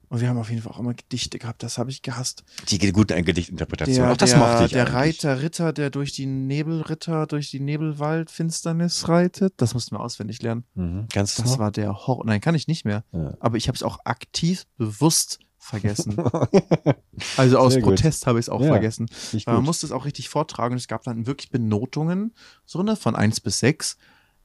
[0.09, 2.45] Und wir haben auf jeden Fall auch immer Gedichte gehabt, das habe ich gehasst.
[2.69, 4.09] Die guten Gedichtinterpretation.
[4.09, 4.95] Auch das der, mochte ich der eigentlich.
[5.25, 10.65] Reiter Ritter, der durch die Nebelritter, durch die Nebelwaldfinsternis reitet, das mussten wir auswendig lernen.
[10.75, 11.07] Mhm.
[11.09, 11.59] Du Das noch?
[11.59, 12.25] war der Horror.
[12.27, 13.05] Nein, kann ich nicht mehr.
[13.13, 13.35] Ja.
[13.41, 16.17] Aber ich habe es auch aktiv bewusst vergessen.
[17.37, 17.95] Also aus Sehr gut.
[17.95, 19.07] Protest habe ich es auch Ja, vergessen.
[19.47, 19.65] Man gut.
[19.67, 20.75] musste es auch richtig vortragen.
[20.77, 22.35] Es gab dann wirklich Benotungen,
[22.67, 23.97] so ne, von 1 bis 6.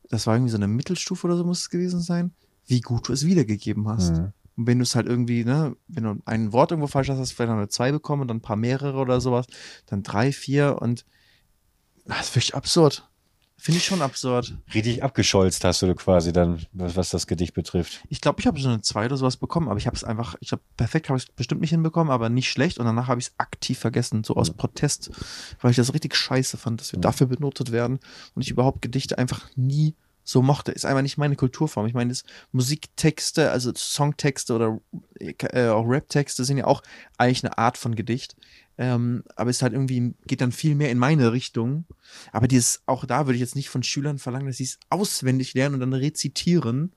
[0.10, 2.32] Das war irgendwie so eine Mittelstufe oder so muss es gewesen sein,
[2.68, 4.12] wie gut du es wiedergegeben hast.
[4.18, 4.34] Mhm.
[4.60, 7.32] Und wenn du es halt irgendwie, ne, wenn du ein Wort irgendwo falsch hast, hast
[7.32, 9.46] du vielleicht noch eine 2 bekommen und dann ein paar mehrere oder sowas,
[9.86, 11.06] dann 3, 4 und
[12.04, 13.10] das ist wirklich absurd.
[13.56, 14.58] Finde ich schon absurd.
[14.74, 18.04] Richtig abgescholzt hast du quasi dann, was, was das Gedicht betrifft.
[18.10, 20.36] Ich glaube, ich habe so eine 2 oder sowas bekommen, aber ich habe es einfach,
[20.42, 23.22] ich habe perfekt habe ich es bestimmt nicht hinbekommen, aber nicht schlecht und danach habe
[23.22, 24.52] ich es aktiv vergessen, so aus.
[24.52, 25.10] Protest,
[25.62, 28.00] weil ich das richtig scheiße fand, dass wir dafür benotet werden
[28.36, 29.96] und ich überhaupt Gedichte einfach nie
[30.30, 30.72] so mochte.
[30.72, 31.88] Ist einfach nicht meine Kulturform.
[31.88, 34.80] Ich meine, das Musiktexte, also Songtexte oder
[35.20, 36.84] äh, auch Raptexte sind ja auch
[37.18, 38.36] eigentlich eine Art von Gedicht.
[38.78, 41.86] Ähm, aber es halt irgendwie, geht dann viel mehr in meine Richtung.
[42.32, 45.54] Aber dieses, auch da würde ich jetzt nicht von Schülern verlangen, dass sie es auswendig
[45.54, 46.94] lernen und dann rezitieren.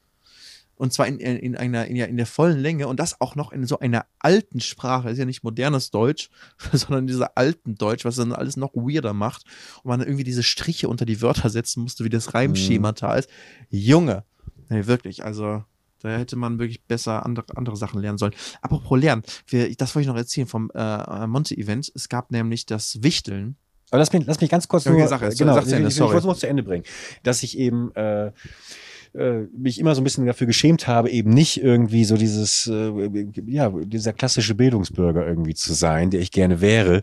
[0.76, 3.34] Und zwar in, in, in einer, in, der- in der vollen Länge und das auch
[3.36, 5.04] noch in so einer alten Sprache.
[5.04, 6.28] Das ist ja nicht modernes Deutsch,
[6.72, 9.44] sondern dieser alten Deutsch, was dann alles noch weirder macht.
[9.82, 13.28] Und man irgendwie diese Striche unter die Wörter setzen musste, wie das Reimschemata ist.
[13.70, 14.24] Junge,
[14.70, 15.64] nee, wirklich, also
[16.00, 18.34] da hätte man wirklich besser andere, andere Sachen lernen sollen.
[18.60, 21.92] Apropos Lernen, wir, das wollte ich noch erzählen vom äh, Monte-Event.
[21.94, 23.54] Es gab nämlich das Wichteln.
[23.90, 25.94] Aber lass mich, lass mich ganz kurz Okay, nur, sag es, genau, ich, Ende, ich,
[25.94, 26.82] ich wollte es noch zu Ende bringen,
[27.22, 28.32] dass ich eben äh,
[29.14, 33.26] äh, mich immer so ein bisschen dafür geschämt habe, eben nicht irgendwie so dieses, äh,
[33.46, 37.02] ja, dieser klassische Bildungsbürger irgendwie zu sein, der ich gerne wäre.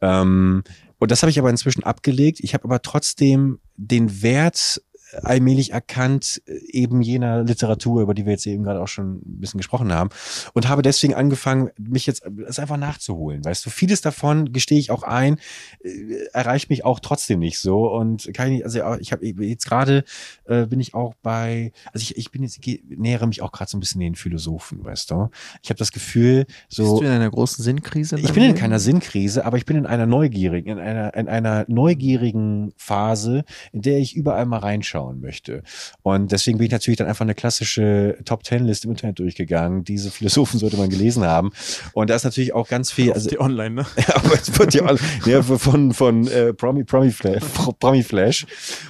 [0.00, 0.62] Ähm,
[0.98, 2.40] und das habe ich aber inzwischen abgelegt.
[2.40, 4.82] Ich habe aber trotzdem den Wert
[5.22, 9.40] allmählich erkannt, äh, eben jener Literatur, über die wir jetzt eben gerade auch schon ein
[9.40, 10.10] bisschen gesprochen haben.
[10.54, 13.44] Und habe deswegen angefangen, mich jetzt es einfach nachzuholen.
[13.44, 15.38] Weißt du, vieles davon gestehe ich auch ein,
[15.82, 17.90] äh, erreicht mich auch trotzdem nicht so.
[17.90, 20.04] Und kann ich, also ich habe jetzt gerade
[20.46, 23.70] äh, bin ich auch bei, also ich, ich bin jetzt, ich nähere mich auch gerade
[23.70, 25.30] so ein bisschen den Philosophen, weißt du.
[25.62, 26.82] Ich habe das Gefühl, so.
[26.84, 28.18] Bist du in einer großen Sinnkrise?
[28.18, 31.64] Ich bin in keiner Sinnkrise, aber ich bin in einer neugierigen, in einer, in einer
[31.68, 35.62] neugierigen Phase, in der ich überall mal reinschaue anschauen möchte.
[36.02, 39.84] Und deswegen bin ich natürlich dann einfach eine klassische Top Ten Liste im Internet durchgegangen.
[39.84, 41.50] Diese Philosophen sollte man gelesen haben.
[41.92, 43.12] Und da ist natürlich auch ganz viel.
[43.12, 43.86] Also, die online, ne?
[44.82, 47.42] online, ja, von, von äh, Promi, Promi, Flash,
[47.78, 48.46] Promi Flash.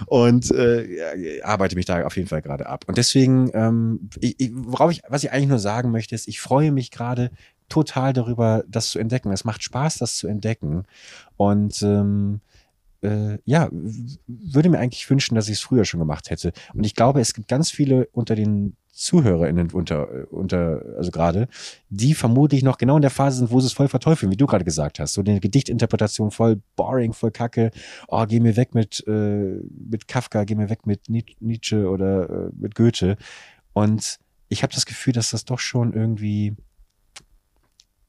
[0.07, 2.85] Und äh, arbeite mich da auf jeden Fall gerade ab.
[2.87, 6.41] Und deswegen, ähm, ich, ich, worauf ich, was ich eigentlich nur sagen möchte, ist, ich
[6.41, 7.31] freue mich gerade
[7.69, 9.31] total darüber, das zu entdecken.
[9.31, 10.85] Es macht Spaß, das zu entdecken.
[11.37, 12.41] Und ähm,
[13.03, 13.69] äh, ja,
[14.27, 16.53] würde mir eigentlich wünschen, dass ich es früher schon gemacht hätte.
[16.75, 21.49] Und ich glaube, es gibt ganz viele unter den ZuhörerInnen unter, äh, unter, also gerade,
[21.89, 24.47] die vermutlich noch genau in der Phase sind, wo sie es voll verteufeln, wie du
[24.47, 25.15] gerade gesagt hast.
[25.15, 27.71] So eine Gedichtinterpretation voll boring, voll kacke.
[28.09, 32.51] Oh, geh mir weg mit, äh, mit Kafka, geh mir weg mit Nietzsche oder äh,
[32.55, 33.17] mit Goethe.
[33.73, 36.55] Und ich habe das Gefühl, dass das doch schon irgendwie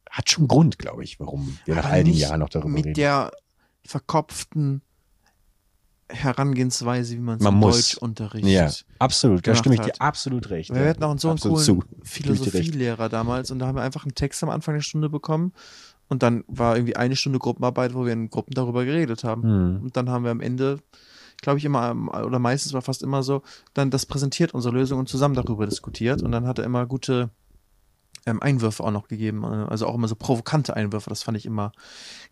[0.10, 2.90] hat schon Grund, glaube ich, warum wir nach all den Jahren noch darüber mit reden.
[2.90, 3.32] Mit der
[3.86, 4.82] verkopften
[6.10, 8.52] Herangehensweise, wie man es in Deutsch unterrichtet.
[8.52, 8.70] Ja,
[9.00, 10.74] absolut, da stimme ich dir absolut recht.
[10.74, 11.84] Wir hatten auch so einen coolen zu.
[12.04, 15.54] Philosophielehrer damals und da haben wir einfach einen Text am Anfang der Stunde bekommen
[16.10, 19.44] und dann war irgendwie eine Stunde Gruppenarbeit, wo wir in Gruppen darüber geredet haben.
[19.44, 19.82] Hm.
[19.84, 20.80] Und dann haben wir am Ende,
[21.42, 25.08] glaube ich immer, oder meistens war fast immer so, dann das präsentiert, unsere Lösung und
[25.08, 27.30] zusammen darüber diskutiert und dann hat er immer gute
[28.26, 29.44] ähm, Einwürfe auch noch gegeben.
[29.44, 31.10] Äh, also auch immer so provokante Einwürfe.
[31.10, 31.72] Das fand ich immer,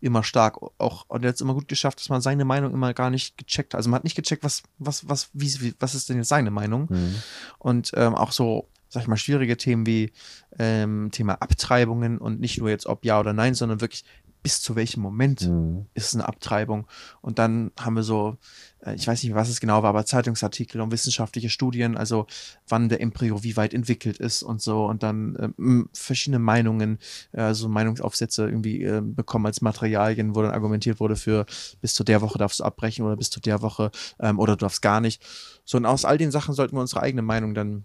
[0.00, 0.58] immer stark.
[0.78, 3.36] Auch, und er hat es immer gut geschafft, dass man seine Meinung immer gar nicht
[3.36, 3.78] gecheckt hat.
[3.78, 6.50] Also man hat nicht gecheckt, was, was, was, wie, wie was ist denn jetzt seine
[6.50, 6.86] Meinung?
[6.90, 7.14] Mhm.
[7.58, 10.12] Und ähm, auch so, sag ich mal, schwierige Themen wie
[10.58, 14.04] ähm, Thema Abtreibungen und nicht nur jetzt ob ja oder nein, sondern wirklich
[14.42, 15.86] bis zu welchem Moment mhm.
[15.94, 16.86] ist eine Abtreibung.
[17.20, 18.36] Und dann haben wir so,
[18.80, 22.26] äh, ich weiß nicht, was es genau war, aber Zeitungsartikel und wissenschaftliche Studien, also
[22.68, 24.86] wann der Embryo wie weit entwickelt ist und so.
[24.86, 26.98] Und dann ähm, verschiedene Meinungen,
[27.32, 31.46] äh, so Meinungsaufsätze irgendwie äh, bekommen als Materialien, wo dann argumentiert wurde für
[31.80, 34.60] bis zu der Woche darfst du abbrechen oder bis zu der Woche ähm, oder du
[34.60, 35.22] darfst gar nicht.
[35.64, 37.84] So, und aus all den Sachen sollten wir unsere eigene Meinung dann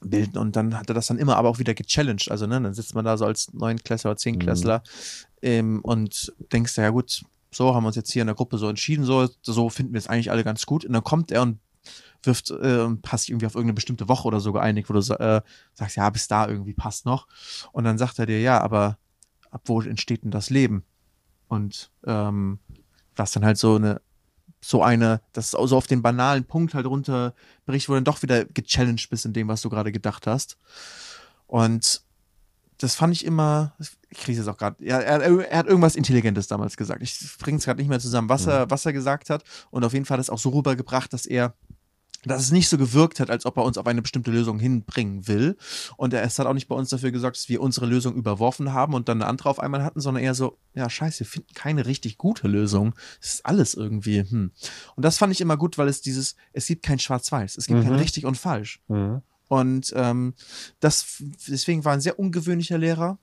[0.00, 2.30] bilden und dann hat er das dann immer aber auch wieder gechallenged.
[2.30, 6.76] Also, ne, dann sitzt man da so als Neunklässler oder Zehnklässler mhm ähm, und denkst,
[6.76, 9.70] ja gut, so haben wir uns jetzt hier in der Gruppe so entschieden, so, so
[9.70, 10.84] finden wir es eigentlich alle ganz gut.
[10.84, 11.58] Und dann kommt er und
[12.22, 15.42] wirft äh, und passt irgendwie auf irgendeine bestimmte Woche oder so geeinigt, wo du äh,
[15.74, 17.26] sagst, ja, bis da irgendwie passt noch.
[17.72, 18.98] Und dann sagt er dir, ja, aber
[19.50, 20.84] ab wo entsteht denn das Leben?
[21.48, 22.58] Und ähm,
[23.14, 24.00] was dann halt so eine,
[24.60, 28.44] so eine, das so auf den banalen Punkt halt runterbricht, wo du dann doch wieder
[28.44, 30.58] gechallenged bist in dem, was du gerade gedacht hast.
[31.46, 32.02] Und
[32.78, 33.74] das fand ich immer,
[34.16, 37.02] ich kriege es auch gerade, er, er, er, hat irgendwas Intelligentes damals gesagt.
[37.02, 38.52] Ich bringe es gerade nicht mehr zusammen, was, mhm.
[38.52, 39.44] er, was er gesagt hat.
[39.70, 41.54] Und auf jeden Fall hat es auch so rübergebracht, dass er
[42.24, 45.28] dass es nicht so gewirkt hat, als ob er uns auf eine bestimmte Lösung hinbringen
[45.28, 45.56] will.
[45.96, 48.72] Und er es hat auch nicht bei uns dafür gesorgt, dass wir unsere Lösung überworfen
[48.72, 51.54] haben und dann eine andere auf einmal hatten, sondern eher so, ja, scheiße, wir finden
[51.54, 52.96] keine richtig gute Lösung.
[53.20, 54.50] Es ist alles irgendwie, hm.
[54.96, 57.78] Und das fand ich immer gut, weil es dieses, es gibt kein Schwarz-Weiß, es gibt
[57.78, 57.84] mhm.
[57.84, 58.80] kein richtig und falsch.
[58.88, 59.22] Mhm.
[59.46, 60.34] Und ähm,
[60.80, 63.18] das, deswegen war ein sehr ungewöhnlicher Lehrer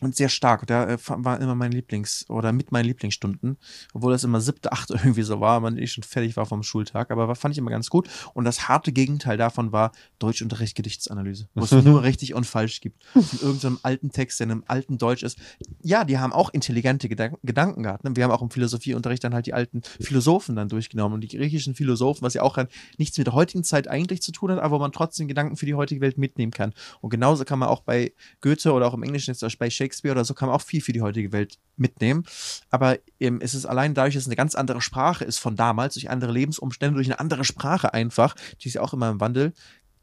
[0.00, 0.66] und sehr stark.
[0.66, 3.56] Der äh, war immer mein Lieblings- oder mit meinen Lieblingsstunden,
[3.94, 7.10] obwohl das immer siebte, achte irgendwie so war, man ich schon fertig war vom Schultag,
[7.10, 8.08] aber fand ich immer ganz gut.
[8.34, 13.04] Und das harte Gegenteil davon war Deutschunterricht Gedichtsanalyse, wo es nur richtig und falsch gibt.
[13.12, 15.38] Von irgendeinem alten Text, der in einem alten Deutsch ist.
[15.82, 18.04] Ja, die haben auch intelligente Gedank Gedanken gehabt.
[18.04, 18.14] Ne?
[18.16, 21.74] Wir haben auch im Philosophieunterricht dann halt die alten Philosophen dann durchgenommen und die griechischen
[21.74, 22.56] Philosophen, was ja auch
[22.98, 25.66] nichts mit der heutigen Zeit eigentlich zu tun hat, aber wo man trotzdem Gedanken für
[25.66, 26.72] die heutige Welt mitnehmen kann.
[27.00, 30.12] Und genauso kann man auch bei Goethe oder auch im Englischen jetzt bei Shakespeare Shakespeare
[30.12, 32.24] oder so kann man auch viel für die heutige Welt mitnehmen.
[32.70, 35.94] Aber ähm, es ist allein dadurch, dass es eine ganz andere Sprache ist von damals,
[35.94, 39.52] durch andere Lebensumstände, durch eine andere Sprache einfach, die ist ja auch immer im Wandel,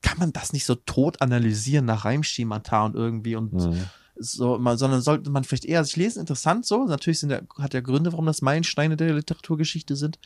[0.01, 3.86] kann man das nicht so tot analysieren nach Reimschemata und irgendwie und mhm.
[4.15, 6.86] so, mal, sondern sollte man vielleicht eher sich lesen, interessant so.
[6.86, 10.19] Natürlich sind der, hat er Gründe, warum das Meilensteine der Literaturgeschichte sind.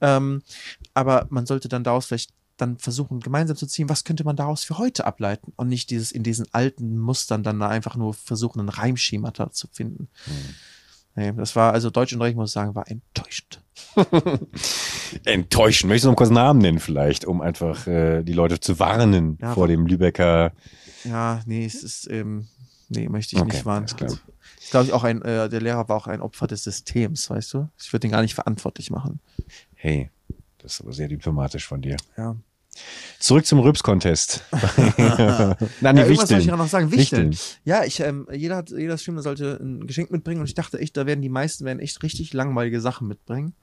[0.00, 0.42] Ähm,
[0.94, 4.64] aber man sollte dann daraus vielleicht dann versuchen, gemeinsam zu ziehen, was könnte man daraus
[4.64, 8.68] für heute ableiten und nicht dieses in diesen alten Mustern dann einfach nur versuchen, ein
[8.68, 10.08] Reimschemata zu finden.
[10.26, 10.54] Mhm.
[11.14, 13.60] Nee, das war, also Deutsch und Recht, muss ich sagen, war enttäuschend.
[15.24, 15.88] enttäuschen.
[15.88, 19.54] Möchtest du noch kurz Namen nennen vielleicht, um einfach äh, die Leute zu warnen Ja,
[19.54, 20.52] vor dem Lübecker.
[21.04, 22.46] Ja, nee, es ist, ähm,
[22.88, 23.86] nee, möchte ich Okay, nicht warnen.
[23.86, 24.16] klar.
[24.60, 27.54] Ich glaube, ich auch ein, äh, der Lehrer war auch ein Opfer des Systems, weißt
[27.54, 27.68] du?
[27.78, 29.20] Ich würde den gar nicht verantwortlich machen.
[29.74, 30.10] Hey,
[30.58, 31.96] das ist aber sehr diplomatisch von dir.
[32.16, 32.36] Ja.
[33.18, 34.44] Zurück zum Rübs-Contest.
[34.52, 35.56] Nein, ja,
[35.92, 36.46] die wollte ich Wichteln.
[36.46, 36.90] gerade noch sagen.
[36.92, 37.32] Wichteln.
[37.32, 37.60] Wichteln.
[37.64, 40.96] Ja, ich, ähm, jeder hat, jeder Streamer sollte ein Geschenk mitbringen und ich dachte echt,
[40.96, 43.54] da werden die meisten werden echt richtig langweilige Sachen mitbringen.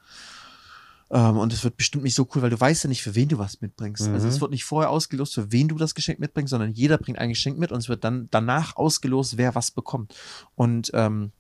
[1.12, 3.30] Ähm, und es wird bestimmt nicht so cool, weil du weißt ja nicht, für wen
[3.30, 4.08] du was mitbringst.
[4.10, 4.34] Also Mhm.
[4.34, 7.30] es wird nicht vorher ausgelost, für wen du das Geschenk mitbringst, sondern jeder bringt ein
[7.30, 10.16] Geschenk mit und es wird dann danach ausgelost, wer was bekommt.
[10.56, 11.32] Und ähm,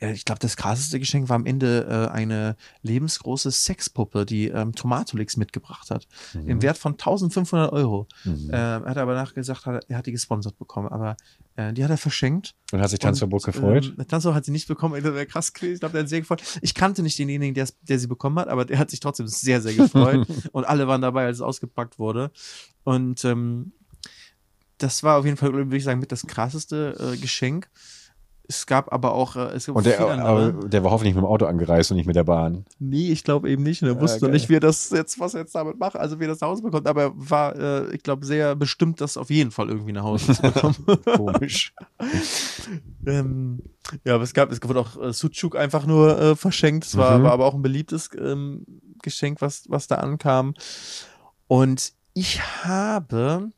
[0.00, 5.36] ich glaube, das krasseste Geschenk war am Ende äh, eine lebensgroße Sexpuppe, die ähm, Tomatolix
[5.36, 6.06] mitgebracht hat.
[6.34, 8.06] Im Wert von 1500 Euro.
[8.24, 8.50] Mhm.
[8.50, 10.88] Äh, er hat aber nachgesagt, hat, er hat die gesponsert bekommen.
[10.88, 11.16] Aber
[11.56, 12.54] äh, die hat er verschenkt.
[12.72, 13.94] Und hat sich Tanzverbot gefreut?
[13.98, 15.02] Ähm, Tanzverbot hat sie nicht bekommen.
[15.02, 15.74] Das wäre krass gewesen.
[15.74, 16.42] Ich glaube, der hat sehr gefreut.
[16.62, 19.60] Ich kannte nicht denjenigen, der, der sie bekommen hat, aber der hat sich trotzdem sehr,
[19.60, 20.26] sehr gefreut.
[20.52, 22.30] und alle waren dabei, als es ausgepackt wurde.
[22.84, 23.72] Und ähm,
[24.78, 27.68] das war auf jeden Fall, würde ich sagen, mit das krasseste äh, Geschenk.
[28.48, 31.26] Es gab aber auch, äh, es gab Und der, aber der war hoffentlich mit dem
[31.26, 32.64] Auto angereist und nicht mit der Bahn.
[32.78, 33.82] Nee, ich glaube eben nicht.
[33.82, 34.30] Und er wusste geil.
[34.30, 36.48] nicht, wie er das jetzt, was er jetzt damit macht, also wie er das nach
[36.48, 36.86] Hause bekommt.
[36.86, 40.34] Aber er war, äh, ich glaube, sehr bestimmt, das auf jeden Fall irgendwie nach Hause
[40.34, 40.76] zu bekommen.
[41.16, 41.72] Komisch.
[43.06, 43.62] ähm,
[44.04, 46.84] ja, aber es gab, es wurde auch äh, Sucuk einfach nur äh, verschenkt.
[46.84, 47.22] Es war, Mhm.
[47.24, 48.66] war aber auch ein beliebtes ähm,
[49.02, 50.54] Geschenk, was, was da ankam.
[51.48, 53.50] Und ich habe.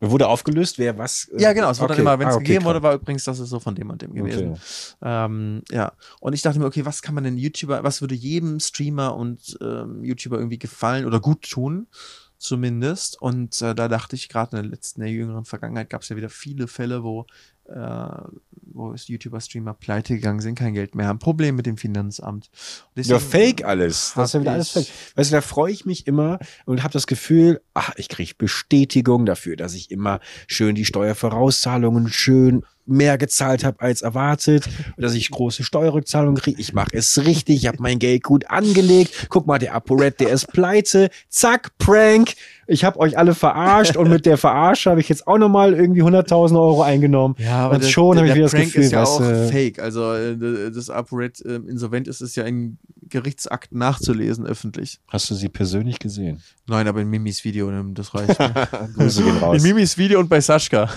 [0.00, 1.28] Wurde aufgelöst, wer was.
[1.36, 2.04] äh, Ja, genau, es wurde okay.
[2.04, 2.74] dann immer, wenn es Ah, okay, gegeben krass.
[2.74, 4.52] wurde, war übrigens, das ist so von dem und dem gewesen.
[4.52, 4.60] Okay.
[5.02, 8.60] Ähm, ja, und ich dachte mir, okay, was kann man denn YouTuber, was würde jedem
[8.60, 11.88] Streamer und ähm, YouTuber irgendwie gefallen oder gut tun,
[12.36, 13.20] zumindest.
[13.20, 16.16] Und äh, da dachte ich, gerade in der letzten, der jüngeren Vergangenheit gab es ja
[16.16, 17.26] wieder viele Fälle, wo,
[17.68, 22.50] wo es YouTuber, Streamer pleite gegangen sind, kein Geld mehr haben, Problem mit dem Finanzamt.
[22.94, 24.12] Ja, fake alles.
[24.14, 24.86] Das ist ja wieder alles fake.
[25.16, 29.26] Weißt du, da freue ich mich immer und habe das Gefühl, ach, ich kriege Bestätigung
[29.26, 34.66] dafür, dass ich immer schön die Steuervorauszahlungen schön mehr gezahlt habe als erwartet,
[34.96, 36.60] dass ich große Steuerrückzahlungen kriege.
[36.60, 39.26] Ich mache es richtig, ich habe mein Geld gut angelegt.
[39.28, 41.10] Guck mal, der ApoRed, der ist pleite.
[41.28, 42.34] Zack, Prank.
[42.70, 46.02] Ich habe euch alle verarscht und mit der Verarsche habe ich jetzt auch nochmal irgendwie
[46.02, 47.34] 100.000 Euro eingenommen.
[47.38, 49.18] Ja, aber und der, schon habe ich der wieder das Prank Gefühl, ist ja auch
[49.18, 49.78] du, fake.
[49.78, 52.76] Also äh, das ApoRed äh, insolvent ist, ist ja in
[53.08, 55.00] Gerichtsakt nachzulesen öffentlich.
[55.08, 56.42] hast du sie persönlich gesehen?
[56.66, 58.38] Nein, aber in Mimis Video, ne, das reicht.
[58.48, 58.68] Ne?
[58.96, 59.56] Grüße gehen raus.
[59.56, 60.90] In Mimis Video und bei Sascha.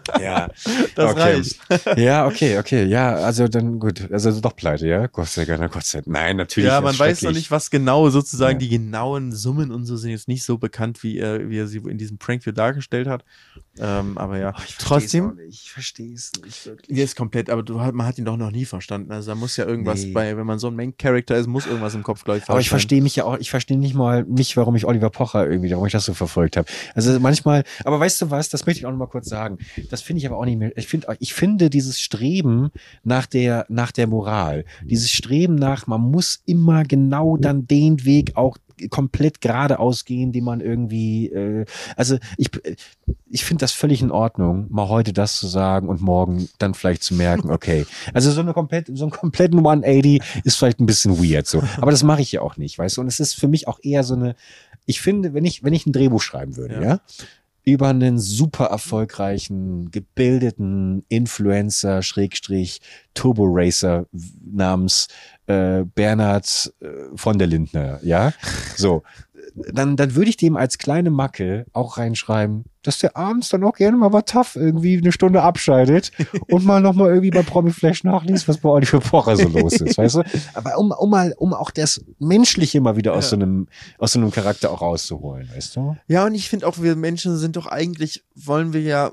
[0.20, 0.48] Ja,
[0.94, 1.20] Das Okay.
[1.20, 1.58] reicht.
[1.98, 5.84] ja, okay, okay, ja, also dann gut, also doch pleite, ja, Gott sei Dank, Gott
[5.84, 6.08] sei Dank.
[6.08, 6.68] Nein, natürlich.
[6.68, 8.58] Ja, man weiß noch nicht, was genau sozusagen Ja.
[8.58, 11.78] die genauen Summen und so sind jetzt nicht so bekannt, wie er, wie er sie
[11.78, 13.24] in diesem Prankvideo dargestellt hat.
[13.78, 15.38] Ähm, aber ja, trotzdem.
[15.48, 16.96] ich verstehe es nicht wirklich.
[16.98, 19.10] Ja, ist komplett, aber du, man hat ihn doch noch nie verstanden.
[19.12, 20.12] Also da muss ja irgendwas Nee.
[20.12, 22.68] bei, wenn man so ein Main-Character ist, muss irgendwas im Kopf, glaube ich, Aber ich
[22.68, 25.86] verstehe mich ja auch, ich verstehe nicht mal nicht, warum ich Oliver Pocher irgendwie, warum
[25.86, 26.68] ich das so verfolgt habe.
[26.94, 29.58] Also manchmal, aber weißt du was, das möchte ich auch noch mal kurz sagen.
[29.90, 32.70] Das finde ich aber auch nicht mehr, ich finde, ich finde dieses Streben
[33.04, 38.36] nach der, nach der Moral, dieses Streben nach, man muss immer genau dann den Weg
[38.36, 38.58] auch
[38.88, 41.64] komplett geradeaus gehen, den man irgendwie, äh,
[41.96, 42.50] also ich,
[43.28, 47.02] ich finde das völlig in Ordnung, mal heute das zu sagen und morgen dann vielleicht
[47.02, 47.86] zu merken, okay.
[48.14, 51.62] Also so eine komplett, so einen kompletten 180 ist vielleicht ein bisschen weird so.
[51.78, 53.00] Aber das mache ich ja auch nicht, weißt du?
[53.00, 54.34] Und es ist für mich auch eher so eine,
[54.86, 56.82] ich finde, wenn ich, wenn ich ein Drehbuch schreiben würde, Ja.
[56.82, 57.00] ja,
[57.64, 62.80] über einen super erfolgreichen, gebildeten Influencer, Schrägstrich,
[63.14, 64.06] Turbo Racer
[64.44, 65.08] namens
[65.46, 68.32] äh, Bernhard äh, von der Lindner, ja,
[68.76, 69.02] so,
[69.54, 73.74] dann, dann würde ich dem als kleine Macke auch reinschreiben, dass der abends dann auch
[73.74, 76.10] gerne mal bei TAF irgendwie eine Stunde abscheidet
[76.50, 80.16] und mal nochmal irgendwie bei Promiflash nachliest, was bei Oliver Pocher so los ist, weißt
[80.16, 80.22] du?
[80.54, 83.30] Aber um, um mal, um auch das Menschliche mal wieder aus Ja.
[83.30, 83.68] so einem,
[83.98, 85.96] aus so einem Charakter auch rauszuholen, weißt du?
[86.08, 89.12] Ja, und ich finde auch, wir Menschen sind doch eigentlich, wollen wir ja,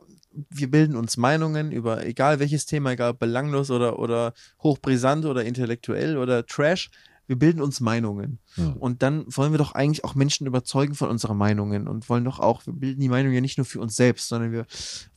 [0.50, 6.18] wir bilden uns Meinungen über egal welches Thema, egal belanglos oder, oder hochbrisant oder intellektuell
[6.18, 6.90] oder Trash.
[7.30, 8.40] Wir bilden uns Meinungen.
[8.56, 8.74] Hm.
[8.78, 12.40] Und dann wollen wir doch eigentlich auch Menschen überzeugen von unseren Meinungen und wollen doch
[12.40, 14.66] auch, wir bilden die Meinung ja nicht nur für uns selbst, sondern wir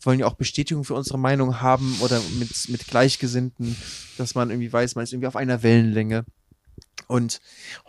[0.03, 3.75] wollen ja auch Bestätigung für unsere Meinung haben oder mit, mit Gleichgesinnten,
[4.19, 6.27] dass man irgendwie weiß, man ist irgendwie auf einer Wellenlänge.
[7.07, 7.41] Und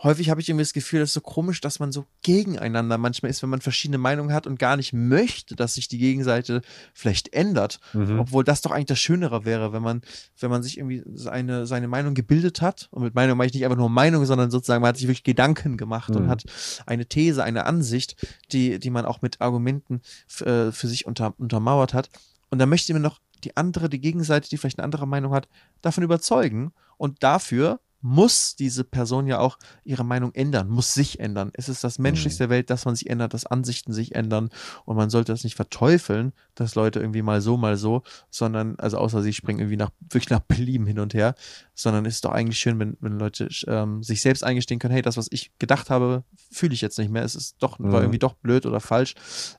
[0.02, 3.30] häufig habe ich irgendwie das Gefühl, das ist so komisch, dass man so gegeneinander manchmal
[3.30, 6.62] ist, wenn man verschiedene Meinungen hat und gar nicht möchte, dass sich die Gegenseite
[6.92, 7.80] vielleicht ändert.
[7.92, 8.18] Mhm.
[8.18, 10.02] Obwohl das doch eigentlich das Schönere wäre, wenn man,
[10.38, 12.88] wenn man sich irgendwie seine, seine Meinung gebildet hat.
[12.90, 15.24] Und mit Meinung meine ich nicht einfach nur Meinung, sondern sozusagen, man hat sich wirklich
[15.24, 16.28] Gedanken gemacht und Mhm.
[16.28, 16.44] hat
[16.86, 18.16] eine These, eine Ansicht,
[18.52, 20.00] die, die man auch mit Argumenten
[20.40, 22.10] äh, für sich unter, untermauert hat.
[22.50, 25.48] Und da möchte man noch die andere, die Gegenseite, die vielleicht eine andere Meinung hat,
[25.82, 31.50] davon überzeugen und dafür muss diese Person ja auch ihre Meinung ändern, muss sich ändern.
[31.54, 34.50] Es ist das Menschlichste der Welt, dass man sich ändert, dass Ansichten sich ändern
[34.84, 38.98] und man sollte das nicht verteufeln, dass Leute irgendwie mal so, mal so, sondern, also
[38.98, 41.34] außer sie springen irgendwie nach, wirklich nach Belieben hin und her,
[41.74, 45.00] sondern es ist doch eigentlich schön, wenn, wenn Leute ähm, sich selbst eingestehen können, hey,
[45.02, 47.24] das, was ich gedacht habe, fühle ich jetzt nicht mehr.
[47.24, 48.04] Es ist doch, war Mhm.
[48.04, 49.14] irgendwie doch blöd oder falsch,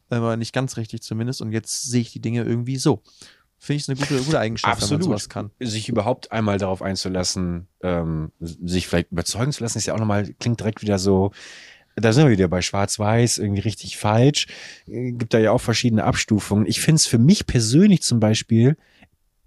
[0.09, 3.01] aber nicht ganz richtig zumindest und jetzt sehe ich die Dinge irgendwie so.
[3.66, 5.04] Finde ich eine gute, gute Eigenschaft, wenn man Absolut.
[5.04, 5.50] sowas kann.
[5.60, 10.36] sich überhaupt einmal darauf einzulassen, ähm, sich vielleicht überzeugen zu lassen, ist ja auch nochmal,
[10.40, 11.32] klingt direkt wieder so,
[11.96, 14.46] da sind wir wieder bei Schwarz-Weiß, irgendwie richtig falsch.
[14.88, 16.68] Äh, Gibt da ja auch verschiedene Abstufungen.
[16.68, 18.78] Ich finde es für mich persönlich zum Beispiel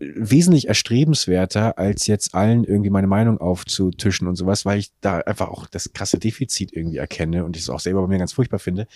[0.01, 5.49] wesentlich erstrebenswerter, als jetzt allen irgendwie meine Meinung aufzutischen und sowas, weil ich da einfach
[5.49, 8.59] auch das krasse Defizit irgendwie erkenne und ich es auch selber bei mir ganz furchtbar
[8.59, 8.89] finde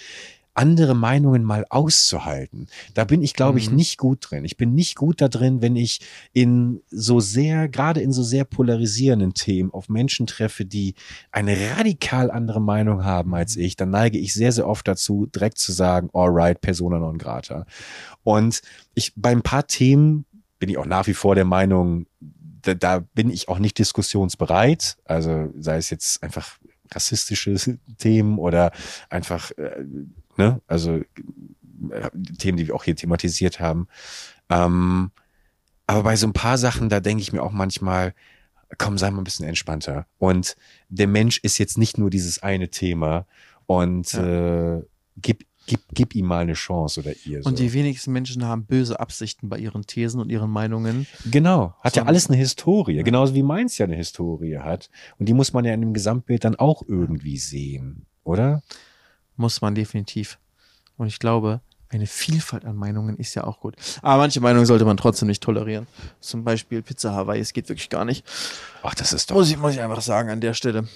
[0.55, 2.67] andere Meinungen mal auszuhalten.
[2.95, 3.77] Da bin ich, glaube ich, Mhm.
[3.77, 4.45] nicht gut drin.
[4.45, 6.01] Ich bin nicht gut da drin, wenn ich
[6.33, 10.95] in so sehr, gerade in so sehr polarisierenden Themen auf Menschen treffe, die
[11.31, 13.77] eine radikal andere Meinung haben als ich.
[13.77, 17.65] Dann neige ich sehr, sehr oft dazu, direkt zu sagen, alright, persona non grata.
[18.23, 18.61] Und
[18.95, 20.27] ich, bei ein paar Themen
[20.59, 22.07] bin ich auch nach wie vor der Meinung,
[22.63, 24.97] da, da bin ich auch nicht diskussionsbereit.
[25.05, 26.59] Also sei es jetzt einfach
[26.93, 27.57] rassistische
[27.99, 28.71] Themen oder
[29.09, 29.85] einfach, äh,
[30.43, 33.87] ne, also äh, Themen, die wir auch hier thematisiert haben.
[34.51, 35.11] Ähm,
[35.87, 38.15] aber bei so ein paar Sachen, da denke ich mir auch manchmal,
[38.79, 40.07] komm, sei mal ein bisschen entspannter.
[40.19, 40.57] Und
[40.89, 43.27] der Mensch ist jetzt nicht nur dieses eine Thema
[43.67, 44.81] und äh,
[45.17, 47.43] gib, gib, gib ihm mal eine Chance oder ihr.
[47.43, 47.49] So.
[47.49, 51.07] Und die wenigsten Menschen haben böse Absichten bei ihren Thesen und ihren Meinungen.
[51.31, 53.03] Genau, hat ja Sondern- alles eine Historie, Ja.
[53.03, 54.89] genauso wie meins ja eine Historie hat.
[55.19, 58.63] Und die muss man ja in dem Gesamtbild dann auch irgendwie sehen, oder?
[59.37, 60.39] Muss man definitiv.
[60.97, 63.77] Und ich glaube, eine Vielfalt an Meinungen ist ja auch gut.
[64.01, 65.87] Aber manche Meinungen sollte man trotzdem nicht tolerieren.
[66.21, 68.27] Zum Beispiel Pizza Hawaii, es geht wirklich gar nicht.
[68.83, 69.37] Ach, das ist doch.
[69.37, 70.89] Muss ich, muss ich einfach sagen an der Stelle.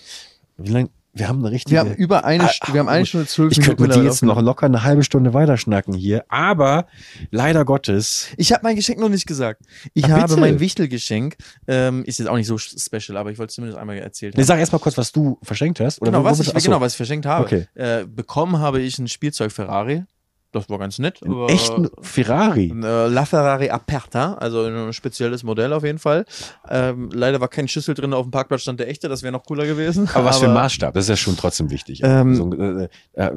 [0.57, 1.73] Wie lang, wir haben eine richtige.
[1.73, 4.09] Wir haben über eine, Ah, wir haben eine Stunde zwölf ich könnte mit dir mittlerweile
[4.11, 6.87] jetzt noch locker eine halbe Stunde weiterschnacken hier, aber
[7.31, 8.29] leider Gottes.
[8.37, 9.63] Ich habe mein Geschenk noch nicht gesagt.
[9.95, 10.41] Ich Ach, habe bitte.
[10.41, 11.37] mein Wichtelgeschenk,
[11.67, 14.45] ähm, ist jetzt auch nicht so special, aber ich wollte es zumindest einmal erzählt haben.
[14.45, 16.01] sag erst mal kurz, was du verschenkt hast.
[16.01, 17.45] Oder Genau, wo- was womit- ich, genau, was ich verschenkt habe.
[17.45, 17.67] Okay.
[17.75, 20.05] Äh, bekommen habe ich ein Spielzeug Ferrari.
[20.53, 21.23] Das war ganz nett.
[21.23, 22.69] einen aber- echten Ferrari.
[22.71, 26.25] Äh, La Ferrari Aperta, also ein spezielles Modell auf jeden Fall.
[26.69, 29.45] Ähm, leider war kein Schlüssel drin, auf dem Parkplatz stand der echte, das wäre noch
[29.45, 30.09] cooler gewesen.
[30.15, 32.01] Aber was für ein Maßstab, das ist ja schon trotzdem wichtig.
[32.03, 33.31] Ähm, so, äh, äh,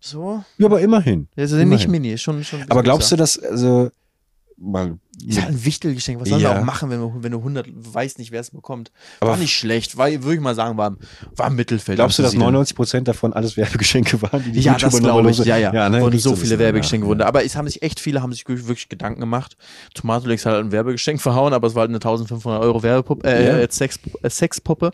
[0.00, 0.42] So?
[0.58, 1.28] ja, aber immerhin.
[1.36, 1.68] Also Immerhin.
[1.70, 2.62] nicht mini, schon, schon.
[2.68, 3.90] Aber glaubst du, dass, also,
[4.56, 6.20] mal, Ist halt ein Wichtelgeschenk.
[6.20, 6.54] Was sollen Ja.
[6.54, 8.90] wir auch machen, wenn du, wenn du 100, weiß nicht, wer es bekommt.
[9.20, 9.96] Aber war nicht schlecht.
[9.96, 10.96] War, würde ich mal sagen, war,
[11.36, 11.96] war im Mittelfeld.
[11.96, 12.52] glaubst du, dass anzusiedeln.
[12.52, 14.42] 99 Prozent davon alles Werbegeschenke waren?
[14.44, 15.38] Die die Ja, das YouTuber glaube ich.
[15.40, 15.72] Ja, ja.
[15.72, 17.22] ja ne, riecht so viele Werbegeschenke danach, wurden.
[17.22, 19.56] Aber es haben sich echt viele haben sich wirklich Gedanken gemacht.
[19.94, 23.60] Tomatolex hat halt ein Werbegeschenk verhauen, aber es war halt eine 1500 Euro Werbepuppe, äh,
[23.62, 23.70] Ja.
[23.70, 24.90] Sex, äh, Sexpuppe.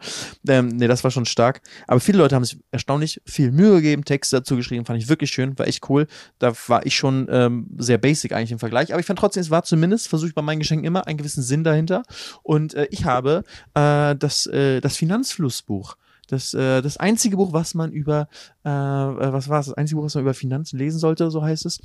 [0.48, 1.60] Ähm, nee, das war schon stark.
[1.86, 5.30] Aber viele Leute haben sich erstaunlich viel Mühe gegeben, Texte dazu geschrieben, fand ich wirklich
[5.30, 6.06] schön, war echt cool.
[6.38, 8.92] Da war ich schon ähm, sehr basic eigentlich im Vergleich.
[8.92, 11.42] Aber ich fand trotzdem, es war zumindest, versuche ich bei meinen Geschenken immer, einen gewissen
[11.42, 12.02] Sinn dahinter.
[12.42, 13.44] Und äh, ich habe
[13.74, 15.96] äh, das, äh, das Finanzflussbuch.
[16.28, 18.28] Das, äh, das einzige Buch, was man über,
[18.64, 19.66] äh, äh, was war es?
[19.66, 21.80] Das einzige Buch, was man über Finanzen lesen sollte, so heißt es.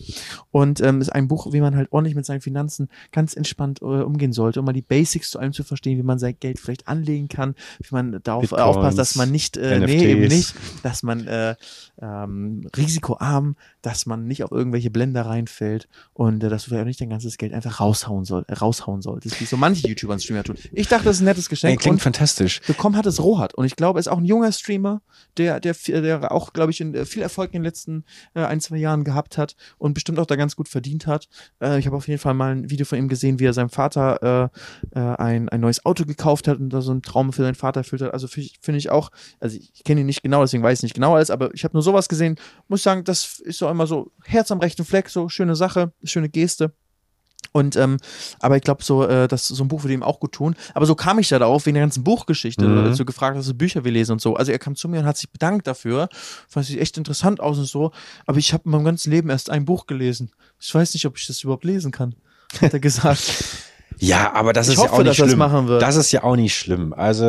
[0.49, 3.85] Und ähm, ist ein Buch, wie man halt ordentlich mit seinen Finanzen ganz entspannt äh,
[3.85, 6.87] umgehen sollte, um mal die Basics zu allem zu verstehen, wie man sein Geld vielleicht
[6.87, 10.03] anlegen kann, wie man darauf äh, Bitcoins, aufpasst, dass man nicht, äh, nee, NFTs.
[10.03, 11.55] eben nicht, dass man äh,
[12.01, 16.87] ähm, risikoarm, dass man nicht auf irgendwelche Blender reinfällt und äh, dass du vielleicht auch
[16.87, 20.23] nicht dein ganzes Geld einfach raushauen soll, äh, raushauen solltest, wie so manche YouTuber und
[20.23, 20.55] Streamer tun.
[20.71, 21.79] Ich dachte, das ist ein nettes Ey, Geschenk.
[21.81, 22.61] klingt und fantastisch.
[22.67, 23.53] bekommen hat es Rohat.
[23.55, 25.01] Und ich glaube, er ist auch ein junger Streamer,
[25.37, 28.03] der, der, der auch, glaube ich, äh, viel Erfolg in den letzten
[28.33, 31.27] äh, ein, zwei Jahren gehabt hat und bestimmt auch da ganz gut verdient hat.
[31.61, 33.69] Äh, ich habe auf jeden Fall mal ein Video von ihm gesehen, wie er seinem
[33.69, 34.51] Vater
[34.93, 37.55] äh, äh, ein, ein neues Auto gekauft hat und da so einen Traum für seinen
[37.55, 38.13] Vater erfüllt hat.
[38.13, 40.83] Also finde ich, find ich auch, also ich kenne ihn nicht genau, deswegen weiß ich
[40.83, 42.35] nicht genau alles, aber ich habe nur sowas gesehen.
[42.67, 45.91] Muss ich sagen, das ist so immer so Herz am rechten Fleck, so schöne Sache,
[46.03, 46.73] schöne Geste.
[47.53, 47.97] Und ähm,
[48.39, 50.55] aber ich glaube, so, äh, das so ein Buch würde ihm auch gut tun.
[50.73, 52.89] Aber so kam ich da darauf, wegen der ganzen Buchgeschichte, Mhm.
[52.89, 52.93] mhm.
[52.93, 54.35] so gefragt, was für Bücher wir lesen und so.
[54.35, 56.07] Also er kam zu mir und hat sich bedankt dafür.
[56.47, 57.91] Fand sich echt interessant aus und so.
[58.25, 60.31] Aber ich habe in meinem ganzen Leben erst ein Buch gelesen.
[60.59, 62.15] Ich weiß nicht, ob ich das überhaupt lesen kann.
[62.61, 63.21] Hat er gesagt.
[64.01, 65.37] Ja, aber das Ich ist hoffe, ja auch nicht schlimm.
[65.37, 65.81] machen wird.
[65.81, 66.93] Das ist ja auch nicht schlimm.
[66.93, 67.23] Also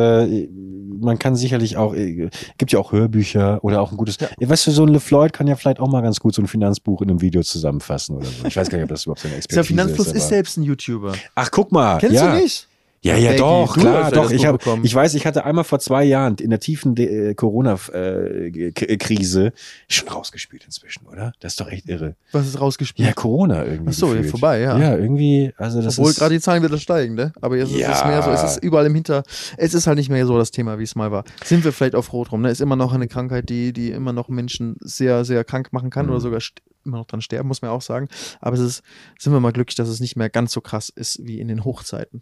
[0.99, 4.17] man kann sicherlich auch, äh, gibt ja auch Hörbücher oder auch ein gutes.
[4.19, 4.27] Ja.
[4.49, 7.01] Weißt du, so ein LeFloid kann ja vielleicht auch mal ganz gut so ein Finanzbuch
[7.01, 8.45] in einem Video zusammenfassen oder so.
[8.47, 10.15] Ich weiß gar nicht, ob das überhaupt seine Expertise Finanzfluss ist.
[10.15, 11.13] ist selbst ein YouTuber.
[11.35, 11.99] Ach, guck mal.
[11.99, 12.35] Kennst ja.
[12.35, 12.67] du nicht?
[13.03, 14.31] Ja, ja, doch, klar, ja doch.
[14.31, 19.51] Ich, hab, ich weiß, ich hatte einmal vor zwei Jahren in der tiefen äh, Corona-Krise
[19.89, 21.33] schon rausgespielt inzwischen, oder?
[21.39, 22.15] Das ist doch echt irre.
[22.31, 23.07] Was ist rausgespielt?
[23.07, 23.89] Ja, Corona irgendwie.
[23.89, 24.77] Ach so, ja, vorbei, ja.
[24.77, 27.33] Ja, irgendwie, also das Obwohl gerade die Zahlen wieder steigen, ne?
[27.41, 28.07] Aber jetzt ist es Ja.
[28.07, 29.23] mehr so, es ist überall im Hinter,
[29.57, 31.23] es ist halt nicht mehr so das Thema, wie es mal war.
[31.43, 32.49] Sind wir vielleicht auch froh drum, ne?
[32.51, 36.05] Ist immer noch eine Krankheit, die, die immer noch Menschen sehr, sehr krank machen kann
[36.05, 36.11] Mhm.
[36.11, 36.39] oder sogar
[36.85, 38.07] immer noch dran sterben, muss man auch sagen.
[38.41, 38.83] Aber es ist,
[39.19, 41.63] sind wir mal glücklich, dass es nicht mehr ganz so krass ist wie in den
[41.65, 42.21] Hochzeiten.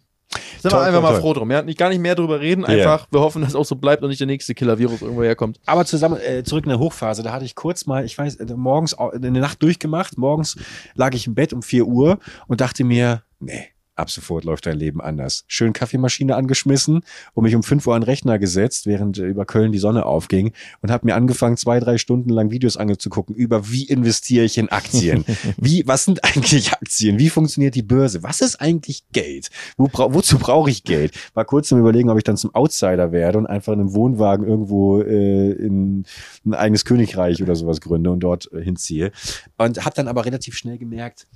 [0.60, 1.20] Sind Toll, wir einfach toll, mal toll.
[1.20, 1.50] froh drum.
[1.50, 4.02] Ja, nicht, gar nicht mehr drüber reden, einfach, wir hoffen, dass es auch so bleibt
[4.02, 5.58] und nicht der nächste Killer-Virus irgendwo herkommt.
[5.66, 8.46] Aber zusammen, äh, zurück in der Hochphase, da hatte ich kurz mal, ich weiß, äh,
[8.54, 10.16] morgens au- eine Nacht durchgemacht.
[10.18, 10.56] Morgens
[10.94, 13.66] lag ich im Bett um 4 Uhr und dachte mir, nee,
[14.02, 15.44] ab sofort läuft dein Leben anders.
[15.46, 17.02] Schön Kaffeemaschine angeschmissen
[17.34, 20.04] und mich um 5 Uhr an den Rechner gesetzt, während äh, über Köln die Sonne
[20.04, 24.58] aufging und habe mir angefangen, zwei, drei Stunden lang Videos anzugucken über wie investiere ich
[24.58, 25.24] in Aktien.
[25.56, 27.20] wie, was sind eigentlich Aktien?
[27.20, 28.24] Wie funktioniert die Börse?
[28.24, 29.50] Was ist eigentlich Geld?
[29.76, 31.14] Wo wozu brauche ich Geld?
[31.34, 34.46] War kurz zum Überlegen, ob ich dann zum Outsider werde und einfach in einem Wohnwagen
[34.46, 36.04] irgendwo äh, in
[36.44, 39.12] ein eigenes Königreich oder sowas gründe und dort äh, hinziehe.
[39.58, 41.28] Und habe dann aber relativ schnell gemerkt,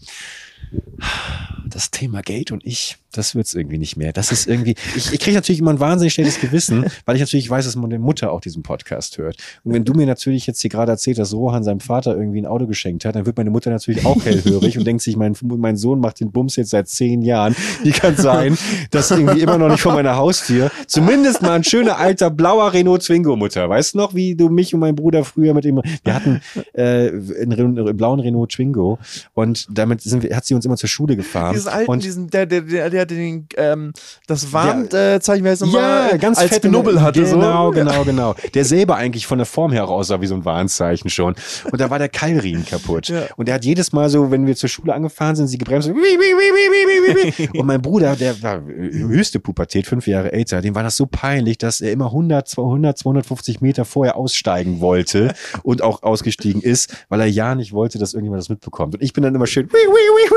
[1.69, 4.13] das Thema Geld und ich, das wird's irgendwie nicht mehr.
[4.13, 7.51] Das ist irgendwie, ich, ich kriege natürlich immer ein wahnsinnig schlechtes Gewissen, weil ich natürlich
[7.51, 9.37] weiß, dass meine Mutter auch diesen Podcast hört.
[9.65, 12.47] Und wenn du mir natürlich jetzt hier gerade erzählt, dass Rohan seinem Vater irgendwie ein
[12.47, 15.77] Auto geschenkt hat, dann wird meine Mutter natürlich auch hellhörig und denkt sich, mein, mein
[15.77, 17.57] Sohn macht den Bums jetzt seit zehn Jahren.
[17.83, 18.57] Wie kann sein,
[18.91, 23.03] dass irgendwie immer noch nicht vor meiner Haustür zumindest mal ein schöner alter blauer Renault
[23.03, 23.69] Twingo Mutter.
[23.69, 26.41] Weißt du noch, wie du mich und mein Bruder früher mit dem, wir hatten
[26.75, 28.99] äh, einen, einen blauen Renault Twingo
[29.35, 31.55] und damit sind wir, hat sie uns immer zur Schule gefahren.
[31.55, 33.93] Diesen alten, und diesen, der, der, der, der den, ähm,
[34.27, 37.23] das Warnzeichen, wie heißt es ja, nochmal, ganz als Knubbel hatte.
[37.23, 37.71] Genau, so.
[37.73, 38.35] genau, genau.
[38.55, 41.35] Der selber eigentlich von der Form her aussah wie so ein Warnzeichen schon.
[41.71, 43.09] Und da war der Keilriemen kaputt.
[43.09, 43.23] Ja.
[43.37, 45.89] Und er hat jedes Mal so, wenn wir zur Schule angefahren sind, sie gebremst.
[45.89, 51.59] Und mein Bruder, der war höchste Pubertät, fünf Jahre älter, dem war das so peinlich,
[51.59, 57.21] dass er immer 100, 200, 250 Meter vorher aussteigen wollte und auch ausgestiegen ist, weil
[57.21, 58.95] er ja nicht wollte, dass irgendjemand das mitbekommt.
[58.95, 60.31] Und ich bin dann immer schön, wie, wie, wie,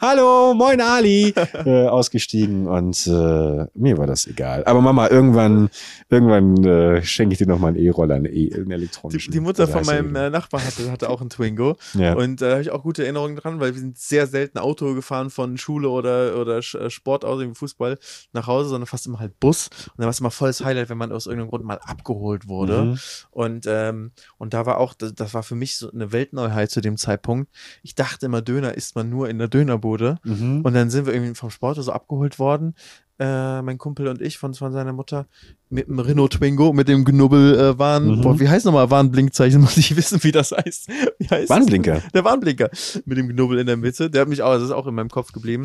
[0.00, 1.34] hallo, moin Ali,
[1.64, 4.64] äh, ausgestiegen und äh, mir war das egal.
[4.64, 5.70] Aber Mama, irgendwann,
[6.08, 9.32] irgendwann äh, schenke ich dir noch mal einen E-Roller, einen, e einen Die, elektronischen.
[9.32, 9.86] die Mutter von 30er.
[9.86, 11.76] meinem äh, Nachbar hatte, hatte auch einen Twingo.
[11.94, 12.14] Ja.
[12.14, 15.30] Und da habe ich auch gute Erinnerungen dran, weil wir sind sehr selten Auto gefahren
[15.30, 17.98] von Schule oder, oder äh, Sportauto, wie Fußball,
[18.32, 19.68] nach Hause, sondern fast immer halt Bus.
[19.68, 22.82] Und dann war es immer volles Highlight, wenn man aus irgendeinem Grund mal abgeholt wurde.
[22.82, 22.98] Mhm.
[23.30, 26.80] Und, ähm, und da war auch, das, das war für mich so eine Weltneuheit zu
[26.80, 27.50] dem Zeitpunkt.
[27.82, 30.18] Ich dachte immer, Döner isst man nur in der Dönerbude.
[30.24, 30.62] Mhm.
[30.62, 32.74] Und dann sind wir irgendwie vom Sport so abgeholt worden,
[33.20, 35.26] äh, mein Kumpel und ich von, von seiner Mutter,
[35.70, 38.20] mit dem Renault Twingo, mit dem Knubbel äh, Warn, Mhm.
[38.22, 40.88] boah, wie heißt nochmal Warnblinkzeichen, muss ich wissen, wie das heißt.
[41.18, 42.02] Wie heißt Warnblinker.
[42.12, 42.70] Der Warnblinker
[43.04, 45.10] mit dem Knubbel in der Mitte, der hat mich auch, das ist auch in meinem
[45.10, 45.64] Kopf geblieben.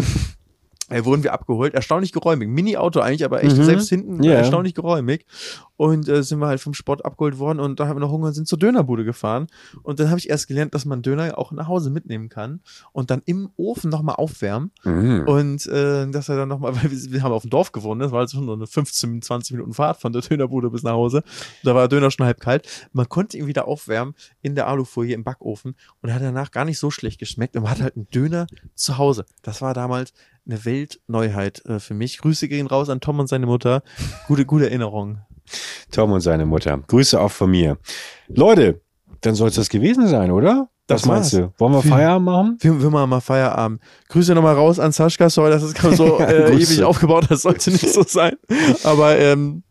[0.89, 2.49] Äh, wurden wir abgeholt, erstaunlich geräumig.
[2.49, 3.63] Mini-Auto eigentlich, aber echt Mhm.
[3.63, 5.25] selbst hinten äh, erstaunlich geräumig.
[5.77, 8.27] Und äh, sind wir halt vom Sport abgeholt worden und da haben wir noch Hunger
[8.27, 9.47] und sind zur Dönerbude gefahren.
[9.81, 12.59] Und dann habe ich erst gelernt, dass man Döner auch nach Hause mitnehmen kann
[12.91, 14.71] und dann im Ofen nochmal aufwärmen.
[14.83, 15.23] Mhm.
[15.25, 18.11] Und äh, dass er dann nochmal, weil wir, wir haben auf dem Dorf gewohnt, das
[18.11, 21.23] war also schon so eine 15, 20 Minuten Fahrt von der Dönerbude bis nach Hause.
[21.63, 22.67] Da war der Döner schon halb kalt.
[22.91, 26.65] Man konnte ihn wieder aufwärmen in der Alufolie im Backofen und er hat danach gar
[26.65, 29.25] nicht so schlecht geschmeckt und man hat halt einen Döner zu Hause.
[29.43, 30.13] Das war damals
[30.49, 32.17] eine Weltneuheit äh, für mich.
[32.19, 33.83] Grüße gehen raus an Tom und seine Mutter.
[34.27, 35.19] Gute, gute Erinnerung.
[35.91, 36.77] Tom und seine Mutter.
[36.87, 37.77] Grüße auch von mir.
[38.27, 38.81] Leute,
[39.21, 40.69] dann soll es das gewesen sein, oder?
[40.89, 41.41] Das Was meinst war's.
[41.43, 41.53] du?
[41.59, 42.57] Wollen wir Feierabend machen?
[42.59, 43.79] Wir, wir machen mal Feierabend.
[44.09, 45.29] Grüße nochmal raus an Saschka.
[45.29, 48.33] Sorry, dass es gerade so äh, ewig aufgebaut Das sollte nicht so sein.
[48.83, 49.61] Aber ähm,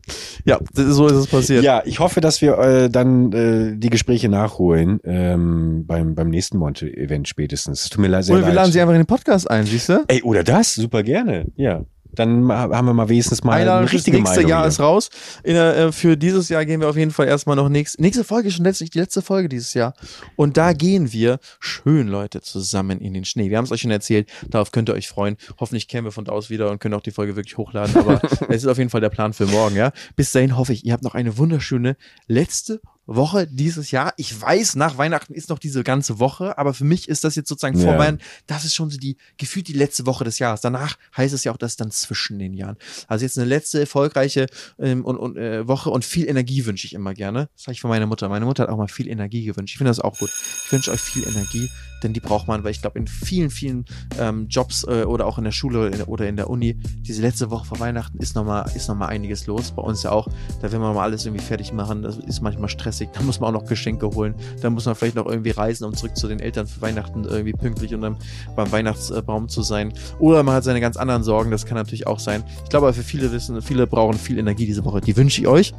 [0.45, 1.63] ja, so ist es passiert.
[1.63, 6.57] Ja, ich hoffe, dass wir äh, dann äh, die Gespräche nachholen ähm, beim, beim nächsten
[6.57, 7.83] Monte-Event spätestens.
[7.83, 8.55] Es Tut mir leid, sehr Oder wir leid.
[8.55, 10.05] laden sie einfach in den Podcast ein, siehst du?
[10.07, 10.75] Ey, oder das?
[10.75, 11.47] Super gerne.
[11.57, 11.81] Ja.
[12.13, 14.67] Dann haben wir mal wenigstens mal Einladung eine richtige nächste Meinung Jahr hier.
[14.69, 15.09] ist raus.
[15.43, 18.47] In äh, für dieses Jahr gehen wir auf jeden Fall erstmal noch nächste, nächste Folge
[18.47, 19.93] ist schon letztlich die letzte Folge dieses Jahr.
[20.35, 23.49] Und da gehen wir schön, Leute, zusammen in den Schnee.
[23.49, 25.37] Wir haben es euch schon erzählt, darauf könnt ihr euch freuen.
[25.59, 27.95] Hoffentlich kennen wir von da aus wieder und können auch die Folge wirklich hochladen.
[27.97, 29.91] Aber es ist auf jeden Fall der Plan für morgen, ja.
[30.15, 31.95] Bis dahin hoffe ich, ihr habt noch eine wunderschöne
[32.27, 32.81] letzte
[33.15, 34.13] Woche dieses Jahr.
[34.17, 37.49] Ich weiß, nach Weihnachten ist noch diese ganze Woche, aber für mich ist das jetzt
[37.49, 37.99] sozusagen vor Ja.
[37.99, 40.61] Weihnachten, das ist schon so die, gefühlt die letzte Woche des Jahres.
[40.61, 42.77] Danach heißt es ja auch, dass dann zwischen den Jahren.
[43.07, 46.93] Also jetzt eine letzte erfolgreiche ähm, und, und, äh, Woche und viel Energie wünsche ich
[46.93, 47.49] immer gerne.
[47.55, 48.29] Das sage ich von meiner Mutter.
[48.29, 49.73] Meine Mutter hat auch mal viel Energie gewünscht.
[49.73, 50.29] Ich finde das auch gut.
[50.65, 51.69] Ich wünsche euch viel Energie
[52.03, 53.85] denn die braucht man, weil ich glaube, in vielen, vielen
[54.17, 57.65] ähm, Jobs äh, oder auch in der Schule oder in der Uni, diese letzte Woche
[57.65, 59.71] vor Weihnachten ist nochmal ist noch mal einiges los.
[59.71, 60.27] Bei uns ja auch.
[60.61, 62.01] Da will man mal alles irgendwie fertig machen.
[62.01, 62.98] Das ist manchmal stressig.
[63.07, 64.35] Da muss man auch noch Geschenke holen.
[64.61, 67.53] Da muss man vielleicht noch irgendwie reisen, um zurück zu den Eltern für Weihnachten irgendwie
[67.53, 68.17] pünktlich und dann
[68.55, 69.93] beim Weihnachtsbaum zu sein.
[70.19, 71.51] Oder man hat seine ganz anderen Sorgen.
[71.51, 72.43] Das kann natürlich auch sein.
[72.63, 75.01] Ich glaube, für viele wissen, viele brauchen viel Energie diese Woche.
[75.01, 75.73] Die wünsche ich euch.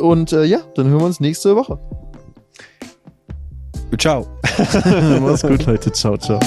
[0.00, 1.78] Und äh, ja, dann hören wir uns nächste Woche.
[3.98, 4.26] Ciao.
[5.20, 5.92] Mach's gut, Leute.
[5.92, 6.40] Ciao, ciao.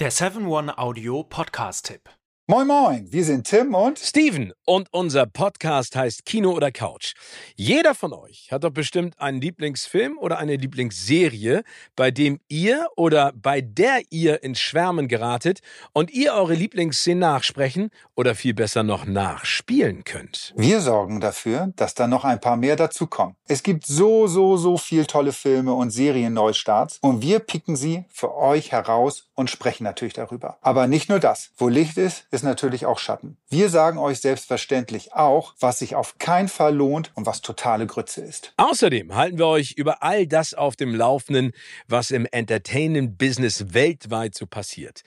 [0.00, 2.08] Der 7-One-Audio-Podcast-Tipp.
[2.50, 7.12] Moin Moin, wir sind Tim und Steven und unser Podcast heißt Kino oder Couch.
[7.56, 11.62] Jeder von euch hat doch bestimmt einen Lieblingsfilm oder eine Lieblingsserie,
[11.94, 15.60] bei dem ihr oder bei der ihr ins Schwärmen geratet
[15.92, 20.54] und ihr eure Lieblingsszenen nachsprechen oder viel besser noch nachspielen könnt.
[20.56, 23.36] Wir sorgen dafür, dass da noch ein paar mehr dazukommen.
[23.46, 28.34] Es gibt so, so, so viel tolle Filme und Serien-Neustarts und wir picken sie für
[28.34, 30.58] euch heraus und sprechen natürlich darüber.
[30.62, 31.52] Aber nicht nur das.
[31.56, 33.36] Wo Licht ist, ist natürlich auch Schatten.
[33.48, 38.20] Wir sagen euch selbstverständlich auch, was sich auf keinen Fall lohnt und was totale Grütze
[38.20, 38.52] ist.
[38.56, 41.52] Außerdem halten wir euch über all das auf dem Laufenden,
[41.86, 45.04] was im Entertainment-Business weltweit so passiert.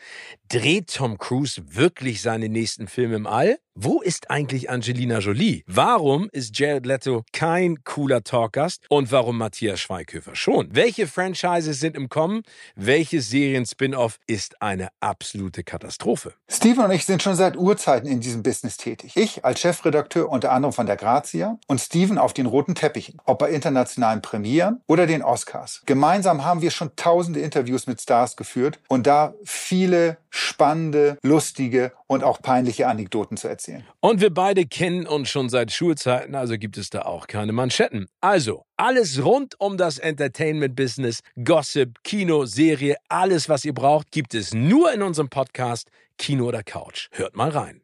[0.52, 3.57] Dreht Tom Cruise wirklich seine nächsten Filme im All?
[3.73, 5.64] Wo ist eigentlich Angelina Jolie?
[5.65, 8.84] Warum ist Jared Leto kein cooler Talkgast?
[8.90, 10.68] Und warum Matthias Schweighöfer schon?
[10.76, 12.44] Welche Franchises sind im Kommen?
[12.76, 16.34] Welches Serien-Spin-Off ist eine absolute Katastrophe?
[16.49, 19.14] Steven und ich sind schon seit Urzeiten in diesem Business tätig.
[19.15, 23.40] Ich als Chefredakteur unter anderem von der Grazia und Steven auf den roten Teppichen, ob
[23.40, 25.82] bei internationalen Premieren oder den Oscars.
[25.86, 32.23] Gemeinsam haben wir schon tausende Interviews mit Stars geführt und da viele spannende, lustige und
[32.23, 33.85] auch peinliche Anekdoten zu erzählen.
[33.99, 38.07] Und wir beide kennen uns schon seit Schulzeiten, also gibt es da auch keine Manschetten.
[38.19, 44.53] Also, alles rund um das Entertainment-Business, Gossip, Kino, Serie, alles, was ihr braucht, gibt es
[44.53, 47.07] nur in unserem Podcast Kino oder Couch.
[47.11, 47.81] Hört mal rein.